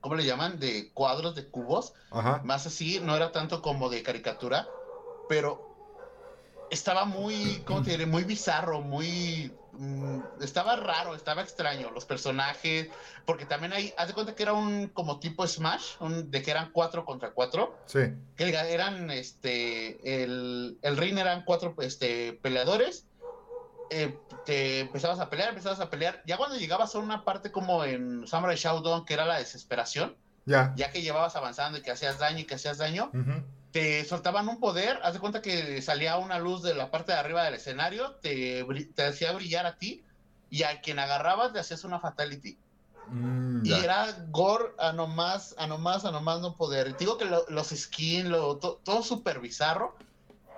¿Cómo 0.02 0.16
le 0.16 0.26
llaman? 0.26 0.60
De 0.60 0.92
cuadros, 0.94 1.34
de 1.34 1.48
cubos. 1.48 1.94
Más 2.44 2.68
así, 2.68 3.00
no 3.02 3.16
era 3.16 3.32
tanto 3.32 3.62
como 3.62 3.90
de 3.90 4.04
caricatura, 4.04 4.68
pero 5.30 5.68
estaba 6.70 7.06
muy, 7.06 7.64
¿cómo 7.66 7.82
te 7.82 7.92
diré? 7.92 8.06
Muy 8.06 8.24
bizarro, 8.24 8.82
muy 8.82 9.52
Mm, 9.78 10.22
estaba 10.42 10.76
raro, 10.76 11.16
estaba 11.16 11.42
extraño, 11.42 11.92
los 11.92 12.06
personajes, 12.06 12.90
porque 13.26 13.46
también 13.46 13.74
hay, 13.74 13.94
haz 13.98 14.08
de 14.08 14.14
cuenta 14.14 14.34
que 14.34 14.44
era 14.44 14.54
un 14.54 14.88
como 14.88 15.20
tipo 15.20 15.48
Smash, 15.48 15.98
de 16.00 16.42
que 16.42 16.52
eran 16.52 16.72
cuatro 16.72 17.06
contra 17.06 17.32
cuatro. 17.32 17.78
Sí. 17.86 18.00
Que 18.36 18.50
eran, 18.50 19.12
este, 19.12 20.24
el, 20.24 20.80
el 20.82 20.98
ring 20.98 21.18
eran 21.18 21.44
cuatro 21.46 21.76
este, 21.80 22.34
peleadores. 22.42 23.06
Eh, 23.90 24.18
te 24.46 24.80
empezabas 24.82 25.20
a 25.20 25.30
pelear, 25.30 25.50
empezabas 25.50 25.80
a 25.80 25.90
pelear. 25.90 26.24
Ya 26.26 26.38
cuando 26.38 26.58
llegabas 26.58 26.96
a 26.96 27.00
una 27.00 27.24
parte 27.24 27.52
como 27.52 27.84
en 27.84 28.28
Samurai 28.28 28.58
Shodown, 28.58 29.06
que 29.06 29.14
era 29.14 29.26
la 29.26 29.38
desesperación, 29.38 30.16
ya, 30.46 30.74
ya 30.76 30.92
que 30.92 31.02
llevabas 31.02 31.36
avanzando 31.36 31.78
y 31.78 31.82
que 31.82 31.92
hacías 31.92 32.20
daño 32.20 32.40
y 32.40 32.46
que 32.46 32.56
hacías 32.56 32.78
daño, 32.80 33.12
te 33.78 34.06
soltaban 34.06 34.50
un 34.50 34.60
poder, 34.60 35.00
haz 35.04 35.14
de 35.14 35.20
cuenta 35.20 35.40
que 35.40 35.84
salía 35.84 36.18
una 36.18 36.40
luz 36.40 36.64
de 36.64 36.74
la 36.74 36.90
parte 36.90 37.12
de 37.12 37.20
arriba 37.20 37.44
del 37.44 37.54
escenario, 37.54 38.16
te, 38.16 38.66
te 38.96 39.06
hacía 39.06 39.32
brillar 39.34 39.68
a 39.68 39.78
ti 39.78 40.04
y 40.50 40.64
a 40.64 40.82
quien 40.82 40.98
agarrabas 40.98 41.54
le 41.54 41.60
hacías 41.60 41.84
una 41.84 42.00
fatality. 42.00 42.58
Mm, 43.10 43.64
y 43.64 43.74
era 43.74 44.26
gore 44.30 44.74
a 44.80 44.94
nomás, 44.94 45.54
a 45.60 45.68
nomás, 45.68 46.06
a 46.06 46.12
nomás 46.12 46.42
no 46.42 46.56
poder. 46.56 46.94
Te 46.94 47.06
digo 47.06 47.20
que 47.20 47.26
los 47.26 47.68
skins, 47.68 48.28
lo, 48.28 48.58
todo 48.58 49.04
súper 49.04 49.40
bizarro. 49.40 49.96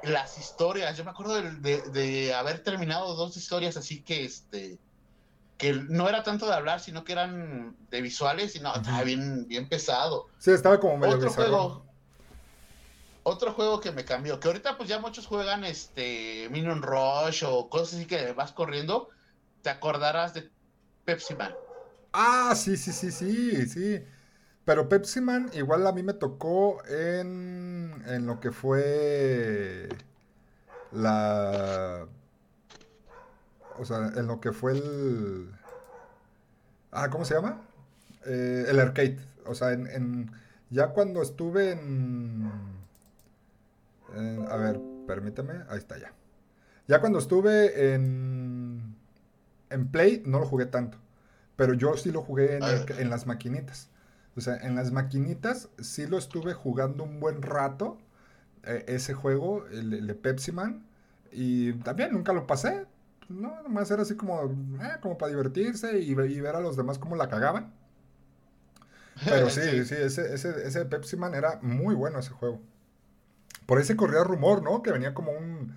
Las 0.02 0.38
historias, 0.38 0.96
yo 0.96 1.04
me 1.04 1.12
acuerdo 1.12 1.42
de, 1.42 2.34
haber 2.34 2.64
terminado 2.64 3.16
dos 3.16 3.36
historias 3.36 3.76
así 3.76 4.02
que 4.02 4.24
este 4.24 4.80
que 5.58 5.74
no 5.74 6.08
era 6.08 6.24
tanto 6.24 6.48
de 6.48 6.54
hablar, 6.54 6.80
sino 6.80 7.04
que 7.04 7.12
eran 7.12 7.76
de 7.92 8.02
visuales 8.02 8.56
y 8.56 8.62
no, 8.62 8.74
estaba 8.74 9.04
bien, 9.04 9.46
bien 9.50 9.68
pesado. 9.68 10.28
Sí, 10.38 10.52
estaba 10.52 10.80
como 10.80 10.96
medio 10.96 11.18
Otro 11.18 11.34
juego, 11.34 11.89
otro 13.24 13.54
juego 13.54 13.80
que 13.80 13.92
me 13.92 14.06
cambió, 14.06 14.40
que 14.40 14.48
ahorita 14.48 14.78
pues 14.78 14.90
ya 14.90 15.00
muchos 15.00 15.28
juegan 15.28 15.64
este 15.64 16.50
Minion 16.52 16.82
Rush 16.82 17.44
o 17.46 17.70
cosas 17.70 17.96
así 17.96 18.06
que 18.08 18.34
vas 18.34 18.52
corriendo, 18.54 19.10
te 19.62 19.70
acordarás 19.70 20.34
de 20.34 20.52
Pepsi 21.06 21.36
Man. 21.36 21.56
Ah, 22.14 22.54
sí, 22.56 22.78
sí, 22.78 22.92
sí, 22.92 23.12
sí, 23.12 23.68
sí. 23.68 24.04
Pero 24.66 24.90
Pepsi 24.90 25.22
Man 25.22 25.50
igual 25.54 25.88
a 25.88 25.92
mí 25.94 26.04
me 26.04 26.14
tocó 26.14 26.84
en, 26.88 28.04
en 28.08 28.26
lo 28.26 28.40
que 28.40 28.52
fue 28.52 29.90
la... 30.92 32.08
O 33.78 33.86
sea, 33.86 34.12
en 34.16 34.28
lo 34.28 34.40
que 34.42 34.52
fue 34.52 34.74
el... 34.74 35.52
Ah, 36.92 37.10
¿cómo 37.10 37.26
se 37.26 37.36
llama? 37.36 37.62
Eh, 38.26 38.66
el 38.68 38.80
arcade. 38.80 39.20
O 39.46 39.56
sea, 39.56 39.72
en, 39.74 39.88
en, 39.88 40.32
ya 40.70 40.90
cuando 40.90 41.22
estuve 41.22 41.72
en 41.72 42.52
Eh, 44.16 44.46
a 44.50 44.58
ver, 44.58 44.82
permíteme. 45.06 45.54
Ahí 45.70 45.78
está 45.78 45.98
ya. 45.98 46.14
Ya 46.88 47.00
cuando 47.02 47.20
estuve 47.20 47.94
en, 47.96 48.96
en 49.70 49.88
Play, 49.92 50.24
no 50.26 50.40
lo 50.40 50.46
jugué 50.48 50.66
tanto. 50.68 50.98
Pero 51.56 51.74
yo 51.74 51.98
sí 51.98 52.12
lo 52.12 52.22
jugué 52.24 52.58
en, 52.58 52.68
en 52.98 53.10
las 53.10 53.28
maquinitas. 53.28 53.90
O 54.38 54.42
sea, 54.42 54.58
en 54.58 54.76
las 54.76 54.92
maquinitas 54.92 55.70
sí 55.80 56.08
lo 56.08 56.18
estuve 56.18 56.54
jugando 56.54 57.04
un 57.04 57.20
buen 57.20 57.42
rato. 57.42 58.00
eh, 58.64 58.86
ese 58.88 59.14
juego, 59.14 59.68
el, 59.68 59.94
el 59.94 60.08
de 60.08 60.16
Pepsi 60.16 60.52
Man. 60.52 60.86
Y 61.32 61.74
también 61.76 62.14
nunca 62.14 62.34
lo 62.34 62.48
pasé. 62.48 62.86
No, 63.30 63.62
nomás 63.64 63.92
era 63.92 64.04
así 64.04 64.16
como, 64.16 64.44
eh, 64.82 64.98
como 65.02 65.18
para 65.18 65.32
divertirse 65.32 66.00
y, 66.00 66.16
ve- 66.16 66.30
y 66.32 66.42
ver 66.42 66.56
a 66.56 66.62
los 66.62 66.78
demás 66.78 67.00
cómo 67.00 67.16
la 67.16 67.30
cagaban. 67.30 67.74
Pero 69.28 69.50
sí, 69.50 69.86
sí, 69.86 69.96
ese, 69.96 70.34
ese, 70.34 70.68
ese 70.68 70.86
Pepsi 70.86 71.16
Man 71.18 71.34
era 71.36 71.60
muy 71.62 71.96
bueno 71.96 72.20
ese 72.20 72.32
juego. 72.32 72.62
Por 73.70 73.80
ese 73.80 73.96
corría 73.96 74.24
rumor, 74.24 74.64
¿no? 74.64 74.82
Que 74.82 74.92
venía 74.92 75.14
como 75.14 75.32
un, 75.32 75.76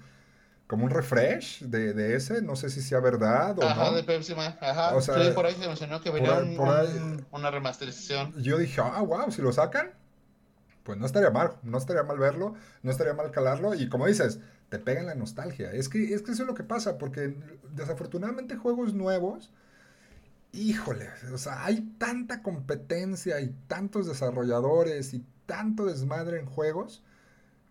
como 0.66 0.84
un 0.86 0.90
refresh 0.90 1.60
de, 1.64 1.92
de 1.92 2.16
ese. 2.16 2.40
No 2.40 2.56
sé 2.56 2.70
si 2.70 2.80
sea 2.80 3.00
verdad 3.00 3.58
o 3.58 3.62
Ajá, 3.62 3.90
no. 3.90 3.96
de 3.96 4.02
Pepsi 4.02 4.34
Man. 4.34 4.56
Ajá. 4.62 4.96
O 4.96 5.00
sea, 5.02 5.22
sí, 5.22 5.30
por 5.34 5.44
ahí 5.44 5.54
se 5.54 5.66
mencionó 5.68 6.00
que 6.00 6.10
venía 6.10 6.38
ahí- 6.38 6.48
un- 6.52 6.56
por 6.56 6.68
ahí- 6.68 6.96
un- 6.96 7.26
una 7.30 7.50
remasterización. 7.50 8.32
Yo 8.42 8.56
dije, 8.56 8.80
ah, 8.82 9.02
wow, 9.02 9.30
si 9.30 9.42
lo 9.42 9.52
sacan, 9.52 9.90
pues 10.84 10.96
no 10.96 11.04
estaría 11.04 11.30
mal, 11.30 11.52
no 11.62 11.76
estaría 11.76 12.02
mal 12.02 12.18
verlo, 12.18 12.54
no 12.82 12.90
estaría 12.90 13.12
mal 13.12 13.30
calarlo. 13.30 13.74
Y 13.74 13.88
como 13.90 14.06
dices, 14.06 14.40
te 14.70 14.78
pega 14.78 15.00
en 15.00 15.06
la 15.06 15.14
nostalgia. 15.14 15.70
Es 15.72 15.90
que, 15.90 16.14
es 16.14 16.22
que 16.22 16.32
eso 16.32 16.44
es 16.44 16.48
lo 16.48 16.54
que 16.54 16.64
pasa, 16.64 16.96
porque 16.96 17.36
desafortunadamente 17.74 18.56
juegos 18.56 18.94
nuevos, 18.94 19.50
híjole, 20.52 21.08
o 21.32 21.38
sea, 21.38 21.64
hay 21.64 21.82
tanta 21.98 22.42
competencia 22.42 23.40
y 23.40 23.54
tantos 23.68 24.06
desarrolladores 24.06 25.14
y 25.14 25.24
tanto 25.46 25.86
desmadre 25.86 26.38
en 26.40 26.46
juegos, 26.46 27.02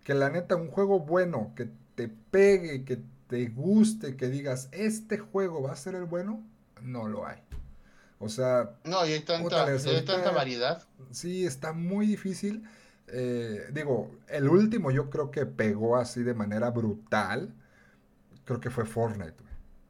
que 0.04 0.14
la 0.14 0.30
neta, 0.30 0.56
un 0.56 0.68
juego 0.70 1.00
bueno, 1.00 1.54
que 1.56 1.70
te 1.96 2.08
pegue, 2.08 2.84
que 2.86 3.00
te 3.28 3.48
guste, 3.48 4.16
que 4.16 4.28
digas, 4.28 4.68
este 4.72 5.18
juego 5.18 5.62
va 5.62 5.72
a 5.74 5.76
ser 5.76 5.96
el 5.96 6.06
bueno, 6.06 6.44
no 6.82 7.08
lo 7.08 7.26
hay. 7.28 7.40
O 8.20 8.30
sea, 8.30 8.72
No, 8.84 9.06
y 9.06 9.14
hay 9.14 9.20
tanta, 9.22 9.44
Puta, 9.44 9.66
les 9.66 9.86
y 9.86 9.90
hay 9.90 9.96
ahorita- 9.96 10.14
tanta 10.16 10.32
variedad. 10.32 10.84
Sí, 11.12 11.46
está 11.46 11.74
muy 11.74 12.06
difícil. 12.06 12.64
Eh, 13.08 13.68
digo, 13.74 14.12
el 14.30 14.48
último 14.48 14.92
yo 14.92 15.10
creo 15.10 15.32
que 15.32 15.46
pegó 15.46 15.98
así 15.98 16.24
de 16.24 16.34
manera 16.34 16.70
brutal. 16.70 17.54
Creo 18.46 18.60
que 18.60 18.70
fue 18.70 18.86
Fortnite. 18.86 19.36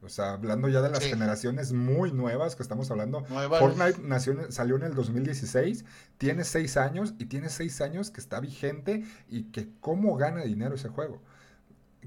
O 0.02 0.08
sea, 0.08 0.32
hablando 0.32 0.68
ya 0.68 0.80
de 0.82 0.90
las 0.90 1.04
Sí. 1.04 1.10
generaciones 1.10 1.72
muy 1.72 2.12
nuevas 2.12 2.56
que 2.56 2.62
estamos 2.62 2.90
hablando. 2.90 3.24
Nuevas. 3.28 3.60
Fortnite 3.60 4.00
nació, 4.02 4.50
salió 4.50 4.76
en 4.76 4.82
el 4.82 4.94
2016, 4.94 5.84
tiene 6.18 6.44
seis 6.44 6.76
años 6.76 7.14
y 7.18 7.26
tiene 7.26 7.48
seis 7.48 7.80
años 7.80 8.10
que 8.10 8.20
está 8.20 8.40
vigente 8.40 9.04
y 9.28 9.44
que 9.44 9.68
cómo 9.80 10.16
gana 10.16 10.42
dinero 10.42 10.74
ese 10.74 10.88
juego. 10.88 11.22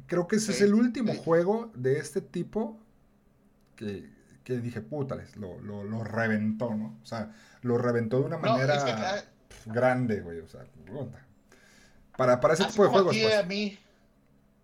Creo 0.07 0.27
que 0.27 0.35
ese 0.35 0.51
es 0.51 0.61
el 0.61 0.73
último 0.73 1.13
sí. 1.13 1.21
juego 1.23 1.71
de 1.73 1.99
este 1.99 2.19
tipo 2.21 2.77
que, 3.75 4.09
que 4.43 4.57
dije, 4.59 4.81
pútales, 4.81 5.35
lo, 5.37 5.59
lo, 5.61 5.83
lo 5.83 6.03
reventó, 6.03 6.73
¿no? 6.75 6.97
O 7.01 7.05
sea, 7.05 7.31
lo 7.61 7.77
reventó 7.77 8.19
de 8.19 8.25
una 8.25 8.37
No, 8.37 8.41
manera 8.41 8.75
es 8.75 8.83
que, 8.83 8.91
ah, 8.91 9.23
pf, 9.47 9.71
grande, 9.71 10.19
güey, 10.21 10.39
o 10.39 10.47
sea. 10.47 10.65
Para, 12.17 12.39
para 12.39 12.53
ese 12.53 12.65
tipo 12.65 12.83
de 12.83 12.89
juegos, 12.89 13.15
pues. 13.17 13.35
a 13.35 13.43
mí, 13.43 13.77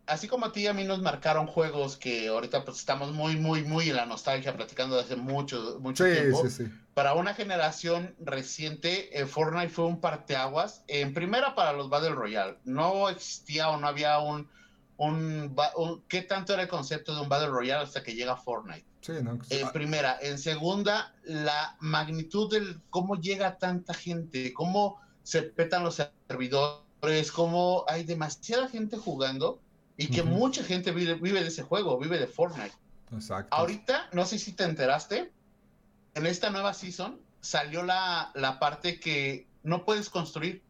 así 0.08 0.28
como 0.28 0.46
a 0.48 0.52
ti, 0.52 0.68
a 0.68 0.74
mí 0.74 0.84
nos 0.84 1.02
marcaron 1.02 1.48
juegos 1.48 1.98
que 1.98 2.28
ahorita 2.28 2.64
pues 2.66 2.78
estamos 2.78 3.12
muy, 3.12 3.36
muy, 3.38 3.64
muy 3.64 3.90
en 3.90 3.96
la 3.98 4.06
nostalgia, 4.06 4.56
platicando 4.56 4.96
de 4.96 5.04
hace 5.04 5.16
mucho, 5.16 5.78
mucho 5.80 6.06
Sí, 6.06 6.12
tiempo. 6.14 6.44
sí, 6.44 6.50
sí. 6.66 6.72
Para 6.94 7.14
una 7.14 7.34
generación 7.34 8.16
reciente, 8.20 9.18
eh, 9.20 9.26
Fortnite 9.26 9.70
fue 9.70 9.86
un 9.86 10.02
parteaguas. 10.02 10.84
En 10.88 11.14
primera, 11.14 11.56
para 11.56 11.74
los 11.74 11.90
Battle 11.90 12.12
Royale. 12.12 12.58
No 12.66 13.10
existía 13.10 13.70
o 13.70 13.78
no 13.78 13.88
había 13.88 14.20
un, 14.20 14.50
un, 14.98 15.56
¿Qué 16.08 16.22
tanto 16.24 16.54
era 16.54 16.64
el 16.64 16.68
concepto 16.68 17.16
de 17.16 17.22
un 17.22 17.30
Battle 17.30 17.48
Royale 17.50 17.84
hasta 17.84 18.04
que 18.04 18.14
llega 18.14 18.36
Fortnite? 18.36 18.86
Sí, 19.02 19.14
¿no? 19.24 19.40
En 19.50 19.66
Ah, 19.68 19.72
primera. 19.72 20.18
En 20.22 20.38
segunda, 20.38 21.16
la 21.24 21.76
magnitud 21.80 22.52
del 22.52 22.82
cómo 22.90 23.16
llega 23.16 23.58
tanta 23.58 23.94
gente, 23.94 24.54
cómo 24.54 25.00
se 25.24 25.44
petan 25.44 25.84
los 25.84 25.96
servidores, 26.28 27.32
cómo 27.32 27.86
hay 27.88 28.04
demasiada 28.04 28.68
gente 28.68 28.98
jugando 28.98 29.60
y 30.02 30.08
que 30.08 30.24
mucha 30.24 30.64
gente 30.64 30.92
vive, 30.92 31.16
vive 31.16 31.42
de 31.42 31.48
ese 31.48 31.64
juego, 31.64 31.98
vive 31.98 32.18
de 32.18 32.28
Fortnite. 32.28 32.76
Exacto. 33.14 33.56
Ahorita, 33.56 34.10
no 34.14 34.26
sé 34.26 34.40
si 34.40 34.54
te 34.54 34.64
enteraste, 34.64 35.32
en 36.16 36.26
esta 36.26 36.50
nueva 36.50 36.74
season 36.74 37.20
salió 37.40 37.84
la, 37.84 38.32
la 38.34 38.60
parte 38.60 39.00
que 39.00 39.48
no 39.64 39.86
puedes 39.86 40.10
construir. 40.10 40.64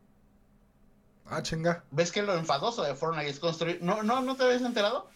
Ah, 1.25 1.41
chinga. 1.41 1.85
¿Ves 1.91 2.11
que 2.11 2.23
lo 2.23 2.35
enfadoso 2.35 2.83
de 2.83 2.93
Fortnite 2.95 3.29
es 3.29 3.39
construir? 3.39 3.79
¿No, 3.81 4.03
no, 4.03 4.21
¿no 4.21 4.35
te 4.35 4.43
habías 4.43 4.63
enterado? 4.63 5.09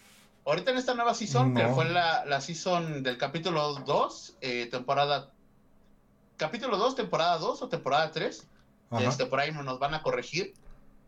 Ahorita 0.45 0.71
en 0.71 0.77
esta 0.77 0.93
nueva 0.93 1.13
season, 1.13 1.55
que 1.55 1.67
fue 1.69 1.85
la, 1.89 2.23
la 2.25 2.39
season 2.39 3.03
del 3.03 3.17
capítulo 3.17 3.73
2, 3.73 4.37
eh, 4.41 4.67
temporada... 4.69 5.31
Capítulo 6.37 6.77
2, 6.77 6.95
temporada 6.95 7.37
2 7.39 7.61
o 7.63 7.69
temporada 7.69 8.11
3. 8.11 8.47
Ajá. 8.91 9.03
Este, 9.03 9.25
por 9.25 9.39
ahí 9.39 9.51
nos 9.51 9.79
van 9.79 9.93
a 9.95 10.03
corregir. 10.03 10.53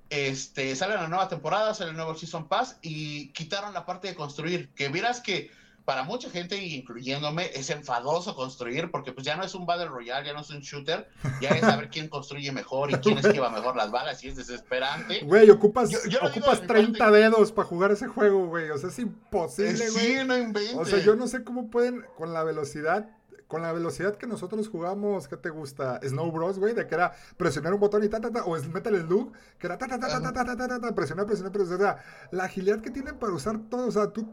Este, 0.09 0.75
sale 0.75 0.95
la 0.95 1.07
nueva 1.07 1.27
temporada, 1.27 1.73
sale 1.73 1.91
el 1.91 1.97
nuevo 1.97 2.15
Season 2.15 2.47
Pass 2.47 2.77
y 2.81 3.29
quitaron 3.33 3.73
la 3.73 3.85
parte 3.85 4.07
de 4.07 4.15
construir. 4.15 4.69
Que 4.73 4.87
vieras 4.89 5.19
que 5.21 5.51
para 5.83 6.03
mucha 6.03 6.29
gente, 6.29 6.57
incluyéndome, 6.61 7.49
es 7.53 7.69
enfadoso 7.69 8.35
construir 8.35 8.91
porque 8.91 9.13
pues 9.13 9.25
ya 9.25 9.37
no 9.37 9.43
es 9.45 9.55
un 9.55 9.65
Battle 9.65 9.87
Royale, 9.87 10.27
ya 10.27 10.33
no 10.33 10.41
es 10.41 10.49
un 10.49 10.59
shooter, 10.59 11.07
ya 11.41 11.49
es 11.51 11.61
saber 11.61 11.89
quién 11.89 12.09
construye 12.09 12.51
mejor 12.51 12.91
y 12.91 12.95
quién 13.01 13.17
esquiva 13.17 13.49
mejor 13.49 13.77
las 13.77 13.89
balas 13.89 14.21
y 14.23 14.27
es 14.27 14.35
desesperante. 14.35 15.21
Güey, 15.21 15.49
ocupas, 15.49 15.89
Yo- 16.09 16.19
ocupas 16.23 16.57
de 16.57 16.61
mi 16.61 16.67
30 16.67 16.99
parte. 16.99 17.17
dedos 17.19 17.51
para 17.53 17.67
jugar 17.67 17.91
ese 17.91 18.07
juego, 18.07 18.47
güey. 18.47 18.69
O 18.69 18.77
sea, 18.77 18.89
es 18.89 18.99
Eh, 18.99 19.03
imposible, 19.03 19.89
güey. 19.89 20.05
sí, 20.05 20.17
no 20.25 20.37
inventes. 20.37 20.75
O 20.75 20.83
sea, 20.83 20.99
yo 20.99 21.15
no 21.15 21.25
sé 21.27 21.45
cómo 21.45 21.69
pueden, 21.69 22.03
con 22.17 22.33
la 22.33 22.43
velocidad, 22.43 23.09
con 23.47 23.61
la 23.61 23.71
velocidad 23.71 24.15
que 24.15 24.27
nosotros 24.27 24.67
jugamos, 24.67 25.27
¿qué 25.27 25.37
te 25.37 25.49
gusta? 25.49 25.99
Snow 26.03 26.31
Bros, 26.31 26.59
güey, 26.59 26.73
de 26.73 26.85
que 26.85 26.95
era 26.95 27.13
presionar 27.37 27.73
un 27.73 27.79
botón 27.79 28.03
y 28.03 28.09
ta, 28.09 28.19
ta, 28.19 28.29
ta, 28.31 28.43
o 28.43 28.57
es 28.57 28.67
Metal 28.67 28.95
Slug, 28.99 29.31
que 29.57 29.67
era 29.67 29.77
ta, 29.77 29.87
ta, 29.87 29.99
ta, 29.99 30.07
ta, 30.07 30.33
ta, 30.33 30.45
ta, 30.45 30.67
ta, 30.67 30.79
ta, 30.79 30.95
presionar, 30.95 31.25
presionar, 31.25 31.51
presionar. 31.51 31.93
O 31.93 31.95
sea, 31.95 32.03
la 32.31 32.43
agilidad 32.43 32.81
que 32.81 32.91
tienen 32.91 33.17
para 33.17 33.33
usar 33.33 33.57
todo, 33.69 33.87
o 33.87 33.91
sea, 33.91 34.11
tú, 34.11 34.27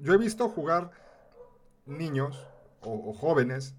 yo 0.00 0.14
he 0.14 0.18
visto 0.18 0.48
jugar 0.48 0.90
niños 1.84 2.46
o, 2.80 3.12
jóvenes 3.12 3.74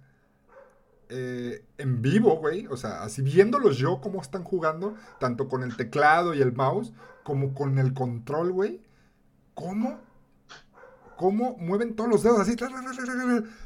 eh, 1.09 1.65
en 1.77 2.01
vivo, 2.01 2.37
güey, 2.37 2.67
o 2.67 2.77
sea, 2.77 3.03
así 3.03 3.21
viéndolos 3.21 3.77
yo 3.77 3.99
cómo 3.99 4.21
están 4.21 4.43
jugando, 4.43 4.95
tanto 5.19 5.49
con 5.49 5.63
el 5.63 5.75
teclado 5.75 6.33
y 6.35 6.41
el 6.41 6.53
mouse, 6.53 6.93
como 7.23 7.53
con 7.53 7.79
el 7.79 7.93
control, 7.93 8.51
güey. 8.51 8.81
¿Cómo? 9.55 9.99
¿Cómo 11.17 11.55
mueven 11.57 11.95
todos 11.95 12.09
los 12.09 12.23
dedos 12.23 12.39
así? 12.39 12.55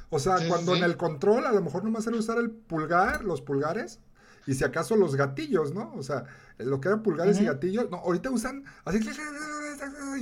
O 0.10 0.20
sea, 0.20 0.38
Sí, 0.38 0.48
cuando 0.48 0.74
sí. 0.74 0.80
en 0.80 0.84
el 0.86 0.98
control 0.98 1.46
a 1.46 1.52
lo 1.52 1.62
mejor 1.62 1.84
nomás 1.84 2.06
era 2.08 2.18
usar 2.18 2.38
el 2.38 2.50
pulgar, 2.52 3.24
los 3.24 3.42
pulgares, 3.42 4.00
y 4.48 4.54
si 4.54 4.64
acaso 4.64 4.96
los 4.96 5.16
gatillos, 5.16 5.74
¿no? 5.74 5.92
O 5.96 6.04
sea, 6.04 6.26
lo 6.60 6.80
que 6.80 6.88
eran 6.90 7.02
pulgares 7.04 7.40
y 7.42 7.46
gatillos, 7.46 7.90
no, 7.90 7.98
ahorita 7.98 8.30
usan 8.30 8.64
así, 8.86 9.00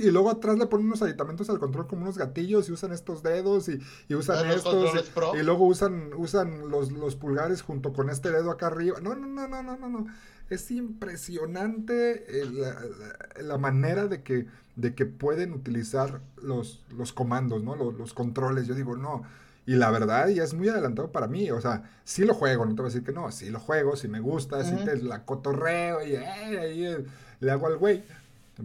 y 0.00 0.10
luego 0.10 0.30
atrás 0.30 0.58
le 0.58 0.66
ponen 0.66 0.86
unos 0.86 1.02
aditamentos 1.02 1.48
al 1.50 1.58
control 1.58 1.86
como 1.86 2.02
unos 2.02 2.18
gatillos 2.18 2.68
y 2.68 2.72
usan 2.72 2.92
estos 2.92 3.22
dedos 3.22 3.68
y, 3.68 3.78
y 4.08 4.14
usan 4.14 4.46
Los 4.48 4.56
estos. 4.56 5.10
y 5.38 5.42
luego 5.42 5.66
usan, 5.66 6.10
usan 6.16 6.68
los, 6.70 6.90
los 6.92 7.16
pulgares 7.16 7.62
junto 7.62 7.92
con 7.92 8.10
este 8.10 8.30
dedo 8.30 8.50
acá 8.50 8.66
arriba. 8.68 8.98
No, 9.00 9.14
no, 9.14 9.26
no, 9.26 9.46
no, 9.46 9.62
no, 9.62 9.76
no, 9.76 9.88
no. 9.88 10.06
Es 10.50 10.70
impresionante 10.70 12.40
eh, 12.40 12.44
la, 12.50 12.74
la- 12.74 13.42
la 13.42 13.58
manera 13.58 14.06
de 14.06 14.22
que, 14.22 14.46
de 14.76 14.94
que 14.94 15.06
pueden 15.06 15.52
utilizar 15.52 16.20
los, 16.42 16.82
los 16.96 17.12
comandos, 17.12 17.62
¿no? 17.62 17.76
Los, 17.76 17.94
los 17.94 18.12
controles. 18.14 18.66
Yo 18.66 18.74
digo, 18.74 18.96
no. 18.96 19.22
Y 19.66 19.76
la 19.76 19.90
verdad, 19.90 20.28
ya 20.28 20.44
es 20.44 20.54
muy 20.54 20.68
adelantado 20.68 21.10
para 21.10 21.26
mí. 21.26 21.50
O 21.50 21.60
sea, 21.60 21.82
sí 22.04 22.24
lo 22.24 22.34
juego, 22.34 22.64
no 22.66 22.74
te 22.74 22.82
voy 22.82 22.90
a 22.90 22.92
decir 22.92 23.04
que 23.04 23.12
no. 23.12 23.30
Sí 23.32 23.50
lo 23.50 23.60
juego, 23.60 23.96
sí 23.96 24.08
me 24.08 24.20
gusta, 24.20 24.62
sí 24.64 24.74
Ujú. 24.74 24.84
te 24.84 24.96
la 25.02 25.24
cotorreo 25.24 26.04
y 26.04 26.14
eh, 26.16 26.24
eh, 26.50 27.04
le 27.40 27.50
hago 27.50 27.66
al 27.66 27.78
güey. 27.78 28.04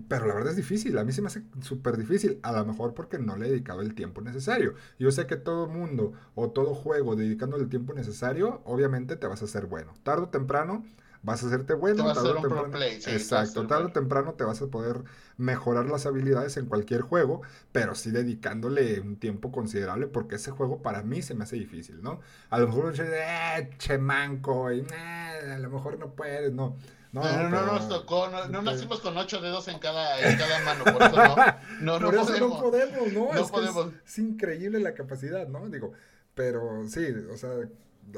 Pero 0.08 0.28
la 0.28 0.36
verdad 0.36 0.52
es 0.52 0.58
difícil, 0.58 0.95
a 1.00 1.04
mí 1.04 1.12
se 1.12 1.22
me 1.22 1.28
hace 1.28 1.41
súper 1.62 1.97
difícil, 1.97 2.39
a 2.43 2.52
lo 2.52 2.64
mejor 2.64 2.93
porque 2.93 3.18
no 3.18 3.36
le 3.38 3.47
he 3.47 3.50
dedicado 3.50 3.82
el 3.82 3.95
tiempo 3.95 4.22
necesario. 4.22 4.76
Yo 5.00 5.10
sé 5.12 5.26
que 5.26 5.36
todo 5.36 5.66
mundo 5.68 6.14
o 6.36 6.52
todo 6.52 6.76
juego 6.76 7.16
dedicándole 7.16 7.64
el 7.64 7.70
tiempo 7.70 7.93
necesario, 7.93 8.62
obviamente 8.66 9.16
te 9.16 9.26
vas 9.26 9.41
a 9.41 9.45
hacer 9.45 9.66
bueno. 9.66 9.93
Tarde 10.04 10.24
o 10.26 10.30
temprano 10.30 10.86
vas 11.24 11.43
a 11.43 11.47
hacerte 11.47 11.74
bueno, 11.74 11.97
Te 11.97 12.01
vas 12.03 12.17
a 12.17 12.22
tarde 12.24 12.30
o 12.30 12.32
hacer 12.32 12.36
un 12.45 12.49
pro 12.49 12.61
temprano. 12.63 12.78
play, 12.78 13.01
sí, 13.01 13.09
a 13.09 13.13
Exacto, 13.13 13.67
tarde 13.67 13.86
o 13.86 13.91
temprano 13.91 14.34
te 14.36 14.43
vas 14.43 14.61
a 14.61 14.67
poder 14.67 15.03
mejorar 15.38 15.86
las 15.88 16.05
habilidades 16.05 16.57
en 16.57 16.65
cualquier 16.67 17.01
juego, 17.01 17.41
pero 17.72 17.95
sí 17.95 18.11
dedicándole 18.11 18.99
un 19.01 19.17
tiempo 19.17 19.51
considerable 19.51 20.07
porque 20.07 20.36
ese 20.36 20.51
juego 20.51 20.82
para 20.82 21.03
mí 21.03 21.22
se 21.22 21.34
me 21.36 21.43
hace 21.43 21.55
difícil, 21.57 22.01
¿no? 22.01 22.20
A 22.49 22.59
lo 22.59 22.67
mejor 22.67 22.93
eh, 22.99 23.70
che 23.78 23.97
manco, 23.97 24.72
y 24.72 24.82
"Nah, 24.82 25.55
a 25.55 25.59
lo 25.59 25.70
mejor 25.70 25.97
no 25.99 26.11
puedes, 26.15 26.51
no. 26.53 26.78
No, 27.11 27.24
No, 27.24 27.38
no, 27.38 27.43
no 27.49 27.49
pero- 27.49 27.65
nos 27.74 27.89
tocó, 27.89 28.30
no, 28.30 28.47
no 28.49 28.61
nacimos 28.61 28.99
con 28.99 29.17
ocho 29.17 29.41
dedos 29.41 29.67
en 29.67 29.80
cada, 29.80 30.20
en 30.22 30.38
cada 30.38 30.59
mano, 30.63 30.84
por 30.84 31.01
eso 31.01 31.15
no, 31.15 31.36
no, 31.82 31.99
no 31.99 32.05
Por 32.05 32.15
eso 32.15 32.26
podemos. 32.28 32.49
no 32.51 32.59
podemos, 32.61 33.13
¿no? 33.13 33.20
No 33.20 33.30
es, 33.32 33.36
que 33.38 33.41
es- 33.41 33.49
podemos. 33.51 33.88
es 34.05 34.20
increíble 34.20 34.80
la 34.80 34.93
capacidad, 34.93 35.47
¿no? 35.47 35.67
Digo, 35.70 35.91
pero 36.36 36.88
sí, 36.88 37.07
o 37.34 37.36
sea, 37.36 37.49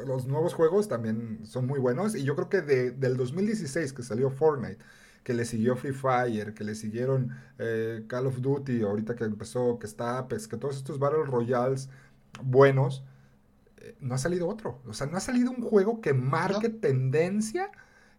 los 0.05 0.27
nuevos 0.27 0.53
juegos 0.53 0.87
también 0.87 1.45
son 1.45 1.67
muy 1.67 1.79
buenos 1.79 2.15
y 2.15 2.23
yo 2.23 2.35
creo 2.35 2.49
que 2.49 2.61
de, 2.61 2.91
del 2.91 3.17
2016 3.17 3.93
que 3.93 4.03
salió 4.03 4.29
Fortnite, 4.29 4.79
que 5.23 5.33
le 5.33 5.45
siguió 5.45 5.75
Free 5.75 5.93
Fire, 5.93 6.53
que 6.53 6.63
le 6.63 6.75
siguieron 6.75 7.31
eh, 7.59 8.05
Call 8.07 8.27
of 8.27 8.41
Duty, 8.41 8.81
ahorita 8.81 9.15
que 9.15 9.23
empezó, 9.23 9.77
que 9.79 9.85
está 9.87 10.17
Apex, 10.17 10.47
que 10.47 10.57
todos 10.57 10.77
estos 10.77 10.99
Battle 10.99 11.25
Royales 11.25 11.89
buenos, 12.43 13.03
eh, 13.77 13.95
no 13.99 14.15
ha 14.15 14.17
salido 14.17 14.47
otro. 14.47 14.81
O 14.87 14.93
sea, 14.93 15.07
no 15.07 15.17
ha 15.17 15.19
salido 15.19 15.51
un 15.51 15.61
juego 15.61 16.01
que 16.01 16.13
marque 16.13 16.69
tendencia, 16.69 17.71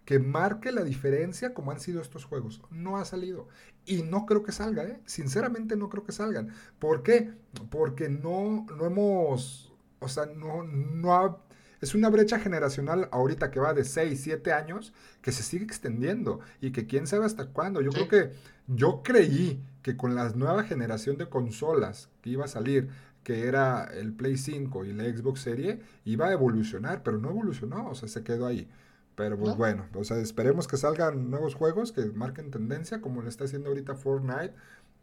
que 0.05 0.19
marque 0.19 0.73
la 0.73 0.85
diferencia 0.85 1.55
como 1.55 1.71
han 1.73 1.81
sido 1.81 2.01
estos 2.01 2.25
juegos. 2.25 2.63
No 2.71 2.99
ha 2.99 3.05
salido. 3.05 3.49
Y 3.85 4.03
no 4.03 4.27
creo 4.27 4.43
que 4.43 4.53
salga, 4.53 4.85
¿eh? 4.85 5.01
Sinceramente 5.07 5.77
no 5.77 5.89
creo 5.89 6.05
que 6.05 6.13
salgan. 6.13 6.53
¿Por 6.79 7.03
qué? 7.03 7.33
Porque 7.71 8.09
no, 8.09 8.67
no 8.77 8.87
hemos, 8.87 9.73
o 10.01 10.09
sea, 10.09 10.27
no, 10.27 10.63
no 10.65 11.15
ha 11.15 11.39
es 11.83 11.97
una 11.97 12.09
brecha 12.09 12.39
generacional 12.39 13.09
ahorita 13.11 13.51
que 13.51 13.61
va 13.61 13.75
de 13.75 13.85
6, 13.85 14.19
7 14.23 14.53
años 14.53 14.95
que 15.21 15.33
se 15.33 15.43
sigue 15.43 15.65
extendiendo 15.65 16.39
y 16.61 16.71
que 16.71 16.87
quién 16.87 17.09
sabe 17.09 17.27
hasta 17.27 17.47
cuándo. 17.47 17.81
Yo 17.83 17.91
creo 17.91 18.09
que 18.09 18.33
yo 18.69 19.03
creí 19.03 19.61
que 19.83 19.97
con 19.97 20.15
la 20.15 20.31
nueva 20.31 20.63
generación 20.63 21.19
de 21.19 21.29
consolas 21.29 22.09
que 22.23 22.31
iba 22.31 22.45
a 22.45 22.49
salir, 22.49 22.89
que 23.25 23.49
era 23.49 23.85
el 23.85 24.13
Play 24.13 24.37
5 24.37 24.85
y 24.85 24.93
la 24.93 25.05
Xbox 25.05 25.41
Serie, 25.41 25.81
iba 26.05 26.29
a 26.29 26.33
evolucionar, 26.33 27.03
pero 27.03 27.19
no 27.19 27.31
evolucionó, 27.31 27.91
o 27.91 27.95
sea, 27.97 28.09
se 28.09 28.23
quedó 28.23 28.47
ahí. 28.47 28.69
Pero 29.17 29.37
pues 29.37 29.57
bueno, 29.57 29.85
o 29.95 30.05
sea, 30.05 30.19
esperemos 30.19 30.69
que 30.69 30.77
salgan 30.77 31.31
nuevos 31.31 31.55
juegos 31.57 31.91
que 31.91 32.07
marquen 32.07 32.53
tendencia, 32.53 33.01
como 33.01 33.23
lo 33.23 33.29
está 33.29 33.45
haciendo 33.45 33.69
ahorita 33.69 33.97
Fortnite, 33.97 34.55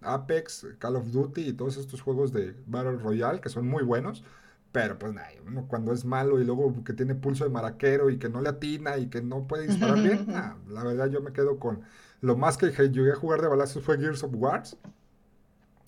Apex, 0.02 0.66
Call 0.80 0.96
of 0.96 1.12
Duty 1.12 1.42
y 1.50 1.54
todos 1.54 1.76
estos 1.76 2.02
juegos 2.02 2.32
de 2.32 2.56
Battle 2.66 2.98
Royale 2.98 3.42
que 3.42 3.50
son 3.50 3.68
muy 3.68 3.84
buenos. 3.84 4.24
Pero 4.72 5.00
pues 5.00 5.14
nada, 5.14 5.30
uno 5.48 5.66
cuando 5.68 5.94
es 5.94 6.06
malo 6.06 6.40
y 6.40 6.46
luego 6.46 6.84
que 6.84 6.94
tiene 6.94 7.16
pulso 7.16 7.44
de 7.44 7.50
maraquero 7.50 8.10
y 8.10 8.20
que 8.20 8.30
no 8.30 8.40
le 8.42 8.50
atina 8.50 8.98
y 8.98 9.08
que 9.08 9.22
no 9.22 9.48
puede 9.48 9.68
disparar 9.68 10.00
bien, 10.00 10.28
la 10.68 10.84
verdad 10.84 11.08
yo 11.08 11.22
me 11.22 11.34
quedo 11.34 11.60
con 11.60 11.82
lo 12.22 12.36
más 12.36 12.58
que 12.58 12.72
llegué 12.90 13.12
a 13.12 13.16
jugar 13.16 13.42
de 13.42 13.48
balazos 13.48 13.84
fue 13.84 13.98
Gears 13.98 14.24
of 14.24 14.32
Wars. 14.34 14.78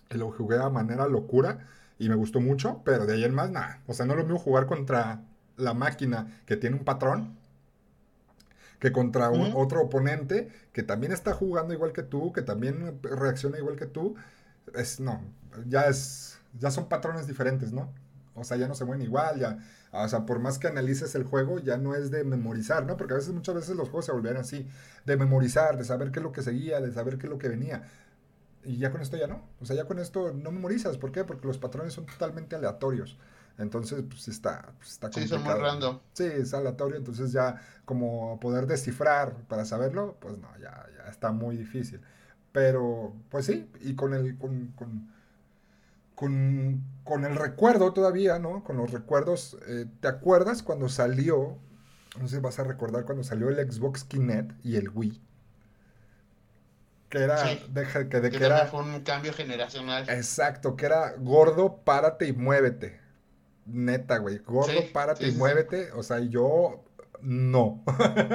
Y 0.09 0.17
lo 0.17 0.31
jugué 0.31 0.57
de 0.57 0.69
manera 0.69 1.07
locura 1.07 1.59
y 1.97 2.09
me 2.09 2.15
gustó 2.15 2.41
mucho, 2.41 2.81
pero 2.83 3.05
de 3.05 3.13
ahí 3.13 3.23
en 3.23 3.33
más 3.33 3.49
nada. 3.49 3.81
O 3.87 3.93
sea, 3.93 4.05
no 4.05 4.15
lo 4.15 4.23
mismo 4.23 4.39
jugar 4.39 4.65
contra 4.65 5.23
la 5.57 5.73
máquina 5.73 6.41
que 6.45 6.57
tiene 6.57 6.77
un 6.77 6.83
patrón 6.83 7.37
que 8.79 8.91
contra 8.91 9.29
un, 9.29 9.51
otro 9.55 9.81
oponente 9.81 10.49
que 10.73 10.81
también 10.81 11.11
está 11.11 11.33
jugando 11.33 11.73
igual 11.73 11.93
que 11.93 12.01
tú, 12.01 12.33
que 12.33 12.41
también 12.41 12.99
reacciona 13.03 13.59
igual 13.59 13.75
que 13.75 13.85
tú. 13.85 14.15
Es 14.73 14.99
no, 14.99 15.21
ya 15.67 15.83
es 15.83 16.39
ya 16.59 16.71
son 16.71 16.89
patrones 16.89 17.27
diferentes, 17.27 17.71
¿no? 17.71 17.93
O 18.33 18.43
sea, 18.43 18.57
ya 18.57 18.67
no 18.67 18.75
se 18.75 18.85
mueven 18.85 19.03
igual, 19.05 19.39
ya. 19.39 19.59
O 19.91 20.07
sea, 20.07 20.25
por 20.25 20.39
más 20.39 20.57
que 20.57 20.67
analices 20.67 21.15
el 21.15 21.23
juego, 21.23 21.59
ya 21.59 21.77
no 21.77 21.95
es 21.95 22.11
de 22.11 22.23
memorizar, 22.23 22.85
¿no? 22.85 22.97
Porque 22.97 23.13
a 23.13 23.17
veces, 23.17 23.33
muchas 23.33 23.55
veces 23.55 23.75
los 23.75 23.89
juegos 23.89 24.05
se 24.05 24.11
volvían 24.13 24.37
así, 24.37 24.67
de 25.05 25.17
memorizar, 25.17 25.77
de 25.77 25.83
saber 25.83 26.11
qué 26.11 26.19
es 26.19 26.23
lo 26.23 26.31
que 26.31 26.41
seguía, 26.41 26.79
de 26.79 26.91
saber 26.91 27.17
qué 27.17 27.27
es 27.27 27.31
lo 27.31 27.37
que 27.37 27.49
venía. 27.49 27.83
Y 28.63 28.77
ya 28.77 28.91
con 28.91 29.01
esto 29.01 29.17
ya 29.17 29.27
no. 29.27 29.43
O 29.59 29.65
sea, 29.65 29.75
ya 29.75 29.85
con 29.85 29.99
esto 29.99 30.31
no 30.33 30.51
memorizas. 30.51 30.97
¿Por 30.97 31.11
qué? 31.11 31.23
Porque 31.23 31.47
los 31.47 31.57
patrones 31.57 31.93
son 31.93 32.05
totalmente 32.05 32.55
aleatorios. 32.55 33.17
Entonces, 33.57 34.03
pues 34.07 34.27
está, 34.27 34.73
pues, 34.77 34.91
está 34.91 35.09
complicado. 35.09 35.39
Sí, 35.39 35.45
son 35.45 35.55
muy 35.55 35.61
random. 35.61 35.99
Sí, 36.13 36.23
es 36.23 36.53
aleatorio. 36.53 36.97
Entonces 36.97 37.31
ya 37.31 37.61
como 37.85 38.39
poder 38.39 38.67
descifrar 38.67 39.35
para 39.47 39.65
saberlo, 39.65 40.17
pues 40.19 40.37
no, 40.37 40.47
ya, 40.59 40.87
ya 40.97 41.09
está 41.09 41.31
muy 41.31 41.57
difícil. 41.57 42.01
Pero, 42.51 43.13
pues 43.29 43.45
sí, 43.45 43.69
y 43.81 43.95
con 43.95 44.13
el, 44.13 44.37
con 44.37 44.67
con, 44.75 45.11
el 46.21 47.35
recuerdo 47.35 47.93
todavía, 47.93 48.39
¿no? 48.39 48.63
Con 48.63 48.77
los 48.77 48.91
recuerdos, 48.91 49.57
eh, 49.67 49.85
¿te 49.99 50.07
acuerdas 50.07 50.63
cuando 50.63 50.89
salió? 50.89 51.57
No 52.19 52.27
sé 52.27 52.35
si 52.35 52.41
vas 52.41 52.59
a 52.59 52.63
recordar 52.63 53.05
cuando 53.05 53.23
salió 53.23 53.49
el 53.49 53.71
Xbox 53.71 54.03
Kinect 54.03 54.65
y 54.65 54.75
el 54.75 54.89
Wii. 54.89 55.21
Que 57.09 57.17
era, 57.19 57.43
que, 57.43 58.21
de, 58.21 58.31
que, 58.31 58.45
era 58.45 58.67
fue 58.67 58.81
un 58.81 59.01
cambio 59.01 59.33
generacional. 59.33 60.09
Exacto, 60.09 60.77
que 60.77 60.85
era 60.85 61.13
gordo, 61.17 61.81
párate 61.83 62.27
y 62.27 62.33
muévete. 62.33 63.01
Neta, 63.65 64.17
güey, 64.17 64.37
gordo, 64.37 64.79
párate 64.93 65.27
y 65.27 65.33
muévete. 65.33 65.91
O 65.91 66.03
sea, 66.03 66.19
yo 66.19 66.85
no. 67.21 67.83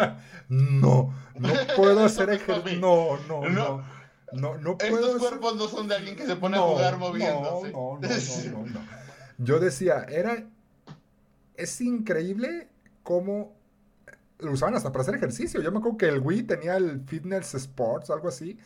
no, 0.49 1.15
no 1.35 1.49
puedo 1.75 2.05
hacer 2.05 2.31
ejercicio. 2.31 2.81
no, 2.81 3.17
no. 3.29 3.49
no. 3.49 3.96
No, 4.33 4.59
no 4.59 4.77
puedo. 4.77 4.99
Estos 4.99 5.19
cuerpos 5.19 5.57
no 5.57 5.69
son 5.69 5.89
de 5.89 5.97
alguien 5.97 6.17
que 6.17 6.27
se 6.27 6.37
pone 6.37 6.57
a 6.57 6.61
jugar 6.61 6.99
moviéndose. 6.99 7.73
No, 7.73 7.99
no, 8.01 8.09
no, 8.65 8.67
no, 8.67 8.81
Yo 9.39 9.59
decía, 9.59 10.05
era. 10.09 10.47
Es 11.55 11.81
increíble 11.81 12.69
cómo 13.03 13.55
lo 14.39 14.53
usaban 14.53 14.75
hasta 14.75 14.93
para 14.93 15.03
hacer 15.03 15.15
ejercicio. 15.15 15.63
Yo 15.63 15.73
me 15.73 15.79
acuerdo 15.79 15.97
que 15.97 16.09
el 16.09 16.21
Wii 16.21 16.43
tenía 16.43 16.77
el 16.77 17.01
Fitness 17.07 17.55
Sports, 17.55 18.11
algo 18.11 18.29
así, 18.29 18.59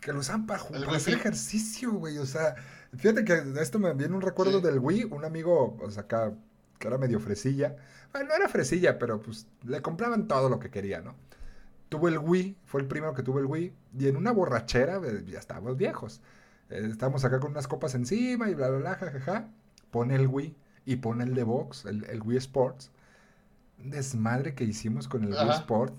que 0.00 0.12
lo 0.12 0.20
usaban 0.20 0.46
para, 0.46 0.62
para 0.62 0.96
hacer 0.96 1.14
ejercicio, 1.14 1.92
güey. 1.92 2.18
O 2.18 2.26
sea, 2.26 2.54
fíjate 2.96 3.24
que 3.24 3.42
esto 3.60 3.78
me 3.78 3.92
viene 3.94 4.14
un 4.14 4.22
recuerdo 4.22 4.60
del 4.60 4.78
Wii. 4.78 5.04
Un 5.04 5.24
amigo, 5.24 5.76
o 5.80 5.90
sea, 5.90 6.02
acá, 6.02 6.32
que 6.78 6.86
era 6.86 6.98
medio 6.98 7.18
fresilla. 7.18 7.76
Bueno, 8.12 8.28
no 8.28 8.34
era 8.36 8.48
fresilla, 8.48 8.98
pero 8.98 9.20
pues 9.20 9.46
le 9.64 9.82
compraban 9.82 10.28
todo 10.28 10.48
lo 10.48 10.60
que 10.60 10.70
quería, 10.70 11.00
¿no? 11.00 11.16
Tuve 11.88 12.10
el 12.10 12.18
Wii, 12.18 12.56
fue 12.64 12.80
el 12.80 12.88
primero 12.88 13.14
que 13.14 13.22
tuve 13.22 13.40
el 13.40 13.46
Wii, 13.46 13.72
y 13.98 14.08
en 14.08 14.16
una 14.16 14.32
borrachera, 14.32 15.00
eh, 15.04 15.24
ya 15.26 15.38
estábamos 15.38 15.76
viejos, 15.76 16.20
eh, 16.70 16.86
estábamos 16.90 17.24
acá 17.24 17.40
con 17.40 17.52
unas 17.52 17.68
copas 17.68 17.94
encima 17.94 18.50
y 18.50 18.54
bla, 18.54 18.68
bla, 18.68 18.78
bla, 18.78 18.94
jajaja, 18.94 19.48
pone 19.90 20.16
el 20.16 20.26
Wii 20.26 20.56
y 20.84 20.96
pone 20.96 21.24
el 21.24 21.34
de 21.34 21.44
box, 21.44 21.84
el, 21.84 22.22
Wii 22.22 22.38
Sports. 22.38 22.90
Desmadre 23.78 24.54
que 24.54 24.64
hicimos 24.64 25.06
con 25.06 25.24
el 25.24 25.30
Wii 25.30 25.50
Sports. 25.50 25.94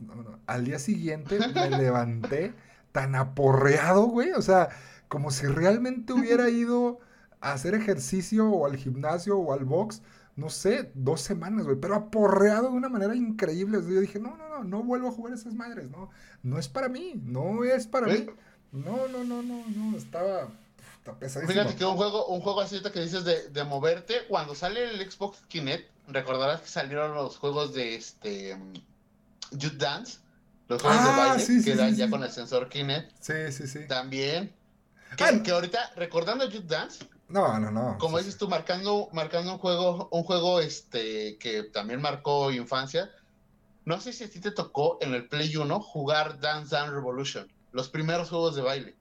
Al 0.47 0.65
día 0.65 0.79
siguiente 0.79 1.39
me 1.53 1.69
levanté 1.77 2.53
tan 2.91 3.15
aporreado, 3.15 4.05
güey, 4.07 4.31
o 4.31 4.41
sea, 4.41 4.69
como 5.07 5.31
si 5.31 5.45
realmente 5.45 6.13
hubiera 6.13 6.49
ido 6.49 6.99
a 7.41 7.53
hacer 7.53 7.75
ejercicio 7.75 8.49
o 8.49 8.65
al 8.65 8.75
gimnasio 8.77 9.37
o 9.37 9.53
al 9.53 9.65
box 9.65 10.01
no 10.37 10.51
sé, 10.51 10.91
dos 10.93 11.21
semanas, 11.21 11.65
güey, 11.65 11.77
pero 11.77 11.95
aporreado 11.95 12.69
de 12.69 12.77
una 12.77 12.89
manera 12.89 13.15
increíble. 13.15 13.79
Yo 13.81 13.99
dije, 13.99 14.19
no, 14.19 14.37
no, 14.37 14.47
no, 14.47 14.63
no 14.63 14.83
vuelvo 14.83 15.09
a 15.09 15.11
jugar 15.11 15.33
esas 15.33 15.55
madres, 15.55 15.89
no, 15.89 16.11
no 16.43 16.59
es 16.59 16.67
para 16.67 16.89
mí, 16.89 17.13
no 17.25 17.63
es 17.63 17.87
para 17.87 18.05
mí. 18.05 18.27
No, 18.71 19.07
no, 19.07 19.23
no, 19.23 19.41
no, 19.41 19.65
no, 19.67 19.97
estaba, 19.97 20.47
pesadísimo. 21.19 21.51
Fíjate 21.51 21.75
que 21.75 21.85
un 21.85 21.97
juego, 21.97 22.27
un 22.27 22.41
juego 22.41 22.61
así 22.61 22.79
que 22.81 23.01
dices 23.01 23.25
de, 23.25 23.49
de 23.49 23.63
moverte, 23.63 24.27
cuando 24.29 24.53
sale 24.53 24.91
el 24.91 25.11
Xbox 25.11 25.39
Kinect, 25.47 25.89
recordarás 26.07 26.61
que 26.61 26.67
salieron 26.67 27.15
los 27.15 27.37
juegos 27.37 27.73
de 27.73 27.95
este 27.95 28.55
Just 29.59 29.77
Dance, 29.77 30.19
los 30.67 30.83
juegos 30.83 31.03
de 31.03 31.09
ah, 31.09 31.17
baile, 31.17 31.63
que 31.63 31.71
eran 31.71 31.95
ya 31.95 32.11
con 32.11 32.23
el 32.23 32.29
sensor 32.29 32.69
Kinect. 32.69 33.11
Sí, 33.19 33.51
sí, 33.51 33.65
sí. 33.65 33.87
También. 33.87 34.53
Que, 35.17 35.23
ah, 35.23 35.41
que 35.41 35.49
ahorita, 35.49 35.93
recordando 35.95 36.45
Just 36.45 36.65
Dance, 36.65 37.05
no, 37.29 37.59
no, 37.59 37.71
no. 37.71 37.97
Como 37.97 38.17
dices 38.17 38.37
tú, 38.37 38.47
marcando, 38.47 39.09
marcando 39.11 39.53
un 39.53 39.57
juego, 39.57 40.07
un 40.11 40.23
juego 40.23 40.61
este 40.61 41.37
que 41.37 41.63
también 41.63 42.01
marcó 42.01 42.51
infancia. 42.51 43.09
No 43.85 43.99
sé 43.99 44.13
si 44.13 44.23
a 44.23 44.29
ti 44.29 44.39
te 44.39 44.51
tocó 44.51 44.97
en 45.01 45.13
el 45.13 45.27
Play 45.27 45.55
1 45.55 45.79
jugar 45.79 46.39
Dance 46.39 46.75
Dance 46.75 46.91
Revolution, 46.93 47.51
los 47.71 47.89
primeros 47.89 48.29
juegos 48.29 48.55
de 48.55 48.61
baile. 48.61 48.95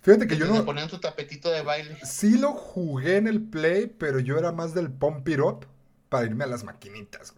Fíjate 0.00 0.26
que, 0.26 0.36
yo 0.36 0.46
no. 0.46 0.64
ponían 0.64 0.88
tu 0.88 0.98
tapetito 0.98 1.50
de 1.50 1.62
baile. 1.62 1.98
Sí 2.04 2.38
lo 2.38 2.52
jugué 2.52 3.16
en 3.16 3.28
el 3.28 3.42
Play, 3.42 3.86
pero 3.86 4.18
yo 4.18 4.38
era 4.38 4.50
más 4.50 4.72
del 4.72 4.90
Pump 4.90 5.28
It 5.28 5.40
Up 5.40 5.66
para 6.08 6.26
irme 6.26 6.44
a 6.44 6.46
las 6.46 6.64
maquinitas, 6.64 7.34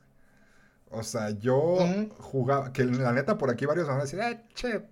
O 0.90 1.02
sea, 1.02 1.30
yo 1.30 1.78
jugaba, 2.18 2.72
que 2.72 2.84
la 2.84 3.12
neta 3.12 3.38
por 3.38 3.50
aquí 3.50 3.66
varios 3.66 3.88
van 3.88 3.98
a 3.98 4.02
decir, 4.02 4.20
eh, 4.20 4.42
che, 4.54 4.86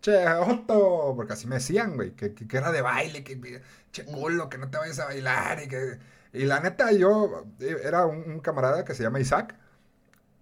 che, 0.00 0.26
Otto, 0.26 1.12
porque 1.16 1.32
así 1.34 1.46
me 1.46 1.56
decían, 1.56 1.96
güey, 1.96 2.12
que, 2.12 2.34
que, 2.34 2.56
era 2.56 2.72
de 2.72 2.82
baile, 2.82 3.24
que, 3.24 3.62
che, 3.92 4.04
culo, 4.04 4.48
que 4.48 4.58
no 4.58 4.70
te 4.70 4.78
vayas 4.78 4.98
a 5.00 5.06
bailar, 5.06 5.62
y 5.62 5.68
que, 5.68 5.98
y 6.32 6.44
la 6.44 6.60
neta, 6.60 6.92
yo, 6.92 7.44
eh, 7.60 7.76
era 7.84 8.06
un, 8.06 8.40
camarada 8.40 8.84
que 8.84 8.94
se 8.94 9.02
llama 9.02 9.20
Isaac, 9.20 9.54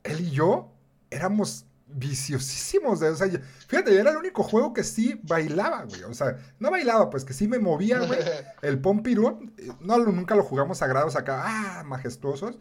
él 0.04 0.20
y 0.20 0.30
yo 0.30 0.72
éramos 1.10 1.66
viciosísimos, 1.86 3.00
de, 3.00 3.08
o 3.08 3.16
sea, 3.16 3.28
fíjate, 3.66 3.94
yo 3.94 4.00
era 4.00 4.10
el 4.10 4.18
único 4.18 4.42
juego 4.42 4.72
que 4.72 4.84
sí 4.84 5.20
bailaba, 5.24 5.84
güey, 5.84 6.02
o 6.04 6.14
sea, 6.14 6.36
no 6.58 6.70
bailaba, 6.70 7.10
pues 7.10 7.24
que 7.24 7.32
sí 7.32 7.48
me 7.48 7.58
movía, 7.58 8.00
güey, 8.00 8.20
el 8.62 8.80
Pompirú, 8.80 9.50
no, 9.80 9.98
nunca 9.98 10.34
lo 10.34 10.42
jugamos 10.42 10.78
sagrados 10.78 11.16
acá, 11.16 11.42
ah, 11.46 11.84
majestuosos, 11.84 12.58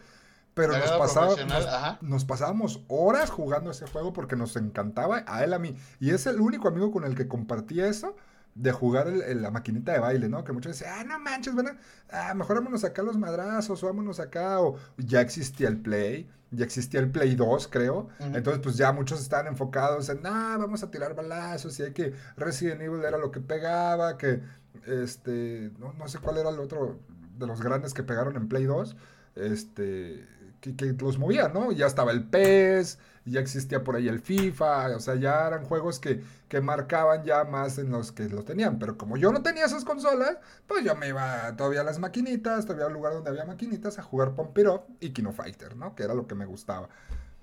pero 0.57 0.75
nos, 0.75 0.91
pasaba, 0.91 1.97
nos, 2.01 2.25
pasábamos 2.25 2.81
horas 2.87 3.29
jugando 3.29 3.69
ese 3.69 3.85
juego 3.85 4.11
porque 4.11 4.35
nos 4.35 4.55
encantaba, 4.55 5.23
a 5.27 5.43
él, 5.43 5.53
a 5.53 5.59
mí. 5.59 5.77
Y 5.99 6.09
es 6.09 6.25
el 6.25 6.41
único 6.41 6.67
amigo 6.67 6.91
con 6.91 7.03
el 7.03 7.15
que 7.15 7.27
compartía 7.27 7.87
eso 7.87 8.15
de 8.55 8.71
jugar 8.71 9.07
la 9.07 9.51
maquinita 9.51 9.93
de 9.93 9.99
baile, 9.99 10.29
¿no? 10.29 10.43
Que 10.43 10.51
muchos 10.51 10.71
decían, 10.71 10.95
ah, 10.97 11.03
no 11.03 11.19
manches, 11.19 11.53
bueno, 11.53 11.71
ah, 12.09 12.33
mejor 12.33 12.55
vámonos 12.55 12.83
acá 12.83 13.03
los 13.03 13.15
madrazos, 13.15 13.83
o 13.83 13.85
vámonos 13.85 14.19
acá, 14.19 14.59
o 14.59 14.77
ya 14.97 15.21
existía 15.21 15.67
el 15.67 15.77
Play, 15.77 16.27
ya 16.49 16.65
existía 16.65 16.99
el 17.01 17.11
Play 17.11 17.35
2, 17.35 17.67
creo. 17.67 18.09
Entonces, 18.19 18.59
pues 18.63 18.75
ya 18.75 18.91
muchos 18.91 19.21
estaban 19.21 19.45
enfocados 19.45 20.09
en, 20.09 20.25
ah, 20.25 20.57
vamos 20.57 20.81
a 20.81 20.89
tirar 20.89 21.13
balazos, 21.13 21.79
y 21.79 21.83
hay 21.83 21.93
que 21.93 22.15
Resident 22.35 22.81
Evil 22.81 23.05
era 23.05 23.19
lo 23.19 23.29
que 23.29 23.41
pegaba, 23.41 24.17
que, 24.17 24.41
este, 24.87 25.71
no, 25.77 25.93
no 25.93 26.07
sé 26.07 26.17
cuál 26.17 26.39
era 26.39 26.49
el 26.49 26.59
otro 26.59 26.99
de 27.37 27.45
los 27.45 27.61
grandes 27.61 27.93
que 27.93 28.01
pegaron 28.01 28.35
en 28.37 28.47
Play 28.47 28.63
2, 28.63 28.95
este 29.35 30.25
que, 30.61 30.75
que 30.75 30.85
los 30.93 31.17
movía, 31.17 31.49
¿no? 31.49 31.71
Ya 31.71 31.85
estaba 31.87 32.11
el 32.11 32.23
PES, 32.23 32.99
ya 33.25 33.39
existía 33.39 33.83
por 33.83 33.95
ahí 33.95 34.07
el 34.07 34.19
FIFA, 34.19 34.95
o 34.95 34.99
sea, 34.99 35.15
ya 35.15 35.47
eran 35.47 35.65
juegos 35.65 35.99
que, 35.99 36.23
que 36.47 36.61
marcaban 36.61 37.23
ya 37.23 37.43
más 37.43 37.77
en 37.77 37.89
los 37.91 38.11
que 38.11 38.29
lo 38.29 38.43
tenían. 38.43 38.79
Pero 38.79 38.97
como 38.97 39.17
yo 39.17 39.31
no 39.31 39.41
tenía 39.43 39.65
esas 39.65 39.83
consolas, 39.83 40.37
pues 40.67 40.83
yo 40.85 40.95
me 40.95 41.09
iba 41.09 41.55
todavía 41.57 41.81
a 41.81 41.83
las 41.83 41.99
maquinitas, 41.99 42.65
todavía 42.65 42.85
al 42.87 42.93
lugar 42.93 43.13
donde 43.13 43.29
había 43.29 43.45
maquinitas 43.45 43.99
a 43.99 44.03
jugar 44.03 44.33
Pump 44.35 44.57
It 44.57 44.67
Up 44.67 44.81
y 44.99 45.09
Kino 45.11 45.31
Fighter, 45.33 45.75
¿no? 45.75 45.93
Que 45.95 46.03
era 46.03 46.13
lo 46.13 46.25
que 46.27 46.35
me 46.35 46.45
gustaba. 46.45 46.87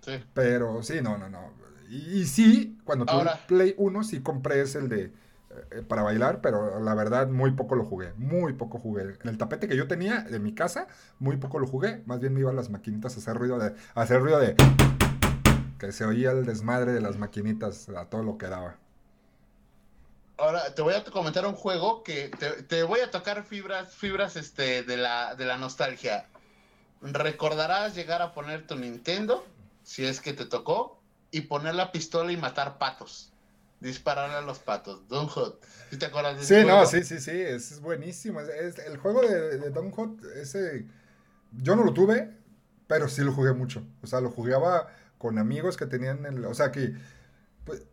Sí. 0.01 0.13
Pero 0.33 0.83
sí, 0.83 1.01
no, 1.03 1.19
no, 1.19 1.29
no. 1.29 1.53
Y, 1.91 2.21
y 2.21 2.25
sí, 2.27 2.79
cuando 2.85 3.05
tuve 3.05 3.17
Ahora- 3.19 3.41
Play 3.47 3.75
1, 3.77 4.05
sí 4.05 4.21
compré 4.21 4.63
ese 4.63 4.79
el 4.79 4.89
de 4.89 5.13
para 5.89 6.03
bailar, 6.03 6.41
pero 6.41 6.81
la 6.81 6.95
verdad 6.95 7.29
muy 7.29 7.53
poco 7.53 7.75
lo 7.75 7.85
jugué, 7.85 8.13
muy 8.17 8.53
poco 8.55 8.79
jugué. 8.79 9.17
En 9.23 9.29
el 9.29 9.39
tapete 9.39 9.69
que 9.69 9.77
yo 9.77 9.87
tenía 9.89 10.21
de 10.23 10.39
mi 10.39 10.55
casa, 10.55 10.87
muy 11.19 11.37
poco 11.37 11.59
lo 11.59 11.67
jugué. 11.67 12.03
Más 12.07 12.21
bien 12.21 12.35
me 12.35 12.41
iba 12.41 12.51
a 12.51 12.55
las 12.55 12.71
maquinitas 12.71 13.17
a 13.17 13.19
hacer 13.19 13.37
ruido 13.37 13.59
de, 13.59 13.75
hacer 13.95 14.21
ruido 14.21 14.39
de 14.39 14.57
que 15.79 15.93
se 15.93 16.05
oía 16.05 16.33
el 16.33 16.47
desmadre 16.47 16.93
de 16.93 17.01
las 17.01 17.19
maquinitas 17.19 17.89
a 17.89 18.07
todo 18.07 18.23
lo 18.23 18.39
que 18.39 18.47
daba. 18.47 18.77
Ahora 20.37 20.75
te 20.75 20.83
voy 20.83 20.95
a 20.95 21.05
comentar 21.05 21.47
un 21.47 21.55
juego 21.55 22.03
que 22.03 22.29
te, 22.29 22.63
te 22.65 22.83
voy 22.83 23.01
a 23.01 23.11
tocar 23.11 23.45
fibras, 23.45 23.95
fibras 23.95 24.37
este, 24.37 24.83
de, 24.83 24.97
la, 24.97 25.35
de 25.37 25.45
la 25.45 25.59
nostalgia. 25.59 26.27
Recordarás 27.03 27.95
llegar 27.95 28.23
a 28.23 28.33
poner 28.33 28.67
tu 28.67 28.77
Nintendo, 28.77 29.45
si 29.85 30.05
es 30.05 30.21
que 30.21 30.33
te 30.33 30.47
tocó, 30.47 31.01
y 31.31 31.43
poner 31.43 31.75
la 31.75 31.93
pistola 31.93 32.33
y 32.33 32.37
matar 32.37 32.79
patos. 32.79 33.34
Disparar 33.85 34.31
a 34.31 34.41
los 34.41 34.59
patos. 34.59 35.07
Don 35.09 35.27
Hot. 35.29 35.63
¿Sí 35.91 35.99
te 35.99 36.07
acuerdas 36.07 36.37
de 36.37 36.43
ese 36.43 36.55
Sí, 36.61 36.67
no, 36.67 36.85
sí, 36.87 37.03
sí, 37.05 37.21
sí, 37.21 37.31
es, 37.31 37.73
es 37.73 37.81
buenísimo. 37.81 38.41
Es, 38.41 38.49
es- 38.49 38.79
el 38.87 38.97
juego 38.99 39.23
de, 39.23 39.59
de 39.59 39.71
Don 39.71 39.91
Hot, 39.93 40.23
ese, 40.37 40.87
yo 41.53 41.77
no 41.77 41.85
lo 41.85 41.95
tuve, 41.95 42.37
pero 42.89 43.09
sí 43.09 43.23
lo 43.23 43.33
jugué 43.33 43.53
mucho. 43.55 43.85
O 44.03 44.07
sea, 44.09 44.21
lo 44.21 44.31
jugaba 44.31 44.89
con 45.19 45.39
amigos 45.39 45.77
que 45.77 45.87
tenían, 45.87 46.27
el, 46.27 46.45
o 46.47 46.55
sea, 46.55 46.73
que, 46.73 46.95
pues, 47.65 47.85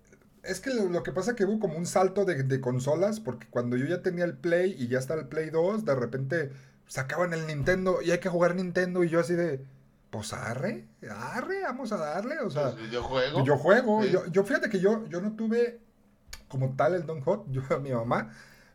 es 0.43 0.61
que 0.61 0.71
lo, 0.73 0.89
lo 0.89 1.03
que 1.03 1.11
pasa 1.13 1.35
que 1.35 1.45
hubo 1.45 1.59
como 1.59 1.77
un 1.77 1.85
salto 1.87 2.25
de, 2.25 2.43
de 2.43 2.61
consolas, 2.61 3.19
porque 3.21 3.47
cuando 3.49 3.77
yo 3.77 3.85
ya 3.87 4.01
tenía 4.03 4.25
el 4.25 4.37
Play 4.37 4.75
y 4.77 4.87
ya 4.89 4.99
está 4.99 5.15
el 5.15 5.27
Play 5.27 5.49
2, 5.51 5.85
de 5.85 5.95
repente 5.95 6.51
sacaban 6.87 7.33
el 7.33 7.47
Nintendo 7.47 8.01
y 8.03 8.11
hay 8.11 8.19
que 8.19 8.29
jugar 8.29 8.55
Nintendo 8.55 9.03
y 9.03 9.09
yo 9.09 9.19
así 9.21 9.35
de, 9.35 9.65
pues 10.11 10.33
arre, 10.33 10.87
arre, 11.09 11.63
vamos 11.63 11.91
a 11.93 11.97
darle, 11.97 12.39
o 12.39 12.49
sea... 12.49 12.71
Pues, 12.71 12.89
videojuego. 12.89 13.43
Yo 13.45 13.57
juego, 13.57 14.03
Sí. 14.03 14.11
yo, 14.11 14.25
yo 14.27 14.43
fíjate 14.43 14.69
que 14.69 14.79
yo, 14.79 15.07
yo 15.07 15.21
no 15.21 15.35
tuve 15.35 15.79
como 16.49 16.75
tal 16.75 16.93
el 16.93 17.05
Don 17.05 17.21
Hot, 17.21 17.45
yo 17.49 17.61
a 17.69 17.79
mi 17.79 17.91
mamá, 17.91 18.29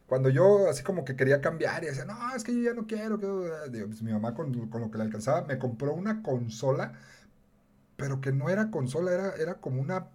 cuando 0.07 0.31
yo 0.31 0.69
así 0.69 0.83
como 0.83 1.05
que 1.05 1.15
quería 1.15 1.43
cambiar 1.43 1.85
y 1.85 1.89
decía, 1.89 2.07
no, 2.07 2.35
es 2.35 2.43
que 2.43 2.55
yo 2.55 2.63
ya 2.63 2.75
no 2.75 2.87
quiero, 2.87 3.19
quiero", 3.19 3.69
digo, 3.69 3.87
pues 3.87 4.03
mi 4.03 4.13
mamá 4.13 4.35
con, 4.35 4.69
con 4.71 4.81
lo 4.81 4.91
que 4.91 4.97
le 4.99 5.05
alcanzaba 5.05 5.43
me 5.43 5.59
compró 5.59 5.93
una 5.93 6.23
consola, 6.23 6.95
pero 7.97 8.21
que 8.23 8.33
no 8.33 8.49
era 8.49 8.71
consola, 8.71 9.13
era, 9.13 9.35
era 9.37 9.55
como 9.57 9.81
una, 9.81 10.09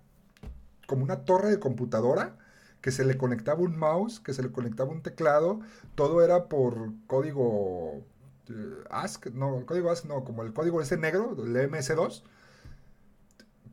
como 0.87 1.03
una 1.03 1.23
torre 1.23 1.51
de 1.51 1.59
computadora 1.59 2.35
que 2.81 2.91
se 2.91 3.05
le 3.05 3.15
conectaba 3.15 3.59
un 3.61 3.77
mouse, 3.77 4.19
que 4.19 4.33
se 4.33 4.41
le 4.41 4.51
conectaba 4.51 4.91
un 4.91 5.03
teclado, 5.03 5.59
todo 5.93 6.23
era 6.23 6.45
por 6.49 6.93
código 7.05 8.03
ASC, 8.89 9.27
no, 9.27 9.57
el 9.57 9.65
código 9.65 9.91
ASC 9.91 10.05
no, 10.05 10.23
como 10.23 10.43
el 10.43 10.53
código 10.53 10.81
ese 10.81 10.97
negro, 10.97 11.35
el 11.43 11.55
MS2, 11.69 12.23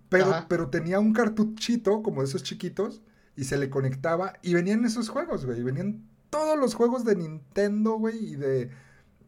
pero, 0.08 0.26
Ajá. 0.26 0.46
pero 0.48 0.70
tenía 0.70 1.00
un 1.00 1.12
cartuchito 1.12 2.02
como 2.02 2.22
de 2.22 2.28
esos 2.28 2.42
chiquitos 2.42 3.02
y 3.36 3.44
se 3.44 3.56
le 3.56 3.70
conectaba 3.70 4.34
y 4.42 4.54
venían 4.54 4.84
esos 4.84 5.08
juegos, 5.08 5.46
güey. 5.46 5.62
Venían 5.62 6.02
todos 6.30 6.58
los 6.58 6.74
juegos 6.74 7.04
de 7.04 7.16
Nintendo, 7.16 7.92
güey, 7.92 8.32
y 8.32 8.36
de, 8.36 8.70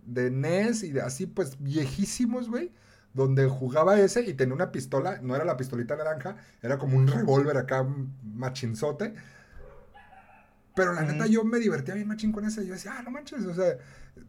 de 0.04 0.30
NES 0.30 0.82
y 0.82 0.92
de 0.92 1.02
así, 1.02 1.26
pues 1.26 1.62
viejísimos, 1.62 2.48
güey. 2.48 2.72
Donde 3.12 3.48
jugaba 3.48 3.98
ese 4.00 4.22
y 4.22 4.34
tenía 4.34 4.54
una 4.54 4.70
pistola, 4.70 5.20
no 5.20 5.34
era 5.34 5.44
la 5.44 5.56
pistolita 5.56 5.96
naranja, 5.96 6.36
era 6.62 6.78
como 6.78 6.96
un 6.96 7.08
revólver 7.08 7.56
acá 7.56 7.84
machinzote. 8.22 9.14
Pero 10.80 10.92
la 10.94 11.02
neta 11.02 11.26
yo 11.26 11.44
me 11.44 11.58
divertía 11.58 11.94
bien 11.94 12.08
machín 12.08 12.32
con 12.32 12.44
ese. 12.44 12.66
Yo 12.66 12.72
decía, 12.74 12.94
ah, 12.98 13.02
no 13.02 13.10
manches, 13.10 13.44
o 13.44 13.54
sea, 13.54 13.76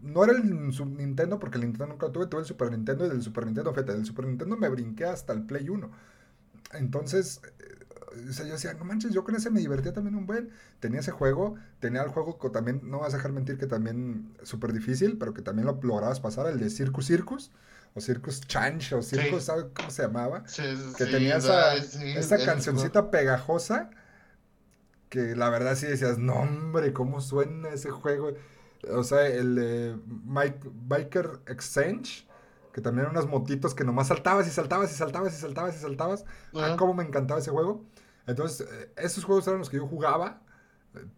no 0.01 0.23
era 0.23 0.33
el 0.33 0.73
Sub 0.73 0.87
Nintendo 0.87 1.39
porque 1.39 1.57
el 1.57 1.63
Nintendo 1.63 1.87
nunca 1.87 2.07
lo 2.07 2.11
tuve, 2.11 2.27
tuve 2.27 2.41
el 2.41 2.45
Super 2.45 2.71
Nintendo 2.71 3.05
y 3.05 3.09
del 3.09 3.21
Super 3.21 3.45
Nintendo, 3.45 3.73
fíjate, 3.73 3.93
del 3.93 4.05
Super 4.05 4.25
Nintendo 4.25 4.57
me 4.57 4.69
brinqué 4.69 5.05
hasta 5.05 5.33
el 5.33 5.43
Play 5.43 5.69
1. 5.69 5.91
Entonces, 6.73 7.41
eh, 7.59 7.85
o 8.29 8.33
sea, 8.33 8.45
yo 8.45 8.53
decía, 8.53 8.73
no 8.73 8.85
manches, 8.85 9.11
yo 9.11 9.23
con 9.23 9.35
ese 9.35 9.49
me 9.49 9.59
divertía 9.59 9.93
también 9.93 10.15
un 10.15 10.25
buen. 10.25 10.49
Tenía 10.79 10.99
ese 10.99 11.11
juego, 11.11 11.55
tenía 11.79 12.01
el 12.03 12.09
juego 12.09 12.37
que 12.39 12.49
también, 12.49 12.81
no 12.83 12.99
vas 12.99 13.13
a 13.13 13.17
dejar 13.17 13.31
mentir 13.31 13.57
que 13.57 13.67
también 13.67 14.33
súper 14.43 14.73
difícil, 14.73 15.17
pero 15.17 15.33
que 15.33 15.41
también 15.41 15.65
lo 15.65 15.79
lograbas 15.81 16.19
pasar, 16.19 16.47
el 16.47 16.59
de 16.59 16.69
Circus 16.69 17.05
Circus, 17.07 17.51
o 17.93 18.01
Circus 18.01 18.41
Change, 18.41 18.93
o 18.93 19.01
Circus, 19.01 19.41
Sí. 19.41 19.45
¿sabes 19.47 19.65
cómo 19.73 19.89
se 19.89 20.03
llamaba? 20.03 20.43
Sí, 20.47 20.63
Que 20.97 21.05
sí, 21.05 21.11
tenía 21.11 21.37
esa, 21.37 22.37
cancioncita 22.45 23.11
pegajosa, 23.11 23.89
que 25.11 25.35
la 25.35 25.49
verdad 25.49 25.75
sí 25.75 25.85
decías, 25.87 26.17
no 26.17 26.35
hombre, 26.35 26.93
¿cómo 26.93 27.19
suena 27.19 27.67
ese 27.69 27.89
juego? 27.91 28.31
O 28.89 29.03
sea, 29.03 29.27
el 29.27 30.01
Mike- 30.25 30.69
Biker 30.87 31.41
Exchange, 31.47 32.25
que 32.71 32.79
también 32.79 33.01
eran 33.05 33.17
unas 33.17 33.29
motitos 33.29 33.75
que 33.75 33.83
nomás 33.83 34.07
saltabas 34.07 34.47
y 34.47 34.51
saltabas 34.51 34.89
y 34.91 34.95
saltabas 34.95 35.33
y 35.33 35.41
saltabas 35.41 35.75
y 35.75 35.79
saltabas. 35.79 36.25
Ah, 36.55 36.65
Ajá. 36.67 36.77
cómo 36.77 36.93
me 36.93 37.03
encantaba 37.03 37.41
ese 37.41 37.51
juego. 37.51 37.83
Entonces, 38.25 38.65
eh, 38.71 38.91
esos 38.95 39.25
juegos 39.25 39.45
eran 39.47 39.59
los 39.59 39.69
que 39.69 39.77
yo 39.77 39.85
jugaba, 39.85 40.40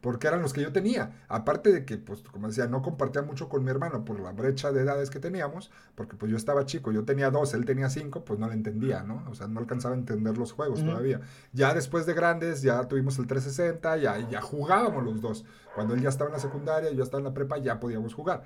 porque 0.02 0.28
eran 0.28 0.42
los 0.42 0.54
que 0.54 0.62
yo 0.62 0.72
tenía. 0.72 1.24
Aparte 1.28 1.72
de 1.72 1.86
que, 1.86 1.98
pues, 1.98 2.22
como 2.22 2.48
decía, 2.48 2.68
no 2.68 2.82
compartía 2.82 3.22
mucho 3.22 3.50
con 3.50 3.64
mi 3.64 3.72
hermano 3.72 4.06
por 4.06 4.20
la 4.20 4.32
brecha 4.32 4.72
de 4.72 4.82
edades 4.82 5.10
que 5.10 5.20
teníamos, 5.20 5.72
porque 5.96 6.16
pues 6.16 6.32
yo 6.32 6.38
estaba 6.38 6.66
chico, 6.66 6.92
yo 6.92 7.06
tenía 7.06 7.32
dos, 7.32 7.54
él 7.54 7.66
tenía 7.66 7.90
cinco, 7.90 8.24
pues 8.24 8.40
no 8.40 8.48
le 8.48 8.54
entendía, 8.54 9.04
¿no? 9.04 9.24
O 9.30 9.36
sea, 9.36 9.48
no 9.48 9.60
alcanzaba 9.60 9.96
a 9.96 9.98
entender 9.98 10.38
los 10.38 10.52
juegos 10.52 10.84
todavía. 10.84 11.22
Ya 11.54 11.74
después 11.74 12.06
de 12.06 12.14
grandes, 12.14 12.62
ya 12.62 12.88
tuvimos 12.88 13.18
el 13.18 13.28
360, 13.28 13.98
ya, 13.98 14.30
ya 14.30 14.42
jugábamos 14.42 15.04
los 15.04 15.22
dos. 15.22 15.46
Cuando 15.74 15.96
él 15.96 16.02
ya 16.02 16.10
estaba 16.10 16.30
en 16.30 16.34
la 16.34 16.40
secundaria, 16.40 16.92
yo 16.92 17.04
estaba 17.04 17.20
en 17.20 17.26
la 17.26 17.34
prepa, 17.34 17.58
ya 17.58 17.80
podíamos 17.80 18.14
jugar. 18.14 18.44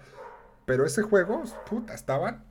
Pero 0.65 0.85
ese 0.85 1.01
juego, 1.01 1.43
puta, 1.69 1.93
estaban 1.93 2.43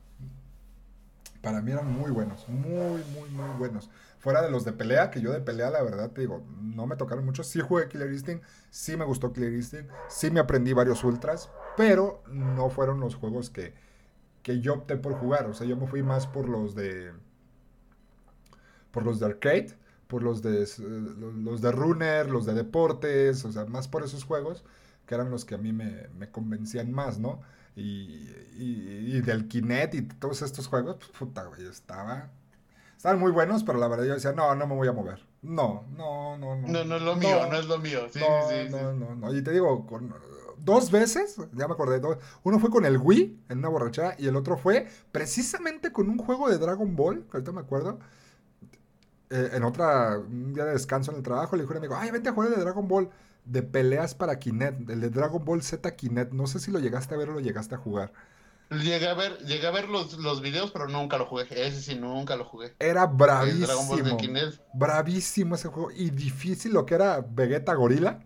para 1.41 1.61
mí 1.61 1.71
eran 1.71 1.89
muy 1.89 2.11
buenos, 2.11 2.47
muy, 2.49 3.01
muy, 3.13 3.29
muy 3.29 3.57
buenos. 3.57 3.89
Fuera 4.19 4.41
de 4.41 4.49
los 4.49 4.65
de 4.65 4.73
pelea, 4.73 5.11
que 5.11 5.21
yo 5.21 5.31
de 5.31 5.41
pelea, 5.41 5.69
la 5.69 5.83
verdad, 5.83 6.11
te 6.11 6.21
digo, 6.21 6.43
no 6.59 6.87
me 6.87 6.95
tocaron 6.95 7.25
mucho. 7.25 7.43
Sí 7.43 7.59
jugué 7.59 7.87
Killer 7.87 8.11
Instinct, 8.11 8.43
sí 8.69 8.97
me 8.97 9.05
gustó 9.05 9.31
Killer 9.31 9.53
Instinct, 9.53 9.91
sí 10.09 10.31
me 10.31 10.39
aprendí 10.39 10.73
varios 10.73 11.03
ultras, 11.03 11.49
pero 11.75 12.23
no 12.27 12.69
fueron 12.69 12.99
los 12.99 13.15
juegos 13.15 13.49
que, 13.49 13.73
que 14.43 14.59
yo 14.59 14.73
opté 14.73 14.97
por 14.97 15.13
jugar. 15.13 15.45
O 15.47 15.53
sea, 15.53 15.67
yo 15.67 15.77
me 15.77 15.87
fui 15.87 16.03
más 16.03 16.27
por 16.27 16.49
los 16.49 16.75
de. 16.75 17.11
por 18.91 19.03
los 19.03 19.19
de 19.19 19.27
arcade, 19.27 19.77
por 20.07 20.23
los 20.23 20.41
de, 20.41 20.63
eh, 20.63 20.67
los 20.77 21.61
de 21.61 21.71
runner, 21.71 22.29
los 22.29 22.45
de 22.45 22.53
deportes, 22.53 23.45
o 23.45 23.51
sea, 23.51 23.65
más 23.65 23.87
por 23.87 24.03
esos 24.03 24.23
juegos 24.23 24.63
que 25.07 25.15
eran 25.15 25.31
los 25.31 25.45
que 25.45 25.55
a 25.55 25.57
mí 25.57 25.73
me, 25.73 26.09
me 26.19 26.29
convencían 26.29 26.91
más, 26.91 27.17
¿no? 27.17 27.41
Y, 27.75 28.29
y, 28.57 29.21
del 29.21 29.47
Kinect 29.47 29.95
y 29.95 30.01
todos 30.03 30.41
estos 30.41 30.67
juegos, 30.67 30.97
pues, 30.97 31.11
puta, 31.11 31.45
güey, 31.45 31.65
estaba... 31.65 32.31
Estaban 32.97 33.19
muy 33.19 33.31
buenos, 33.31 33.63
pero 33.63 33.77
la 33.77 33.87
verdad 33.87 34.05
yo 34.05 34.15
decía, 34.15 34.33
no, 34.33 34.55
no 34.55 34.65
me 34.65 34.75
voy 34.75 34.87
a 34.87 34.91
mover. 34.91 35.23
No, 35.43 35.85
no, 35.95 36.35
no, 36.37 36.55
no. 36.55 36.67
No, 36.67 36.83
no 36.83 36.95
es 36.95 37.01
lo 37.03 37.15
mío, 37.15 37.47
no, 37.49 37.57
es 37.57 37.65
lo 37.67 37.77
mío. 37.77 37.99
Sí, 38.11 38.19
no, 38.19 38.49
sí, 38.49 38.55
sí. 38.67 38.71
no, 38.71 38.93
no, 38.93 39.15
no. 39.15 39.33
Y 39.35 39.43
te 39.43 39.51
digo, 39.51 39.85
con, 39.85 40.13
dos 40.57 40.89
veces, 40.89 41.37
ya 41.53 41.67
me 41.67 41.73
acordé, 41.73 41.99
dos, 41.99 42.17
uno 42.41 42.57
fue 42.59 42.71
con 42.71 42.85
el 42.85 42.97
Wii 42.97 43.45
en 43.49 43.59
una 43.59 43.69
borrachera 43.69 44.15
y 44.17 44.27
el 44.27 44.35
otro 44.35 44.57
fue 44.57 44.87
precisamente 45.11 45.91
con 45.91 46.09
un 46.09 46.17
juego 46.17 46.49
de 46.49 46.57
Dragon 46.57 46.95
Ball, 46.95 47.23
que 47.29 47.37
ahorita 47.37 47.51
me 47.51 47.61
acuerdo. 47.61 47.99
Eh, 49.29 49.51
en 49.53 49.63
otra, 49.63 50.17
un 50.17 50.53
día 50.53 50.65
de 50.65 50.71
descanso 50.71 51.11
en 51.11 51.17
el 51.17 51.23
trabajo, 51.23 51.55
le 51.55 51.63
dije 51.63 51.73
a 51.73 51.77
un 51.77 51.83
amigo, 51.83 51.95
ay, 51.95 52.09
vente 52.09 52.29
a 52.29 52.33
jugar 52.33 52.49
el 52.49 52.55
de 52.55 52.61
Dragon 52.61 52.87
Ball 52.87 53.09
de 53.45 53.61
peleas 53.61 54.15
para 54.15 54.39
Kinect, 54.39 54.89
el 54.89 55.01
de 55.01 55.09
Dragon 55.09 55.43
Ball 55.45 55.61
Z 55.61 55.95
Kinect. 55.95 56.33
No 56.33 56.47
sé 56.47 56.59
si 56.59 56.71
lo 56.71 56.79
llegaste 56.79 57.13
a 57.13 57.17
ver 57.17 57.29
o 57.29 57.33
lo 57.33 57.39
llegaste 57.41 57.75
a 57.75 57.77
jugar. 57.77 58.11
Llegué 58.69 59.07
a 59.07 59.13
ver, 59.13 59.37
llegué 59.39 59.65
a 59.65 59.71
ver 59.71 59.87
los, 59.87 60.17
los 60.17 60.41
videos, 60.41 60.71
pero 60.71 60.87
nunca 60.87 61.17
lo 61.17 61.25
jugué. 61.25 61.47
Ese 61.49 61.81
sí, 61.81 61.95
nunca 61.95 62.35
lo 62.35 62.43
jugué. 62.43 62.75
Era 62.79 63.03
El 63.03 63.61
Dragon 63.61 63.87
Ball 63.87 64.03
de 64.03 64.09
bravísimo. 64.11 64.59
Bravísimo 64.73 65.55
ese 65.55 65.69
juego. 65.69 65.91
Y 65.91 66.09
difícil 66.09 66.73
lo 66.73 66.85
que 66.85 66.95
era 66.95 67.21
Vegeta 67.21 67.73
Gorila. 67.73 68.19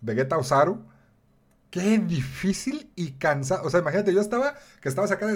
Vegeta 0.00 0.38
Osaru 0.38 0.84
qué 1.72 1.98
difícil 1.98 2.92
y 2.96 3.12
cansado. 3.12 3.66
O 3.66 3.70
sea, 3.70 3.80
imagínate, 3.80 4.12
yo 4.12 4.20
estaba, 4.20 4.54
que 4.82 4.90
estaba 4.90 5.08
sacando 5.08 5.34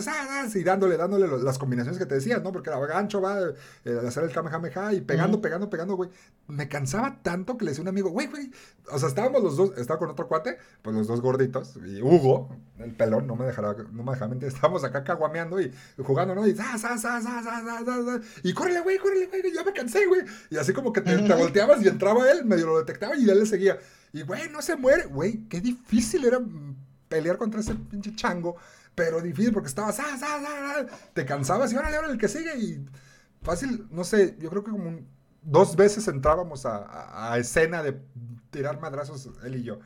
y 0.54 0.62
dándole, 0.62 0.98
dándole 0.98 1.26
las 1.42 1.56
combinaciones 1.56 1.98
que 1.98 2.04
te 2.04 2.16
decías, 2.16 2.42
¿no? 2.42 2.52
Porque 2.52 2.68
era 2.68 2.78
gancho, 2.78 3.22
va, 3.22 3.40
eh, 3.86 4.00
hacer 4.06 4.24
el 4.24 4.32
kamehameha 4.32 4.92
y 4.92 5.00
pegando, 5.00 5.40
pegando, 5.40 5.70
pegando, 5.70 5.96
güey. 5.96 6.10
Me 6.46 6.68
cansaba 6.68 7.22
tanto 7.22 7.56
que 7.56 7.64
le 7.64 7.70
decía 7.70 7.80
a 7.80 7.84
un 7.84 7.88
amigo, 7.88 8.10
güey, 8.10 8.26
güey. 8.26 8.50
O 8.92 8.98
sea, 8.98 9.08
estábamos 9.08 9.42
los 9.42 9.56
dos, 9.56 9.78
estaba 9.78 9.98
con 9.98 10.10
otro 10.10 10.28
cuate, 10.28 10.58
pues 10.82 10.94
los 10.94 11.06
dos 11.06 11.22
gorditos, 11.22 11.78
y 11.82 12.02
Hugo, 12.02 12.54
el 12.80 12.94
pelón, 12.94 13.26
no 13.26 13.34
me 13.34 13.46
dejará, 13.46 13.72
no 13.72 14.02
me 14.02 14.12
dejará 14.12 14.28
mentir, 14.28 14.48
estábamos 14.52 14.84
acá 14.84 15.04
caguameando 15.04 15.58
y 15.58 15.72
jugando, 16.04 16.34
¿no? 16.34 16.46
Y 16.46 16.54
za, 16.54 16.76
za, 16.76 16.98
za, 16.98 17.22
za, 17.22 17.42
za, 17.42 17.62
za, 17.62 17.82
za, 17.82 18.20
y 18.42 18.52
córrele, 18.52 18.82
güey, 18.82 18.98
córrele, 18.98 19.28
güey, 19.28 19.54
ya 19.54 19.64
me 19.64 19.72
cansé, 19.72 20.04
güey. 20.04 20.20
Y 20.50 20.58
así 20.58 20.74
como 20.74 20.92
que 20.92 21.00
te, 21.00 21.16
te 21.16 21.34
volteabas 21.34 21.82
y 21.82 21.88
entraba 21.88 22.30
él, 22.30 22.44
medio 22.44 22.66
lo 22.66 22.78
detectaba 22.78 23.16
y 23.16 23.24
ya 23.24 23.34
le 23.34 23.46
seguía. 23.46 23.78
Y, 24.16 24.22
güey, 24.22 24.48
no 24.48 24.62
se 24.62 24.76
muere, 24.76 25.04
güey, 25.04 25.46
qué 25.46 25.60
difícil 25.60 26.24
era 26.24 26.40
pelear 27.06 27.36
contra 27.36 27.60
ese 27.60 27.74
pinche 27.74 28.14
chango. 28.14 28.56
pero 28.94 29.20
difícil 29.20 29.52
porque 29.52 29.68
estabas, 29.68 30.00
ah, 30.00 30.16
ah, 30.22 30.42
ah, 30.42 30.86
te 31.12 31.26
cansabas 31.26 31.70
y 31.70 31.76
ahora 31.76 31.90
el 32.08 32.16
que 32.16 32.26
sigue 32.26 32.56
y 32.56 32.86
fácil, 33.42 33.86
no 33.90 34.04
sé, 34.04 34.38
yo 34.38 34.48
creo 34.48 34.64
que 34.64 34.70
como 34.70 35.00
dos 35.42 35.76
veces 35.76 36.08
entrábamos 36.08 36.64
a, 36.64 37.30
a, 37.30 37.36
escena 37.36 37.82
de 37.82 38.00
tirar 38.48 38.80
madrazos 38.80 39.28
él 39.44 39.56
y 39.56 39.64
yo. 39.64 39.80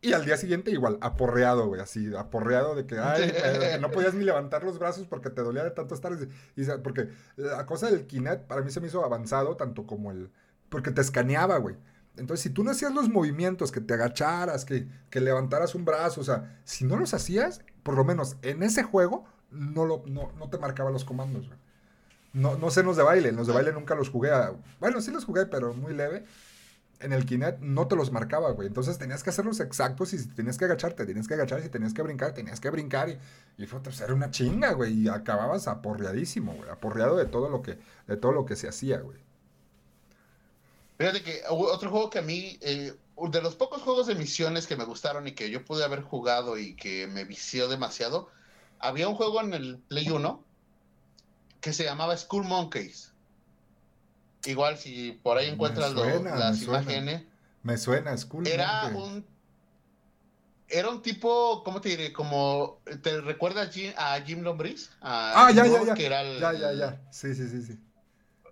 Y 0.00 0.14
al 0.14 0.24
día 0.24 0.38
siguiente 0.38 0.70
igual, 0.70 0.96
aporreado, 1.02 1.66
güey, 1.66 1.82
así, 1.82 2.16
aporreado 2.16 2.74
de 2.74 2.86
que, 2.86 2.98
ay, 2.98 3.30
que 3.32 3.78
no 3.80 3.90
podías 3.90 4.14
ni 4.14 4.24
levantar 4.24 4.64
los 4.64 4.78
brazos 4.78 5.06
porque 5.06 5.28
te 5.28 5.42
dolía 5.42 5.64
de 5.64 5.72
tanto 5.72 5.94
estar. 5.94 6.16
Y, 6.56 6.64
porque 6.82 7.10
la 7.36 7.66
cosa 7.66 7.90
del 7.90 8.06
Kinect 8.06 8.46
para 8.46 8.62
mí 8.62 8.70
se 8.70 8.80
me 8.80 8.86
hizo 8.86 9.04
avanzado, 9.04 9.58
tanto 9.58 9.86
como 9.86 10.10
el... 10.10 10.30
Porque 10.70 10.90
te 10.90 11.02
escaneaba, 11.02 11.58
güey. 11.58 11.76
Entonces, 12.18 12.42
si 12.42 12.50
tú 12.50 12.64
no 12.64 12.70
hacías 12.70 12.92
los 12.92 13.08
movimientos, 13.08 13.72
que 13.72 13.80
te 13.80 13.94
agacharas, 13.94 14.64
que, 14.64 14.88
que 15.10 15.20
levantaras 15.20 15.74
un 15.74 15.84
brazo, 15.84 16.20
o 16.20 16.24
sea, 16.24 16.60
si 16.64 16.84
no 16.84 16.96
los 16.96 17.14
hacías, 17.14 17.62
por 17.82 17.96
lo 17.96 18.04
menos 18.04 18.36
en 18.42 18.62
ese 18.62 18.82
juego, 18.82 19.24
no, 19.50 19.86
lo, 19.86 20.02
no, 20.06 20.32
no 20.38 20.50
te 20.50 20.58
marcaba 20.58 20.90
los 20.90 21.04
comandos, 21.04 21.46
güey. 21.46 21.58
No, 22.34 22.56
no 22.56 22.70
sé 22.70 22.82
los 22.82 22.96
de 22.96 23.02
baile, 23.02 23.32
los 23.32 23.46
de 23.46 23.54
baile 23.54 23.72
nunca 23.72 23.94
los 23.94 24.10
jugué. 24.10 24.30
bueno, 24.80 25.00
sí 25.00 25.10
los 25.10 25.24
jugué, 25.24 25.46
pero 25.46 25.72
muy 25.74 25.94
leve 25.94 26.24
en 27.00 27.12
el 27.12 27.24
Kinect 27.24 27.60
no 27.60 27.86
te 27.86 27.96
los 27.96 28.12
marcaba, 28.12 28.50
güey. 28.50 28.68
Entonces 28.68 28.98
tenías 28.98 29.22
que 29.22 29.30
hacerlos 29.30 29.60
exactos 29.60 30.12
y 30.12 30.18
si 30.18 30.28
tenías 30.28 30.58
que 30.58 30.64
agacharte, 30.64 31.06
tenías 31.06 31.28
que 31.28 31.34
agachar, 31.34 31.62
si 31.62 31.68
tenías 31.68 31.94
que 31.94 32.02
brincar, 32.02 32.34
tenías 32.34 32.60
que 32.60 32.70
brincar. 32.70 33.08
Y, 33.08 33.18
y 33.56 33.66
fue 33.66 33.82
pues, 33.82 34.00
era 34.00 34.14
una 34.14 34.30
chinga, 34.30 34.72
güey. 34.72 34.92
Y 35.02 35.08
acababas 35.08 35.68
aporreadísimo, 35.68 36.54
güey. 36.54 36.68
Aporreado 36.70 37.16
de 37.16 37.26
todo 37.26 37.48
lo 37.48 37.62
que, 37.62 37.78
de 38.06 38.16
todo 38.16 38.32
lo 38.32 38.46
que 38.46 38.56
se 38.56 38.68
hacía, 38.68 39.00
güey. 39.00 39.18
Fíjate 40.98 41.22
que 41.22 41.42
otro 41.48 41.90
juego 41.90 42.10
que 42.10 42.18
a 42.18 42.22
mí, 42.22 42.58
eh, 42.60 42.92
de 43.30 43.42
los 43.42 43.54
pocos 43.54 43.82
juegos 43.82 44.08
de 44.08 44.16
misiones 44.16 44.66
que 44.66 44.76
me 44.76 44.84
gustaron 44.84 45.28
y 45.28 45.32
que 45.32 45.48
yo 45.48 45.64
pude 45.64 45.84
haber 45.84 46.02
jugado 46.02 46.58
y 46.58 46.74
que 46.74 47.06
me 47.06 47.24
vició 47.24 47.68
demasiado, 47.68 48.28
había 48.80 49.08
un 49.08 49.14
juego 49.14 49.40
en 49.40 49.54
el 49.54 49.78
Play 49.78 50.10
1 50.10 50.44
que 51.60 51.72
se 51.72 51.84
llamaba 51.84 52.16
School 52.16 52.44
Monkeys. 52.44 53.12
Igual 54.44 54.76
si 54.76 55.12
por 55.22 55.38
ahí 55.38 55.48
encuentras 55.48 55.92
las 55.92 56.62
imágenes. 56.62 57.22
Me 57.62 57.76
suena, 57.78 58.16
School 58.16 58.46
Era 58.46 58.86
un 58.86 59.24
era 60.68 60.90
un 60.90 61.00
tipo, 61.00 61.62
¿cómo 61.64 61.80
te 61.80 61.88
diré? 61.90 62.12
Como, 62.12 62.80
¿te 63.02 63.20
recuerdas 63.20 63.74
a 63.96 64.20
Jim 64.20 64.42
Lombriz? 64.42 64.90
ah, 65.00 65.50
ya, 65.50 65.66
ya, 65.66 65.82
ya. 65.82 65.94
ya, 65.96 66.52
ya, 66.52 66.72
ya. 66.72 67.00
Sí, 67.10 67.34
sí, 67.34 67.48
sí, 67.48 67.62
sí. 67.62 67.87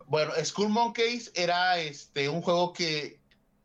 Bueno, 0.06 0.32
School 0.44 0.68
Monkeys 0.68 1.32
era 1.34 1.78
este 1.78 2.28
un 2.28 2.40
juego 2.42 2.72
que 2.72 3.20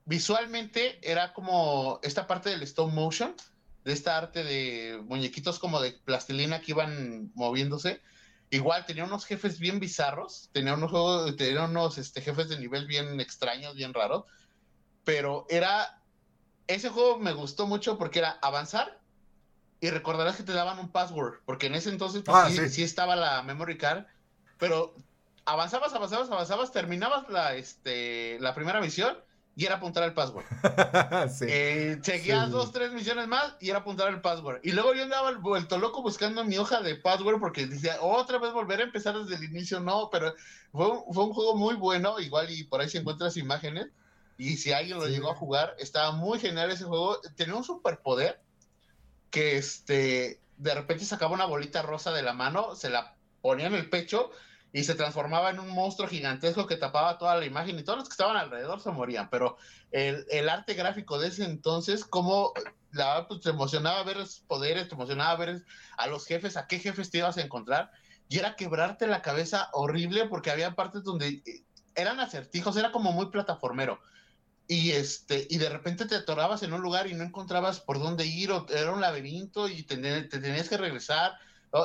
visualmente 0.06 1.00
era 1.02 1.34
como 1.34 2.00
esta 2.04 2.28
parte 2.28 2.50
del 2.50 2.64
stop 2.64 2.92
motion, 2.92 3.36
de 3.84 3.94
esta 3.94 4.18
arte 4.18 4.44
de 4.44 5.02
muñequitos 5.06 5.60
como 5.60 5.80
de 5.82 5.94
plastilina 6.04 6.62
que 6.62 6.72
iban 6.72 7.32
moviéndose. 7.36 8.02
Igual 8.50 8.86
tenía 8.86 9.06
unos 9.06 9.26
jefes 9.26 9.60
bien 9.60 9.80
bizarros, 9.80 10.50
tenía 10.52 10.74
unos 10.74 10.92
juegos, 10.92 11.36
tenía 11.38 11.64
unos 11.64 11.98
este, 11.98 12.22
jefes 12.22 12.50
de 12.50 12.60
nivel 12.60 12.86
bien 12.86 13.20
extraños, 13.20 13.76
bien 13.76 13.94
raros, 13.94 14.26
pero 15.06 15.46
era 15.50 16.02
ese 16.68 16.89
juego 16.89 17.18
me 17.18 17.34
gustó 17.34 17.68
mucho 17.68 17.98
porque 17.98 18.20
era 18.20 18.38
avanzar 18.42 19.00
y 19.80 19.89
recordarás 19.89 20.36
que 20.36 20.44
te 20.44 20.54
daban 20.54 20.80
un 20.80 20.92
password, 20.92 21.39
porque 21.46 21.68
en 21.68 21.76
ese 21.76 21.89
entonces 21.89 22.24
pues, 22.24 22.38
ah, 22.38 22.50
sí, 22.50 22.84
estaba 22.84 23.16
la 23.16 23.42
memory 23.42 23.78
card, 23.78 24.06
pero 24.58 24.96
avanzabas, 25.46 25.94
avanzabas, 25.94 26.30
avanzabas, 26.30 26.72
terminabas 26.72 27.30
la, 27.30 27.56
este, 27.56 28.39
la 28.39 28.54
primera 28.54 28.82
misión 28.82 29.18
y 29.56 29.66
era 29.66 29.76
apuntar 29.76 30.04
el 30.04 30.14
password. 30.14 30.46
sí, 31.30 31.46
eh, 31.48 32.00
seguías 32.02 32.52
dos, 32.52 32.72
tres 32.72 32.92
misiones 32.94 33.28
más 33.28 33.56
y 33.60 33.70
era 33.70 33.80
apuntar 33.80 34.10
el 34.10 34.22
password. 34.22 34.62
Y 34.64 34.72
luego 34.72 34.94
yo 34.94 35.04
andaba 35.04 35.32
vuelto 35.34 35.78
loco 35.78 36.02
buscando 36.02 36.44
mi 36.46 36.58
hoja 36.58 36.82
de 36.82 36.96
password 36.96 37.39
porque 37.39 37.68
decía, 37.68 37.98
otra 38.02 38.38
vez 38.39 38.54
volver 38.54 38.80
a 38.80 38.84
empezar 38.84 39.18
desde 39.18 39.36
el 39.36 39.52
inicio. 39.52 39.80
No, 39.80 40.10
pero 40.10 40.34
fue, 40.72 40.88
fue 41.12 41.24
un 41.26 41.34
juego 41.34 41.56
muy 41.58 41.76
bueno, 41.76 42.20
igual 42.20 42.50
y 42.50 42.64
por 42.64 42.82
ahí 42.82 42.89
se 42.89 43.00
encuentras 43.00 43.36
imágenes. 43.38 43.88
Y 44.38 44.58
si 44.58 44.72
alguien 44.72 44.98
lo 44.98 45.08
llegó 45.08 45.30
a 45.30 45.36
jugar, 45.36 45.76
estaba 45.78 46.12
muy 46.14 46.39
genial 46.39 46.72
ese 46.72 46.86
juego. 46.86 47.20
Tenía 47.36 47.56
un 47.56 47.64
superpoder 47.64 48.42
que 49.30 49.58
este, 49.58 50.39
de 50.58 50.74
repente 50.74 51.06
sacaba 51.06 51.34
una 51.34 51.46
bolita 51.46 51.82
rosa 51.82 52.12
de 52.12 52.24
la 52.24 52.34
mano, 52.34 52.76
se 52.76 52.89
la 52.89 53.16
ponía 53.42 53.68
en 53.68 53.76
el 53.76 53.89
pecho 53.89 54.32
y 54.74 54.84
se 54.84 54.95
transformaba 54.95 55.49
en 55.49 55.59
un 55.59 55.69
monstruo 55.69 56.07
gigantesco 56.07 56.65
que 56.65 56.78
tapaba 56.78 57.17
toda 57.17 57.36
la 57.36 57.45
imagen 57.45 57.78
y 57.78 57.84
todos 57.84 57.99
los 57.99 58.07
que 58.07 58.13
estaban 58.13 58.38
alrededor 58.38 58.80
se 58.80 58.91
morían. 58.91 59.30
Pero 59.30 59.57
el, 59.91 60.26
el 60.30 60.47
arte 60.47 60.74
gráfico 60.76 61.19
de 61.19 61.28
ese 61.28 61.43
entonces, 61.43 62.05
como 62.05 62.53
la 62.91 63.28
pues, 63.28 63.41
te 63.41 63.49
emocionaba 63.49 64.03
ver 64.03 64.17
los 64.17 64.39
poderes, 64.47 64.88
te 64.88 64.95
emocionaba 64.95 65.36
ver 65.36 65.63
a 65.97 66.07
los 66.07 66.26
jefes, 66.26 66.55
a 66.55 66.67
qué 66.67 66.80
jefes 66.80 67.09
te 67.09 67.17
ibas 67.17 67.38
a 67.38 67.41
encontrar, 67.41 67.91
y 68.30 68.39
era 68.39 68.55
quebrarte 68.55 69.07
la 69.07 69.22
cabeza 69.22 69.69
horrible 69.74 70.28
porque 70.28 70.51
había 70.51 70.74
partes 70.74 71.03
donde 71.03 71.28
eh, 71.45 71.63
eran 71.95 72.22
acertijos, 72.22 72.78
era 72.78 72.93
como 72.93 73.11
muy 73.11 73.28
plataformero. 73.28 73.99
Y, 74.67 74.91
este, 74.91 75.47
y 75.49 75.57
de 75.57 75.67
repente 75.67 76.05
te 76.05 76.15
atorabas 76.15 76.63
en 76.63 76.72
un 76.72 76.82
lugar 76.82 77.07
y 77.07 77.13
no 77.13 77.26
encontrabas 77.26 77.82
por 77.82 77.99
dónde 77.99 78.26
ir, 78.26 78.51
o 78.51 78.65
era 78.69 78.93
un 78.93 79.01
laberinto 79.01 79.67
y 79.67 79.84
te 79.84 79.97
tenías 79.97 80.69
que 80.69 80.78
regresar 80.78 81.34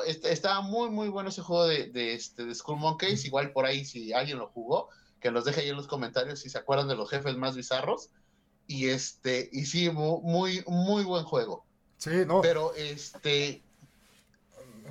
este, 0.07 0.32
estaba 0.32 0.61
muy, 0.62 0.91
muy 0.91 1.09
bueno 1.09 1.28
ese 1.28 1.43
juego 1.43 1.66
de, 1.66 1.91
de, 1.91 2.14
este, 2.14 2.45
de 2.45 2.55
School 2.55 2.78
Monkeys. 2.78 3.24
Igual 3.24 3.53
por 3.53 3.66
ahí, 3.66 3.84
si 3.84 4.12
alguien 4.12 4.39
lo 4.39 4.49
jugó, 4.49 4.89
que 5.20 5.30
nos 5.30 5.45
deje 5.45 5.62
ahí 5.62 5.68
en 5.68 5.76
los 5.76 5.87
comentarios 5.87 6.41
si 6.41 6.51
se 6.51 6.59
acuerdan 6.59 6.89
de 6.89 6.97
los 6.97 7.11
jefes 7.11 7.37
más 7.37 7.57
bizarros. 7.57 8.11
Y 8.66 8.89
este, 8.89 9.49
y 9.53 9.66
sí, 9.66 9.91
muy, 9.91 10.64
muy 10.66 11.05
buen 11.05 11.24
juego. 11.24 11.64
Sí, 11.99 12.24
no. 12.26 12.41
Pero 12.41 12.74
este. 12.74 13.62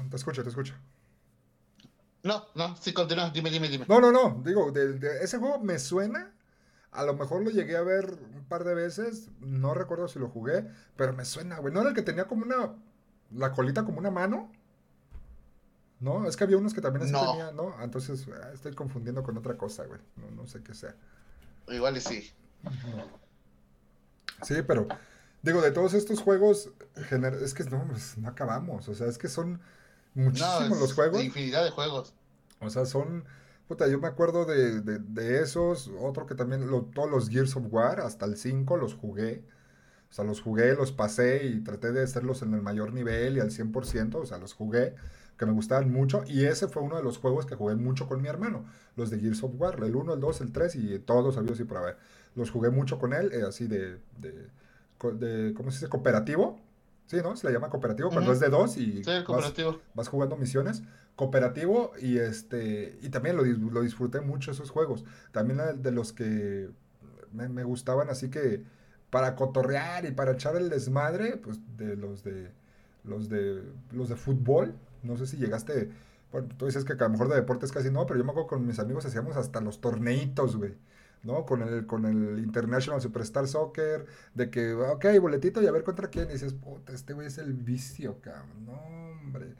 Te 0.09 0.15
escucho, 0.15 0.43
te 0.43 0.49
escucho. 0.49 0.73
No, 2.23 2.43
no, 2.55 2.75
sí, 2.77 2.91
continúa, 2.91 3.29
dime, 3.29 3.51
dime, 3.51 3.69
dime. 3.69 3.85
No, 3.87 3.99
no, 3.99 4.11
no, 4.11 4.41
digo, 4.43 4.71
de, 4.71 4.97
ese 5.21 5.37
juego 5.37 5.59
me 5.59 5.77
suena. 5.77 6.33
A 6.91 7.03
lo 7.03 7.13
mejor 7.13 7.43
lo 7.43 7.51
llegué 7.51 7.75
a 7.75 7.83
ver 7.83 8.17
un 8.33 8.45
par 8.45 8.63
de 8.63 8.73
veces. 8.73 9.29
No 9.41 9.73
recuerdo 9.73 10.07
si 10.07 10.19
lo 10.19 10.29
jugué, 10.29 10.65
pero 10.95 11.13
me 11.13 11.25
suena, 11.25 11.59
güey. 11.59 11.73
¿No 11.73 11.81
era 11.81 11.89
el 11.89 11.95
que 11.95 12.01
tenía 12.01 12.25
como 12.25 12.43
una. 12.43 12.73
La 13.31 13.51
colita 13.51 13.83
como 13.83 13.99
una 13.99 14.11
mano? 14.11 14.51
No, 15.99 16.27
es 16.27 16.35
que 16.35 16.43
había 16.43 16.57
unos 16.57 16.73
que 16.73 16.81
también 16.81 17.09
no. 17.11 17.31
tenían, 17.31 17.55
¿no? 17.55 17.81
Entonces 17.81 18.27
ah, 18.27 18.51
estoy 18.53 18.73
confundiendo 18.73 19.23
con 19.23 19.37
otra 19.37 19.57
cosa, 19.57 19.85
güey. 19.85 19.99
No, 20.35 20.45
sé 20.47 20.61
qué 20.61 20.73
sea. 20.73 20.95
Igual 21.69 21.97
y 21.97 22.01
sí. 22.01 22.31
Sí, 24.43 24.55
pero 24.67 24.87
digo, 25.41 25.61
de 25.61 25.71
todos 25.71 25.93
estos 25.93 26.19
juegos, 26.19 26.71
es 26.95 27.53
que 27.53 27.63
no, 27.65 27.87
pues, 27.87 28.17
no 28.17 28.27
acabamos. 28.27 28.87
O 28.89 28.95
sea, 28.95 29.07
es 29.07 29.17
que 29.17 29.29
son 29.29 29.61
muchísimos 30.13 30.79
los 30.79 30.93
juegos. 30.93 31.23
infinidad 31.23 31.63
de 31.63 31.71
juegos. 31.71 32.13
O 32.59 32.69
sea, 32.69 32.85
son. 32.85 33.25
Puta, 33.67 33.87
yo 33.87 33.99
me 33.99 34.07
acuerdo 34.07 34.45
de, 34.45 34.81
de, 34.81 35.41
esos. 35.41 35.89
Otro 35.99 36.27
que 36.27 36.35
también, 36.35 36.67
todos 36.93 37.09
los 37.09 37.29
Gears 37.29 37.55
of 37.55 37.65
War, 37.71 37.99
hasta 38.01 38.25
el 38.25 38.37
5 38.37 38.77
los 38.77 38.93
jugué. 38.93 39.43
O 40.09 40.13
sea, 40.13 40.23
los 40.23 40.41
jugué, 40.41 40.75
los 40.75 40.91
pasé 40.91 41.45
y 41.45 41.63
traté 41.63 41.91
de 41.91 42.03
hacerlos 42.03 42.41
en 42.41 42.53
el 42.53 42.61
mayor 42.61 42.93
nivel 42.93 43.37
y 43.37 43.39
al 43.39 43.49
100%. 43.49 44.15
O 44.15 44.25
sea, 44.25 44.37
los 44.37 44.53
jugué 44.53 44.95
que 45.37 45.45
me 45.45 45.51
gustaban 45.51 45.91
mucho. 45.91 46.23
Y 46.27 46.45
ese 46.45 46.67
fue 46.67 46.81
uno 46.81 46.97
de 46.97 47.03
los 47.03 47.17
juegos 47.17 47.45
que 47.45 47.55
jugué 47.55 47.75
mucho 47.75 48.07
con 48.07 48.21
mi 48.21 48.27
hermano. 48.27 48.65
Los 48.95 49.09
de 49.09 49.19
Gears 49.19 49.43
of 49.43 49.51
War, 49.57 49.81
el 49.83 49.95
1, 49.95 50.13
el 50.13 50.19
2, 50.19 50.41
el 50.41 50.51
3 50.51 50.75
y 50.75 50.99
todos 50.99 51.37
habidos 51.37 51.59
y 51.59 51.63
por 51.63 51.77
haber. 51.77 51.97
Los 52.35 52.51
jugué 52.51 52.69
mucho 52.69 52.99
con 52.99 53.13
él, 53.13 53.31
eh, 53.33 53.43
así 53.47 53.67
de, 53.67 53.97
de, 54.19 55.53
¿cómo 55.53 55.71
se 55.71 55.77
dice? 55.77 55.89
Cooperativo. 55.89 56.59
Sí, 57.07 57.17
¿no? 57.17 57.35
Se 57.37 57.45
le 57.45 57.53
llama 57.53 57.69
cooperativo 57.69 58.09
cuando 58.09 58.31
es 58.31 58.39
de 58.39 58.49
dos 58.49 58.77
y 58.77 59.03
vas, 59.93 60.07
jugando 60.07 60.35
misiones. 60.37 60.81
Cooperativo 61.15 61.91
y 62.01 62.17
este 62.17 62.97
y 63.01 63.09
también 63.09 63.37
lo, 63.37 63.43
lo 63.43 63.81
disfruté 63.81 64.21
mucho 64.21 64.51
esos 64.51 64.71
juegos. 64.71 65.05
También 65.31 65.61
de 65.81 65.91
los 65.91 66.13
que 66.13 66.69
me, 67.31 67.47
me, 67.47 67.63
gustaban 67.63 68.09
así 68.09 68.29
que 68.29 68.63
para 69.11 69.35
cotorrear 69.35 70.05
y 70.05 70.11
para 70.11 70.31
echar 70.31 70.55
el 70.55 70.69
desmadre, 70.69 71.37
pues 71.37 71.59
de 71.77 71.95
los 71.95 72.23
de 72.23 72.51
los 73.03 73.29
de 73.29 73.63
los 73.91 74.09
de 74.09 74.15
fútbol, 74.15 74.73
no 75.05 75.17
sé 75.17 75.27
si 75.27 75.37
llegaste, 75.37 75.89
bueno, 76.31 76.49
tú 76.57 76.65
dices 76.65 76.85
que 76.85 76.93
a 76.93 76.95
lo 76.97 77.09
mejor 77.09 77.29
de 77.29 77.35
deportes 77.35 77.71
casi 77.71 77.91
no, 77.91 78.05
pero 78.05 78.19
yo 78.19 78.25
me 78.25 78.31
acuerdo 78.31 78.47
con 78.49 78.65
mis 78.67 78.79
amigos 78.79 79.05
hacíamos 79.05 79.37
hasta 79.37 79.61
los 79.61 79.81
torneitos, 79.81 80.57
güey. 80.57 80.73
¿no? 81.23 81.45
Con 81.45 81.61
el, 81.63 81.87
con 81.87 82.05
el 82.05 82.39
International 82.39 83.01
Superstar 83.01 83.47
Soccer, 83.47 84.05
de 84.35 84.49
que, 84.49 84.73
ok, 84.73 85.05
boletito 85.19 85.61
y 85.61 85.67
a 85.67 85.71
ver 85.71 85.83
contra 85.83 86.09
quién. 86.09 86.29
Y 86.29 86.33
dices, 86.33 86.53
puta, 86.53 86.93
este 86.93 87.13
güey 87.13 87.27
es 87.27 87.37
el 87.39 87.53
vicio, 87.53 88.21
cabrón. 88.21 88.65
No, 88.65 88.73
hombre. 88.73 89.55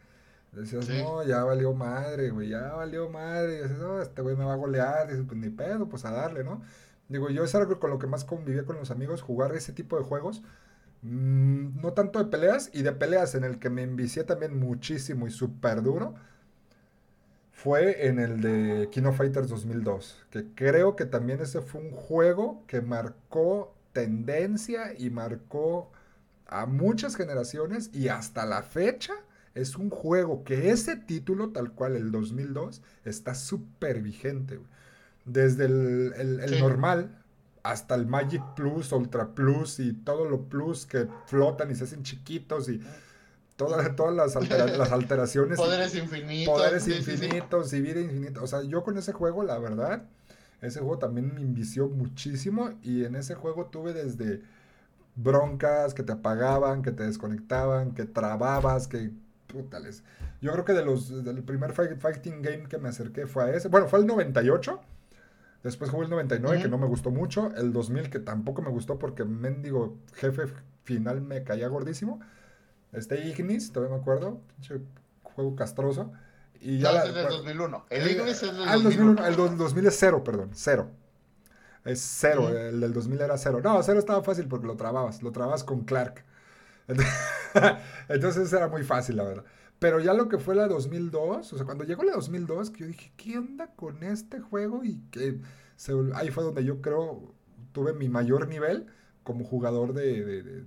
Decías, 0.52 0.88
no, 0.88 1.24
ya 1.24 1.44
valió 1.44 1.74
madre, 1.74 2.30
güey, 2.30 2.50
ya 2.50 2.74
valió 2.74 3.10
madre. 3.10 3.60
Y 3.60 3.62
dices, 3.64 3.80
no, 3.80 4.02
este 4.02 4.22
güey 4.22 4.36
me 4.36 4.46
va 4.46 4.54
a 4.54 4.58
golear. 4.58 5.08
dices, 5.08 5.26
pues 5.28 5.40
ni 5.40 5.50
pedo, 5.50 5.90
pues 5.90 6.06
a 6.06 6.12
darle, 6.12 6.44
¿no? 6.44 6.62
Digo, 7.10 7.30
yo 7.30 7.44
es 7.44 7.54
algo 7.56 7.80
con 7.80 7.90
lo 7.90 8.00
que 8.00 8.08
más 8.08 8.26
convivía 8.26 8.66
con 8.66 8.78
los 8.78 8.92
amigos, 8.92 9.22
jugar 9.22 9.54
ese 9.56 9.74
tipo 9.74 9.98
de 9.98 10.04
juegos. 10.04 10.44
Mm, 11.06 11.82
no 11.82 11.94
tanto 11.94 12.18
de 12.18 12.26
peleas, 12.32 12.72
y 12.74 12.82
de 12.82 12.92
peleas 12.92 13.36
en 13.36 13.44
el 13.44 13.60
que 13.60 13.70
me 13.70 13.84
envicié 13.84 14.24
también 14.24 14.58
muchísimo 14.60 15.28
y 15.28 15.32
súper 15.32 15.84
duro, 15.84 16.16
fue 17.52 18.08
en 18.08 18.18
el 18.20 18.42
de 18.42 18.90
Kino 18.92 19.14
Fighters 19.14 19.48
2002, 19.50 20.26
que 20.32 20.46
creo 20.56 20.96
que 20.96 21.06
también 21.06 21.42
ese 21.42 21.62
fue 21.62 21.82
un 21.82 21.92
juego 21.92 22.64
que 22.68 22.82
marcó 22.82 23.76
tendencia 23.94 24.94
y 24.98 25.12
marcó 25.12 25.92
a 26.48 26.66
muchas 26.66 27.16
generaciones 27.16 27.92
y 27.94 28.08
hasta 28.08 28.46
la 28.46 28.64
fecha 28.64 29.14
es 29.54 29.76
un 29.78 29.92
juego 29.92 30.44
que 30.44 30.72
ese 30.72 30.96
título, 30.96 31.52
tal 31.52 31.72
cual 31.72 31.96
el 31.96 32.12
2002, 32.12 32.82
está 33.06 33.36
súper 33.36 34.02
vigente. 34.02 34.60
Desde 35.24 35.66
el, 35.66 36.60
normal 36.60 37.24
hasta 37.66 37.96
el 37.96 38.06
Magic 38.06 38.44
Plus, 38.56 38.92
Ultra 38.92 39.34
Plus 39.34 39.80
y 39.80 39.92
todo 39.94 40.26
lo 40.26 40.44
Plus 40.44 40.86
que 40.86 41.08
flotan 41.26 41.72
y 41.72 41.76
se 41.76 41.86
hacen 41.86 42.04
chiquitos 42.04 42.70
y 42.70 42.80
todas, 43.56 43.96
todas 43.96 44.16
las, 44.16 44.36
las 44.78 44.92
alteraciones. 44.92 45.58
Poderes 45.58 45.96
infinitos. 45.96 46.54
Poderes 46.54 46.88
infinitos 46.88 47.74
y 47.74 47.82
vida 47.82 48.00
infinita. 48.00 48.44
O 48.44 48.48
sea, 48.48 48.62
yo 48.62 48.84
con 48.84 49.00
ese 49.00 49.14
juego, 49.14 49.42
la 49.42 49.58
verdad, 49.58 50.04
ese 50.62 50.80
juego 50.80 51.00
también 51.00 51.34
me 51.34 51.42
invició 51.42 51.90
muchísimo 51.90 52.70
y 52.84 53.04
en 53.04 53.16
ese 53.16 53.34
juego 53.34 53.66
tuve 53.66 53.94
desde 53.94 54.44
broncas 55.16 55.96
que 55.96 56.04
te 56.04 56.12
apagaban, 56.12 56.84
que 56.84 56.92
te 56.92 57.04
desconectaban, 57.04 57.94
que 57.94 58.06
trababas, 58.06 58.88
que 58.88 59.10
putales. 59.48 60.04
Yo 60.40 60.52
creo 60.52 60.66
que 60.66 60.74
de 60.74 60.86
los 60.86 61.24
del 61.24 61.42
primer 61.42 61.74
fighting 61.74 62.44
game 62.44 62.68
que 62.70 62.78
me 62.78 62.90
acerqué 62.90 63.26
fue 63.26 63.46
a 63.46 63.50
ese. 63.56 63.70
Bueno, 63.70 63.88
fue 63.88 64.00
el 64.00 64.06
98. 64.06 64.80
Después 65.66 65.90
jugué 65.90 66.04
el 66.04 66.12
99, 66.12 66.62
que 66.62 66.68
no 66.70 66.78
me 66.78 66.86
gustó 66.86 67.10
mucho. 67.10 67.52
El 67.56 67.74
2000, 67.74 68.12
que 68.12 68.20
tampoco 68.20 68.62
me 68.62 68.70
gustó 68.70 69.00
porque 69.00 69.26
mendigo 69.26 69.98
jefe 70.14 70.44
final 70.84 71.22
me 71.22 71.44
caía 71.44 71.68
gordísimo. 71.68 72.20
Este 72.92 73.28
Ignis, 73.28 73.72
todavía 73.72 73.96
me 73.96 74.00
acuerdo. 74.00 74.42
Pinche 74.54 74.80
juego 75.24 75.56
castroso. 75.56 76.14
Y 76.62 76.78
ya 76.78 77.04
es 77.04 77.16
del 77.16 77.30
2001. 77.30 77.86
El 77.90 78.12
Ignis 78.12 78.44
es 78.44 78.56
del 78.56 78.84
2001. 78.84 79.16
Ah, 79.24 79.28
el 79.28 79.36
2000 79.36 79.88
es 79.88 79.98
cero, 79.98 80.24
perdón. 80.24 80.52
Cero. 80.54 80.92
Es 81.84 82.00
cero. 82.00 82.48
El 82.56 82.80
del 82.80 82.94
2000 82.94 83.22
era 83.22 83.36
cero. 83.40 83.60
No, 83.64 83.82
cero 83.82 83.98
estaba 83.98 84.22
fácil 84.22 84.48
porque 84.48 84.68
lo 84.68 84.76
trababas. 84.76 85.24
Lo 85.24 85.32
trababas 85.32 85.64
con 85.64 85.84
Clark. 85.84 86.24
Entonces 88.08 88.54
era 88.54 88.68
muy 88.68 88.84
fácil, 88.84 89.16
la 89.16 89.24
verdad. 89.24 89.46
Pero 89.80 90.00
ya 90.00 90.14
lo 90.14 90.30
que 90.30 90.38
fue 90.38 90.56
la 90.56 90.68
2002, 90.68 91.54
o 91.54 91.58
sea, 91.58 91.66
cuando 91.66 91.84
llegó 91.84 92.04
la 92.04 92.14
2002, 92.14 92.70
que 92.70 92.80
yo 92.82 92.88
dije, 92.88 93.12
¿qué 93.18 93.38
onda 93.38 93.68
con 93.76 94.04
este 94.04 94.40
juego? 94.40 94.84
Y 94.84 95.02
que 95.12 95.40
ahí 96.14 96.32
fue 96.32 96.44
donde 96.44 96.64
yo 96.64 96.82
creo 96.82 97.36
tuve 97.76 97.94
mi 97.94 98.08
mayor 98.08 98.48
nivel 98.48 98.88
como 99.24 99.44
jugador 99.44 99.94
de, 99.94 100.64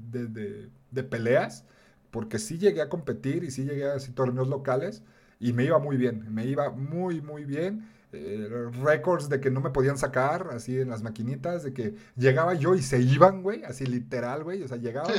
de, 0.90 1.02
peleas, 1.04 1.64
porque 2.11 2.38
sí 2.38 2.59
llegué 2.59 2.82
a 2.82 2.88
competir 2.88 3.44
y 3.44 3.50
sí 3.50 3.64
llegué 3.64 3.86
a 3.86 3.98
torneos 4.14 4.48
locales 4.48 5.02
y 5.40 5.52
me 5.52 5.64
iba 5.64 5.78
muy 5.78 5.96
bien, 5.96 6.32
me 6.34 6.44
iba 6.44 6.70
muy, 6.70 7.20
muy 7.20 7.44
bien. 7.44 7.88
Eh, 8.11 8.48
récords 8.82 9.28
de 9.28 9.38
que 9.38 9.50
no 9.50 9.61
me 9.61 9.68
podían 9.68 9.98
sacar, 9.98 10.48
así 10.52 10.80
en 10.80 10.88
las 10.88 11.02
maquinitas, 11.02 11.62
de 11.62 11.74
que 11.74 11.94
llegaba 12.16 12.54
yo 12.54 12.74
y 12.74 12.80
se 12.80 13.00
iban, 13.00 13.42
güey, 13.42 13.64
así 13.64 13.84
literal, 13.84 14.44
güey, 14.44 14.62
o 14.62 14.68
sea, 14.68 14.78
llegaba 14.78 15.11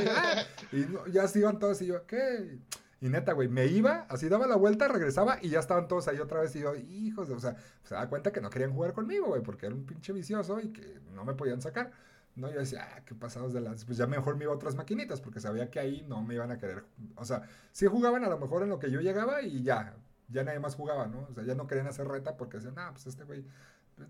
y, 0.72 1.12
ya 1.12 1.28
se 1.28 1.38
iban 1.38 1.60
todos 1.60 1.80
y 1.82 1.86
yo, 1.86 2.04
¿qué? 2.06 2.58
Y 3.00 3.08
neta, 3.08 3.32
güey, 3.32 3.48
me 3.48 3.66
iba, 3.66 4.06
así 4.10 4.28
daba 4.28 4.46
la 4.46 4.56
vuelta, 4.56 4.86
regresaba 4.86 5.38
y 5.40 5.48
ya 5.48 5.60
estaban 5.60 5.88
todos 5.88 6.06
ahí 6.08 6.18
otra 6.18 6.40
vez 6.42 6.54
y 6.54 6.60
yo, 6.60 6.74
hijos, 6.76 7.28
de, 7.28 7.34
o 7.34 7.40
sea, 7.40 7.56
se 7.82 7.94
da 7.94 8.08
cuenta 8.10 8.30
que 8.30 8.42
no 8.42 8.50
querían 8.50 8.74
jugar 8.74 8.92
conmigo, 8.92 9.28
güey, 9.28 9.42
porque 9.42 9.66
era 9.66 9.74
un 9.74 9.86
pinche 9.86 10.12
vicioso 10.12 10.60
y 10.60 10.68
que 10.68 11.00
no 11.14 11.24
me 11.24 11.32
podían 11.34 11.62
sacar. 11.62 11.92
No, 12.36 12.50
yo 12.50 12.58
decía, 12.60 12.86
ah, 12.94 13.00
qué 13.04 13.14
pasados 13.14 13.52
de 13.52 13.60
las. 13.60 13.84
Pues 13.84 13.98
ya 13.98 14.06
mejor 14.06 14.36
me 14.36 14.44
iba 14.44 14.52
a 14.52 14.56
otras 14.56 14.76
maquinitas, 14.76 15.20
porque 15.20 15.40
sabía 15.40 15.70
que 15.70 15.80
ahí 15.80 16.04
no 16.08 16.22
me 16.22 16.34
iban 16.34 16.50
a 16.50 16.58
querer. 16.58 16.84
O 17.16 17.24
sea, 17.24 17.42
sí 17.72 17.86
jugaban 17.86 18.24
a 18.24 18.28
lo 18.28 18.38
mejor 18.38 18.62
en 18.62 18.68
lo 18.68 18.78
que 18.78 18.90
yo 18.90 19.00
llegaba 19.00 19.42
y 19.42 19.62
ya, 19.62 19.96
ya 20.28 20.44
nadie 20.44 20.60
más 20.60 20.74
jugaba, 20.74 21.06
¿no? 21.06 21.26
O 21.30 21.34
sea, 21.34 21.44
ya 21.44 21.54
no 21.54 21.66
querían 21.66 21.86
hacer 21.86 22.06
reta 22.06 22.36
porque 22.36 22.58
decían, 22.58 22.74
ah, 22.78 22.90
pues 22.92 23.06
este 23.06 23.24
güey, 23.24 23.44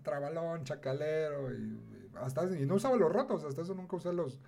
trabalón, 0.03 0.63
chacalero, 0.63 1.51
y, 1.51 1.79
hasta, 2.15 2.45
y 2.57 2.65
no 2.65 2.75
usaba 2.75 2.95
los 2.97 3.11
rotos, 3.11 3.43
hasta 3.43 3.61
eso 3.61 3.73
nunca 3.73 3.95
usé 3.95 4.13
los, 4.13 4.39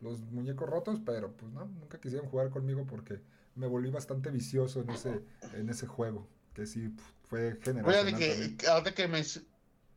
los 0.00 0.20
muñecos 0.22 0.68
rotos, 0.68 1.00
pero 1.04 1.32
pues 1.32 1.52
no, 1.52 1.66
nunca 1.66 1.98
quisieron 2.00 2.28
jugar 2.28 2.50
conmigo 2.50 2.84
porque 2.86 3.20
me 3.54 3.66
volví 3.66 3.90
bastante 3.90 4.30
vicioso 4.30 4.80
en 4.80 4.90
ese, 4.90 5.22
en 5.54 5.68
ese 5.68 5.86
juego, 5.86 6.28
que 6.54 6.66
sí 6.66 6.94
fue 7.28 7.58
generacional. 7.62 8.14
Oye, 8.14 8.56
que, 8.56 8.66
ahora 8.66 8.94
que, 8.94 9.08
me, 9.08 9.22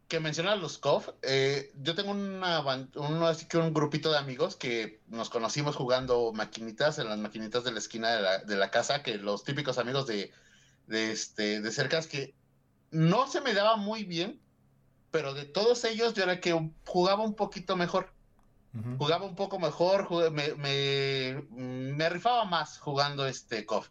que 0.07 0.19
mencionas 0.19 0.59
los 0.59 0.77
KOF, 0.77 1.09
eh, 1.21 1.71
yo 1.81 1.95
tengo 1.95 2.11
una, 2.11 2.61
un, 2.61 3.23
así 3.23 3.45
que 3.47 3.57
un 3.57 3.73
grupito 3.73 4.11
de 4.11 4.17
amigos 4.17 4.55
que 4.55 5.01
nos 5.07 5.29
conocimos 5.29 5.75
jugando 5.75 6.31
maquinitas 6.33 6.99
en 6.99 7.09
las 7.09 7.19
maquinitas 7.19 7.63
de 7.63 7.71
la 7.71 7.79
esquina 7.79 8.15
de 8.15 8.21
la, 8.21 8.37
de 8.39 8.55
la 8.55 8.71
casa, 8.71 9.03
que 9.03 9.17
los 9.17 9.43
típicos 9.43 9.77
amigos 9.77 10.07
de 10.07 10.31
de, 10.87 11.11
este, 11.11 11.61
de 11.61 11.71
cercas 11.71 12.07
que 12.07 12.35
no 12.91 13.27
se 13.27 13.41
me 13.41 13.53
daba 13.53 13.77
muy 13.77 14.03
bien, 14.03 14.39
pero 15.11 15.33
de 15.33 15.45
todos 15.45 15.83
ellos 15.85 16.13
yo 16.13 16.23
era 16.23 16.39
que 16.39 16.71
jugaba 16.85 17.23
un 17.23 17.35
poquito 17.35 17.75
mejor. 17.75 18.13
Jugaba 18.97 19.25
un 19.25 19.35
poco 19.35 19.57
mejor, 19.57 20.31
me, 20.31 20.53
me, 20.55 22.09
rifaba 22.09 22.43
más 22.45 22.77
jugando 22.77 23.25
este 23.25 23.65
KOF. 23.65 23.89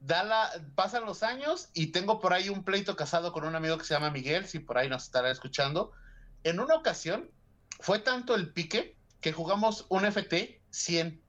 Da 0.00 0.50
pasan 0.74 1.04
los 1.04 1.22
años 1.22 1.68
y 1.74 1.88
tengo 1.88 2.20
por 2.20 2.32
ahí 2.32 2.48
un 2.48 2.64
pleito 2.64 2.96
casado 2.96 3.32
con 3.32 3.44
un 3.44 3.54
amigo 3.54 3.76
que 3.78 3.84
se 3.84 3.94
llama 3.94 4.10
Miguel, 4.10 4.46
si 4.46 4.58
por 4.58 4.78
ahí 4.78 4.88
nos 4.88 5.04
estará 5.04 5.30
escuchando. 5.30 5.92
En 6.44 6.60
una 6.60 6.74
ocasión 6.74 7.30
fue 7.80 7.98
tanto 7.98 8.34
el 8.34 8.52
pique 8.52 8.96
que 9.20 9.32
jugamos 9.32 9.86
un 9.88 10.04
FT 10.04 10.62
100. 10.70 11.22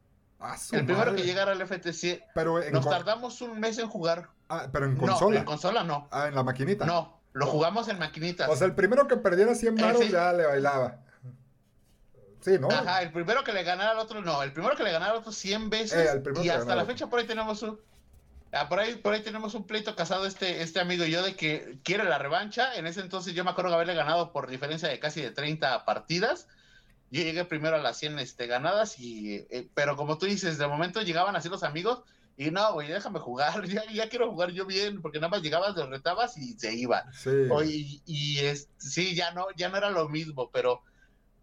el 0.72 0.86
primero 0.86 1.16
que 1.16 1.24
llegara 1.24 1.52
al 1.52 1.62
FT 1.62 1.94
100. 1.94 2.24
Pero 2.34 2.70
nos 2.72 2.86
tardamos 2.86 3.42
un 3.42 3.60
mes 3.60 3.78
en 3.80 3.88
jugar. 3.88 4.30
Ah, 4.50 4.68
pero 4.72 4.86
en 4.86 4.96
consola. 4.96 5.36
No, 5.36 5.40
en 5.40 5.46
consola 5.46 5.84
no. 5.84 6.08
Ah, 6.12 6.28
en 6.28 6.36
la 6.36 6.44
maquinita. 6.44 6.86
No, 6.86 7.22
lo 7.34 7.48
jugamos 7.48 7.88
en 7.90 8.00
maquinitas. 8.00 8.50
O 8.50 8.56
sea, 8.56 8.68
el 8.68 8.76
primero 8.76 9.08
que 9.08 9.18
perdiera 9.18 9.56
100 9.56 9.76
baros 9.76 10.10
ya 10.10 10.32
le 10.34 10.46
bailaba. 10.46 11.05
Sí, 12.46 12.60
¿no? 12.60 12.70
Ajá, 12.70 13.02
el 13.02 13.12
primero 13.12 13.44
que 13.44 13.52
le 13.52 13.64
ganara 13.64 13.90
al 13.90 13.98
otro, 13.98 14.22
no, 14.22 14.44
el 14.44 14.54
primero 14.54 14.76
que 14.76 14.84
le 14.84 14.92
ganara 14.92 15.14
al 15.14 15.18
otro 15.18 15.32
100 15.32 15.72
veces. 15.72 16.14
Eh, 16.14 16.44
y 16.44 16.50
hasta 16.50 16.76
la 16.76 16.86
fecha 16.86 17.08
por 17.08 17.20
ahí 17.20 17.26
tenemos 17.26 17.64
un. 17.64 17.80
Ah, 18.52 18.70
por 18.70 18.78
ahí, 18.78 18.94
por 18.98 19.16
ahí 19.16 19.24
tenemos 19.24 19.56
un 19.56 19.66
pleito 19.66 19.96
casado 19.96 20.28
este, 20.28 20.62
este 20.62 20.80
amigo 20.80 21.06
y 21.06 21.10
yo 21.10 21.24
de 21.24 21.36
que 21.36 21.80
quiere 21.84 22.04
la 22.04 22.20
revancha. 22.20 22.76
En 22.76 22.86
ese 22.86 23.02
entonces 23.02 23.34
yo 23.34 23.44
me 23.44 23.50
acuerdo 23.50 23.74
haberle 23.74 23.96
ganado 23.96 24.32
por 24.32 24.48
diferencia 24.48 24.88
de 24.88 25.00
casi 25.00 25.24
de 25.24 25.32
30 25.32 25.86
partidas. 25.86 26.48
Yo 27.10 27.24
llegué 27.24 27.46
primero 27.46 27.78
a 27.78 27.80
las 27.80 27.98
100 27.98 28.20
este, 28.20 28.46
ganadas, 28.46 29.00
y, 29.00 29.48
eh, 29.50 29.68
pero 29.74 29.96
como 29.96 30.20
tú 30.20 30.28
dices, 30.28 30.60
de 30.60 30.68
momento 30.68 31.02
llegaban 31.02 31.36
así 31.36 31.50
los 31.50 31.64
amigos 31.64 32.04
y 32.38 32.52
no, 32.52 32.74
güey, 32.74 32.90
déjame 32.90 33.20
jugar, 33.20 33.66
ya, 33.68 33.84
ya, 33.92 34.08
quiero 34.08 34.30
jugar 34.30 34.52
yo 34.52 34.68
bien, 34.68 35.02
porque 35.02 35.20
nada 35.20 35.30
más 35.30 35.42
llegabas, 35.42 35.76
los 35.76 35.90
retabas 35.90 36.38
y 36.38 36.54
se 36.60 36.76
iba. 36.76 37.06
Sí. 37.14 38.02
y, 38.06 38.40
es, 38.40 38.70
sí, 38.78 39.16
ya 39.16 39.32
no, 39.32 39.48
ya 39.56 39.70
no 39.70 39.78
era 39.78 39.90
lo 39.90 40.10
mismo, 40.10 40.52
pero 40.52 40.84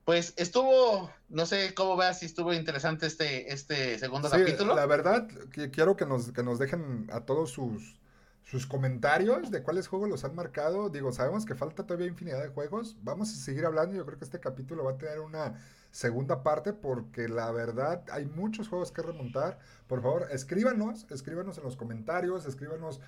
pues 0.05 0.35
estuvo, 0.37 1.11
no 1.29 1.47
sé 1.47 1.75
cómo 1.75 1.97
veas 1.97 2.19
si 2.19 2.27
estuvo 2.27 2.53
interesante 2.53 3.07
este, 3.07 3.53
este 3.53 3.99
segundo 3.99 4.29
sí, 4.29 4.37
capítulo. 4.37 4.75
La 4.75 4.87
verdad, 4.87 5.29
que 5.53 5.71
quiero 5.71 5.97
que 5.97 6.07
nos, 6.07 6.33
que 6.33 6.43
nos 6.43 6.59
dejen 6.59 7.09
a 7.13 7.21
todos 7.21 7.51
sus, 7.51 8.01
sus 8.45 8.67
comentarios 8.67 9.51
de 9.51 9.63
cuáles 9.63 9.87
juegos 9.87 10.09
los 10.09 10.25
han 10.25 10.35
marcado. 10.35 10.91
Digo, 10.91 11.13
sabemos 11.13 11.47
que 11.47 11.55
falta 11.55 11.87
todavía 11.87 12.09
infinidad 12.09 12.43
de 12.43 12.49
juegos. 12.49 12.97
Vamos 13.03 13.31
a 13.31 13.37
seguir 13.37 13.65
hablando. 13.65 13.95
Yo 13.95 14.05
creo 14.05 14.19
que 14.19 14.25
este 14.25 14.41
capítulo 14.41 14.85
va 14.85 14.93
a 14.93 14.99
tener 14.99 15.21
una 15.21 15.55
segunda 15.93 16.43
parte 16.43 16.73
porque 16.73 17.29
la 17.29 17.53
verdad 17.53 18.03
hay 18.11 18.27
muchos 18.27 18.69
juegos 18.69 18.91
que 18.91 19.03
remontar. 19.03 19.59
Por 19.87 20.03
favor, 20.03 20.27
escríbanos, 20.33 21.07
escríbanos 21.11 21.59
en 21.59 21.65
los 21.65 21.77
comentarios, 21.77 22.45
escríbanos 22.47 23.01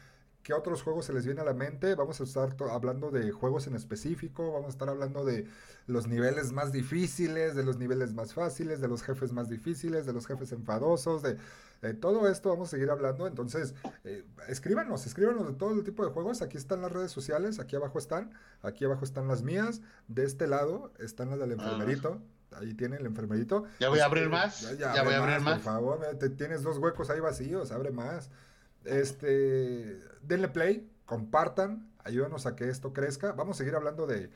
qué 0.45 0.53
otros 0.53 0.83
juegos 0.83 1.07
se 1.07 1.13
les 1.13 1.25
viene 1.25 1.41
a 1.41 1.45
la 1.45 1.55
mente. 1.55 1.95
Vamos 1.95 2.21
a 2.21 2.25
estar 2.25 2.55
hablando 2.71 3.11
de 3.11 3.33
juegos 3.33 3.67
en 3.67 3.75
específico, 3.75 4.53
vamos 4.53 4.67
a 4.67 4.71
estar 4.71 4.89
hablando 4.89 5.25
de 5.25 5.49
los 5.87 6.07
niveles 6.07 6.53
más 6.53 6.71
difíciles, 6.71 7.57
de 7.57 7.65
los 7.65 7.79
niveles 7.79 8.13
más 8.13 8.35
fáciles, 8.35 8.81
de 8.81 8.87
los 8.87 9.03
jefes 9.03 9.33
más 9.33 9.49
difíciles, 9.49 10.07
de 10.07 10.13
los 10.13 10.27
jefes 10.27 10.53
enfadosos, 10.53 11.23
de, 11.23 11.39
todo 12.01 12.29
esto 12.29 12.51
vamos 12.51 12.69
a 12.69 12.71
seguir 12.73 12.91
hablando. 12.91 13.27
Entonces, 13.27 13.75
eh, 14.05 14.25
escríbanos, 14.49 15.07
escríbanos 15.07 15.47
de 15.47 15.55
todo 15.55 15.73
el 15.73 15.83
tipo 15.83 16.05
de 16.05 16.13
juegos. 16.13 16.41
Aquí 16.41 16.57
están 16.57 16.81
las 16.83 16.93
redes 16.93 17.11
sociales, 17.11 17.59
aquí 17.59 17.75
abajo 17.77 17.99
están, 17.99 18.31
aquí 18.63 18.85
abajo 18.85 19.05
están 19.05 19.27
las 19.29 19.43
mías, 19.43 19.81
de 20.09 20.25
este 20.25 20.47
lado 20.47 20.93
están 20.99 21.31
las 21.31 21.39
del 21.41 21.51
ah. 21.51 21.55
enfermerito 21.55 22.23
ahí 22.57 22.73
tiene 22.75 22.97
el 22.97 23.07
enfermerito. 23.07 23.65
Ya 23.81 23.89
voy 23.89 23.99
a 23.99 24.05
abrir 24.05 24.29
más. 24.29 24.79
Ya, 24.79 25.03
voy 25.03 25.15
a 25.15 25.19
abrir 25.19 25.41
más. 25.41 25.55
Por 25.55 25.65
favor, 25.65 26.19
tienes 26.37 26.63
dos 26.63 26.79
huecos 26.79 27.11
ahí 27.11 27.19
vacíos, 27.19 27.73
abre 27.73 27.91
más. 27.91 28.31
Este, 28.85 30.01
denle 30.23 30.49
play, 30.49 30.91
compartan, 31.07 31.91
ayúdanos 32.05 32.47
a 32.47 32.57
que 32.57 32.69
esto 32.69 32.93
crezca. 32.93 33.33
Vamos 33.33 33.57
a 33.57 33.59
seguir 33.59 33.75
hablando 33.75 34.07
de 34.07 34.31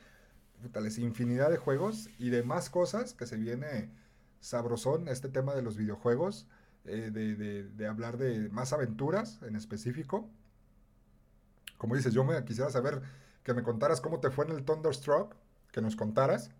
tales 0.71 0.97
infinidad 0.97 1.49
de 1.49 1.57
juegos 1.57 2.09
y 2.17 2.29
de 2.29 2.43
más 2.43 2.69
cosas 2.69 3.13
que 3.13 3.25
se 3.25 3.37
viene 3.37 3.89
sabrosón 4.41 5.07
este 5.07 5.29
tema 5.29 5.55
de 5.55 5.61
los 5.61 5.77
videojuegos, 5.77 6.47
eh, 6.85 7.09
de, 7.11 7.35
de, 7.63 7.87
hablar 7.87 8.17
de 8.17 8.49
más 8.49 8.73
aventuras 8.73 9.39
en 9.43 9.55
específico. 9.55 10.29
Como 11.77 11.95
dices, 11.95 12.13
yo 12.13 12.23
me 12.23 12.43
quisiera 12.43 12.69
saber 12.69 13.01
que 13.43 13.53
me 13.53 13.63
contaras 13.63 14.01
cómo 14.01 14.19
te 14.19 14.31
fue 14.31 14.45
en 14.45 14.51
el 14.51 14.65
Thunderstruck, 14.65 15.35
que 15.71 15.81
nos 15.81 15.95
contaras. 15.95 16.51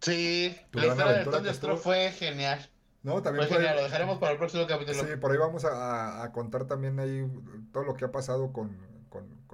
Sí, 0.00 0.56
la 0.72 0.86
historia 0.86 1.12
del 1.14 1.30
Thunderstruck 1.30 1.78
fue 1.78 2.12
genial. 2.12 2.68
No, 3.08 3.22
también 3.22 3.48
genial, 3.48 3.76
lo 3.76 3.82
dejaremos 3.84 4.18
para 4.18 4.32
el 4.32 4.38
próximo 4.38 4.66
capítulo. 4.66 5.02
Sí, 5.02 5.16
por 5.16 5.32
ahí 5.32 5.38
vamos 5.38 5.64
a, 5.64 6.30
contar 6.32 6.66
también 6.66 7.00
ahí 7.00 7.26
todo 7.72 7.84
lo 7.84 7.94
que 7.94 8.04
ha 8.04 8.12
pasado 8.12 8.52
con, 8.52 8.76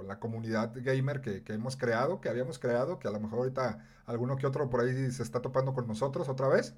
la 0.05 0.19
comunidad 0.19 0.73
gamer 0.75 1.21
que, 1.21 1.43
hemos 1.47 1.77
creado, 1.77 2.21
que 2.21 2.29
habíamos 2.29 2.59
creado, 2.59 2.99
que 2.99 3.07
a 3.07 3.13
lo 3.13 3.21
mejor 3.21 3.39
ahorita 3.39 3.87
alguno 4.07 4.37
que 4.37 4.47
otro 4.47 4.69
por 4.69 4.81
ahí 4.81 5.11
se 5.13 5.23
está 5.23 5.41
topando 5.41 5.73
con 5.73 5.87
nosotros 5.87 6.29
otra 6.29 6.49
vez. 6.49 6.75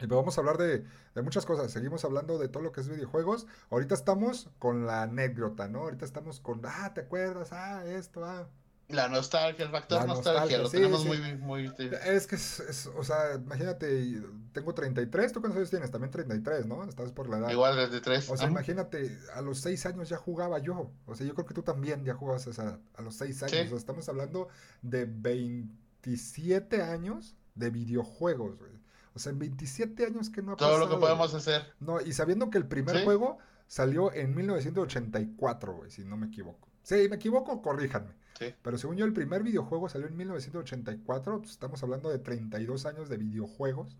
Y 0.00 0.06
pues 0.06 0.16
vamos 0.16 0.38
a 0.38 0.40
hablar 0.42 0.58
de, 0.58 0.84
de, 1.14 1.22
muchas 1.22 1.44
cosas. 1.44 1.72
Seguimos 1.72 2.04
hablando 2.04 2.38
de 2.38 2.48
todo 2.48 2.62
lo 2.62 2.70
que 2.70 2.80
es 2.80 2.88
videojuegos. 2.88 3.48
Ahorita 3.68 3.96
estamos 3.96 4.48
con 4.60 4.86
la 4.86 5.02
anécdota, 5.02 5.66
¿no? 5.66 5.80
Ahorita 5.80 6.04
estamos 6.04 6.38
con, 6.38 6.62
ah, 6.64 6.94
¿te 6.94 7.00
acuerdas? 7.00 7.52
Ah, 7.52 7.84
esto, 7.84 8.24
ah. 8.24 8.46
La 8.88 9.06
nostalgia, 9.08 9.66
el 9.66 9.70
factor 9.70 10.06
nostalgia, 10.06 10.58
nostalgia, 10.58 10.58
lo 10.58 10.70
tenemos 10.70 11.04
muy, 11.04 11.36
muy... 11.36 11.72
Es 12.06 12.26
que 12.26 12.36
es, 12.36 12.60
es, 12.60 12.86
o 12.86 13.04
sea, 13.04 13.34
imagínate, 13.34 14.22
tengo 14.52 14.72
33, 14.72 15.30
¿tú 15.30 15.40
cuántos 15.40 15.58
años 15.58 15.68
tienes? 15.68 15.90
También 15.90 16.10
33, 16.10 16.64
¿no? 16.64 16.84
Estás 16.84 17.12
por 17.12 17.28
la 17.28 17.36
edad. 17.36 17.50
Igual 17.50 17.74
33. 17.74 18.30
O 18.30 18.36
sea, 18.38 18.48
imagínate, 18.48 19.18
a 19.34 19.42
los 19.42 19.60
6 19.60 19.84
años 19.86 20.08
ya 20.08 20.16
jugaba 20.16 20.58
yo. 20.58 20.90
O 21.04 21.14
sea, 21.14 21.26
yo 21.26 21.34
creo 21.34 21.44
que 21.44 21.52
tú 21.52 21.62
también 21.62 22.02
ya 22.02 22.14
jugabas 22.14 22.46
a 22.46 22.50
esa 22.50 22.62
edad, 22.62 22.80
a 22.94 23.02
los 23.02 23.14
6 23.16 23.42
años. 23.42 23.66
O 23.66 23.68
sea, 23.68 23.76
estamos 23.78 24.08
hablando 24.08 24.48
de 24.80 25.04
27 25.04 26.82
años 26.82 27.36
de 27.56 27.68
videojuegos, 27.68 28.56
güey. 28.58 28.72
O 29.14 29.18
sea, 29.18 29.32
en 29.32 29.38
27 29.38 30.06
años 30.06 30.30
que 30.30 30.40
no 30.40 30.52
ha 30.52 30.56
Todo 30.56 30.68
pasado. 30.68 30.86
Todo 30.86 30.88
lo 30.88 30.94
que 30.94 31.00
podemos 31.00 31.34
hacer. 31.34 31.74
No, 31.78 32.00
y 32.00 32.14
sabiendo 32.14 32.48
que 32.48 32.56
el 32.56 32.66
primer 32.66 33.04
juego 33.04 33.36
salió 33.66 34.14
en 34.14 34.34
1984, 34.34 35.74
güey, 35.74 35.90
si 35.90 36.06
no 36.06 36.16
me 36.16 36.28
equivoco. 36.28 36.68
Sí, 36.82 37.06
me 37.10 37.16
equivoco, 37.16 37.60
corríjanme. 37.60 38.14
Pero 38.62 38.78
según 38.78 38.96
yo, 38.96 39.04
el 39.04 39.12
primer 39.12 39.42
videojuego 39.42 39.88
salió 39.88 40.06
en 40.06 40.16
1984. 40.16 41.38
Pues, 41.38 41.50
estamos 41.50 41.82
hablando 41.82 42.10
de 42.10 42.18
32 42.18 42.86
años 42.86 43.08
de 43.08 43.16
videojuegos. 43.16 43.96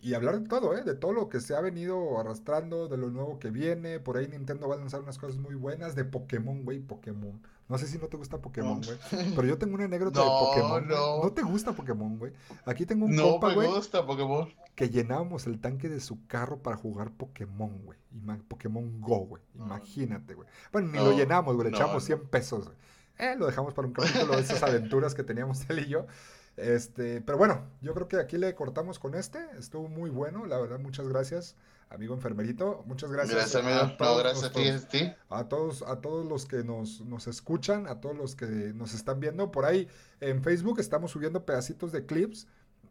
Y 0.00 0.14
hablar 0.14 0.40
de 0.40 0.48
todo, 0.48 0.76
¿eh? 0.76 0.82
De 0.82 0.94
todo 0.94 1.12
lo 1.12 1.28
que 1.28 1.40
se 1.40 1.56
ha 1.56 1.60
venido 1.60 2.20
arrastrando, 2.20 2.86
de 2.86 2.96
lo 2.96 3.10
nuevo 3.10 3.40
que 3.40 3.50
viene. 3.50 3.98
Por 3.98 4.16
ahí 4.16 4.28
Nintendo 4.28 4.68
va 4.68 4.76
a 4.76 4.78
lanzar 4.78 5.00
unas 5.00 5.18
cosas 5.18 5.38
muy 5.38 5.56
buenas 5.56 5.96
de 5.96 6.04
Pokémon, 6.04 6.64
güey, 6.64 6.78
Pokémon. 6.78 7.40
No 7.68 7.78
sé 7.78 7.88
si 7.88 7.98
no 7.98 8.06
te 8.06 8.16
gusta 8.16 8.38
Pokémon, 8.38 8.80
güey. 8.80 8.96
Pero 9.34 9.48
yo 9.48 9.58
tengo 9.58 9.74
una 9.74 9.86
anécdota 9.86 10.20
de 10.20 10.26
Pokémon. 10.28 10.86
No. 10.86 11.24
no 11.24 11.32
te 11.32 11.42
gusta 11.42 11.72
Pokémon, 11.72 12.16
güey. 12.16 12.32
Aquí 12.64 12.86
tengo 12.86 13.06
un 13.06 13.16
no 13.16 13.32
compa, 13.32 13.54
güey. 13.54 13.68
gusta 13.68 14.06
Pokémon. 14.06 14.48
Que 14.76 14.88
llenábamos 14.88 15.48
el 15.48 15.60
tanque 15.60 15.88
de 15.88 15.98
su 15.98 16.24
carro 16.28 16.58
para 16.62 16.76
jugar 16.76 17.10
Pokémon, 17.10 17.82
güey. 17.84 17.98
Pokémon 18.46 19.00
Go, 19.00 19.26
güey. 19.26 19.42
Imagínate, 19.56 20.34
güey. 20.34 20.48
Bueno, 20.72 20.88
ni 20.92 20.98
lo 20.98 21.12
llenamos, 21.12 21.56
güey. 21.56 21.70
Le 21.70 21.76
echamos 21.76 22.04
100 22.04 22.28
pesos, 22.28 22.66
güey. 22.66 22.76
Eh, 23.18 23.34
lo 23.36 23.46
dejamos 23.46 23.74
para 23.74 23.88
un 23.88 23.94
capítulo 23.94 24.36
de 24.36 24.42
esas 24.42 24.62
aventuras 24.62 25.14
que 25.14 25.24
teníamos 25.24 25.68
él 25.68 25.80
y 25.80 25.88
yo. 25.88 26.06
Este, 26.56 27.20
pero 27.20 27.38
bueno, 27.38 27.64
yo 27.80 27.94
creo 27.94 28.08
que 28.08 28.16
aquí 28.16 28.36
le 28.36 28.54
cortamos 28.54 28.98
con 28.98 29.14
este. 29.14 29.38
Estuvo 29.58 29.88
muy 29.88 30.10
bueno, 30.10 30.46
la 30.46 30.58
verdad, 30.58 30.78
muchas 30.78 31.08
gracias, 31.08 31.56
amigo 31.90 32.14
enfermerito. 32.14 32.84
Muchas 32.86 33.10
gracias. 33.10 33.36
Gracias, 33.36 33.64
amigo. 33.64 33.80
A 33.80 33.96
todos, 33.96 34.22
gracias 34.22 34.84
a 34.84 34.88
ti, 34.88 35.12
a 35.28 35.48
todos, 35.48 35.82
a 35.82 36.00
todos 36.00 36.26
los 36.26 36.46
que 36.46 36.64
nos, 36.64 37.00
nos 37.02 37.26
escuchan, 37.26 37.86
a 37.86 38.00
todos 38.00 38.16
los 38.16 38.34
que 38.34 38.46
nos 38.46 38.94
están 38.94 39.20
viendo. 39.20 39.50
Por 39.50 39.64
ahí 39.64 39.88
en 40.20 40.42
Facebook 40.42 40.80
estamos 40.80 41.12
subiendo 41.12 41.44
pedacitos 41.44 41.92
de 41.92 42.06
clips. 42.06 42.46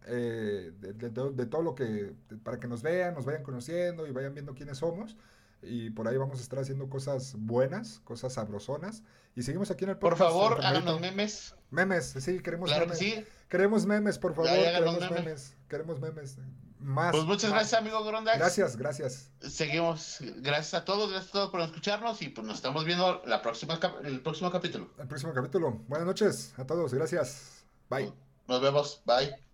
Eh, 0.09 0.71
de, 0.79 0.93
de, 0.93 1.45
todo 1.47 1.61
lo 1.61 1.75
que, 1.75 2.13
para 2.41 2.61
que 2.61 2.67
nos 2.69 2.81
vean, 2.81 3.13
nos 3.13 3.25
vayan 3.25 3.43
conociendo 3.43 4.07
y 4.07 4.11
vayan 4.11 4.33
viendo 4.33 4.53
quiénes 4.53 4.77
somos 4.77 5.17
y 5.61 5.89
por 5.89 6.07
ahí 6.07 6.17
vamos 6.17 6.39
a 6.39 6.41
estar 6.41 6.59
haciendo 6.59 6.89
cosas 6.89 7.35
buenas, 7.37 7.99
cosas 8.03 8.33
sabrosonas. 8.33 9.03
Y 9.37 9.43
seguimos 9.43 9.69
aquí 9.69 9.83
en 9.83 9.91
el 9.91 9.97
podcast. 9.97 10.19
Por 10.19 10.29
favor, 10.29 10.65
háganos 10.65 10.99
memes. 10.99 11.53
Memes, 11.69 12.15
sí, 12.19 12.39
queremos 12.39 12.71
memes. 12.71 12.99
Queremos 13.47 13.85
memes, 13.85 14.17
por 14.17 14.33
favor, 14.33 14.49
queremos 14.49 15.11
memes. 15.11 15.55
Queremos 15.69 15.99
memes. 15.99 16.37
Más. 16.79 17.11
Pues 17.11 17.23
muchas 17.25 17.51
gracias, 17.51 17.79
amigo 17.79 18.03
Grondax. 18.03 18.39
Gracias, 18.39 18.77
gracias. 18.77 19.31
Seguimos. 19.41 20.17
Gracias 20.37 20.73
a 20.73 20.85
todos, 20.85 21.11
gracias 21.11 21.29
a 21.29 21.33
todos 21.33 21.49
por 21.51 21.61
escucharnos 21.61 22.19
y 22.23 22.29
pues 22.29 22.47
nos 22.47 22.55
estamos 22.55 22.83
viendo 22.83 23.21
la 23.25 23.43
próxima 23.43 23.79
el 24.03 24.21
próximo 24.21 24.51
capítulo. 24.51 24.89
El 24.97 25.07
próximo 25.07 25.33
capítulo. 25.33 25.83
Buenas 25.87 26.07
noches 26.07 26.55
a 26.57 26.65
todos, 26.65 26.91
gracias. 26.95 27.63
Bye. 27.91 28.11
Nos 28.47 28.59
vemos. 28.59 29.03
Bye. 29.05 29.46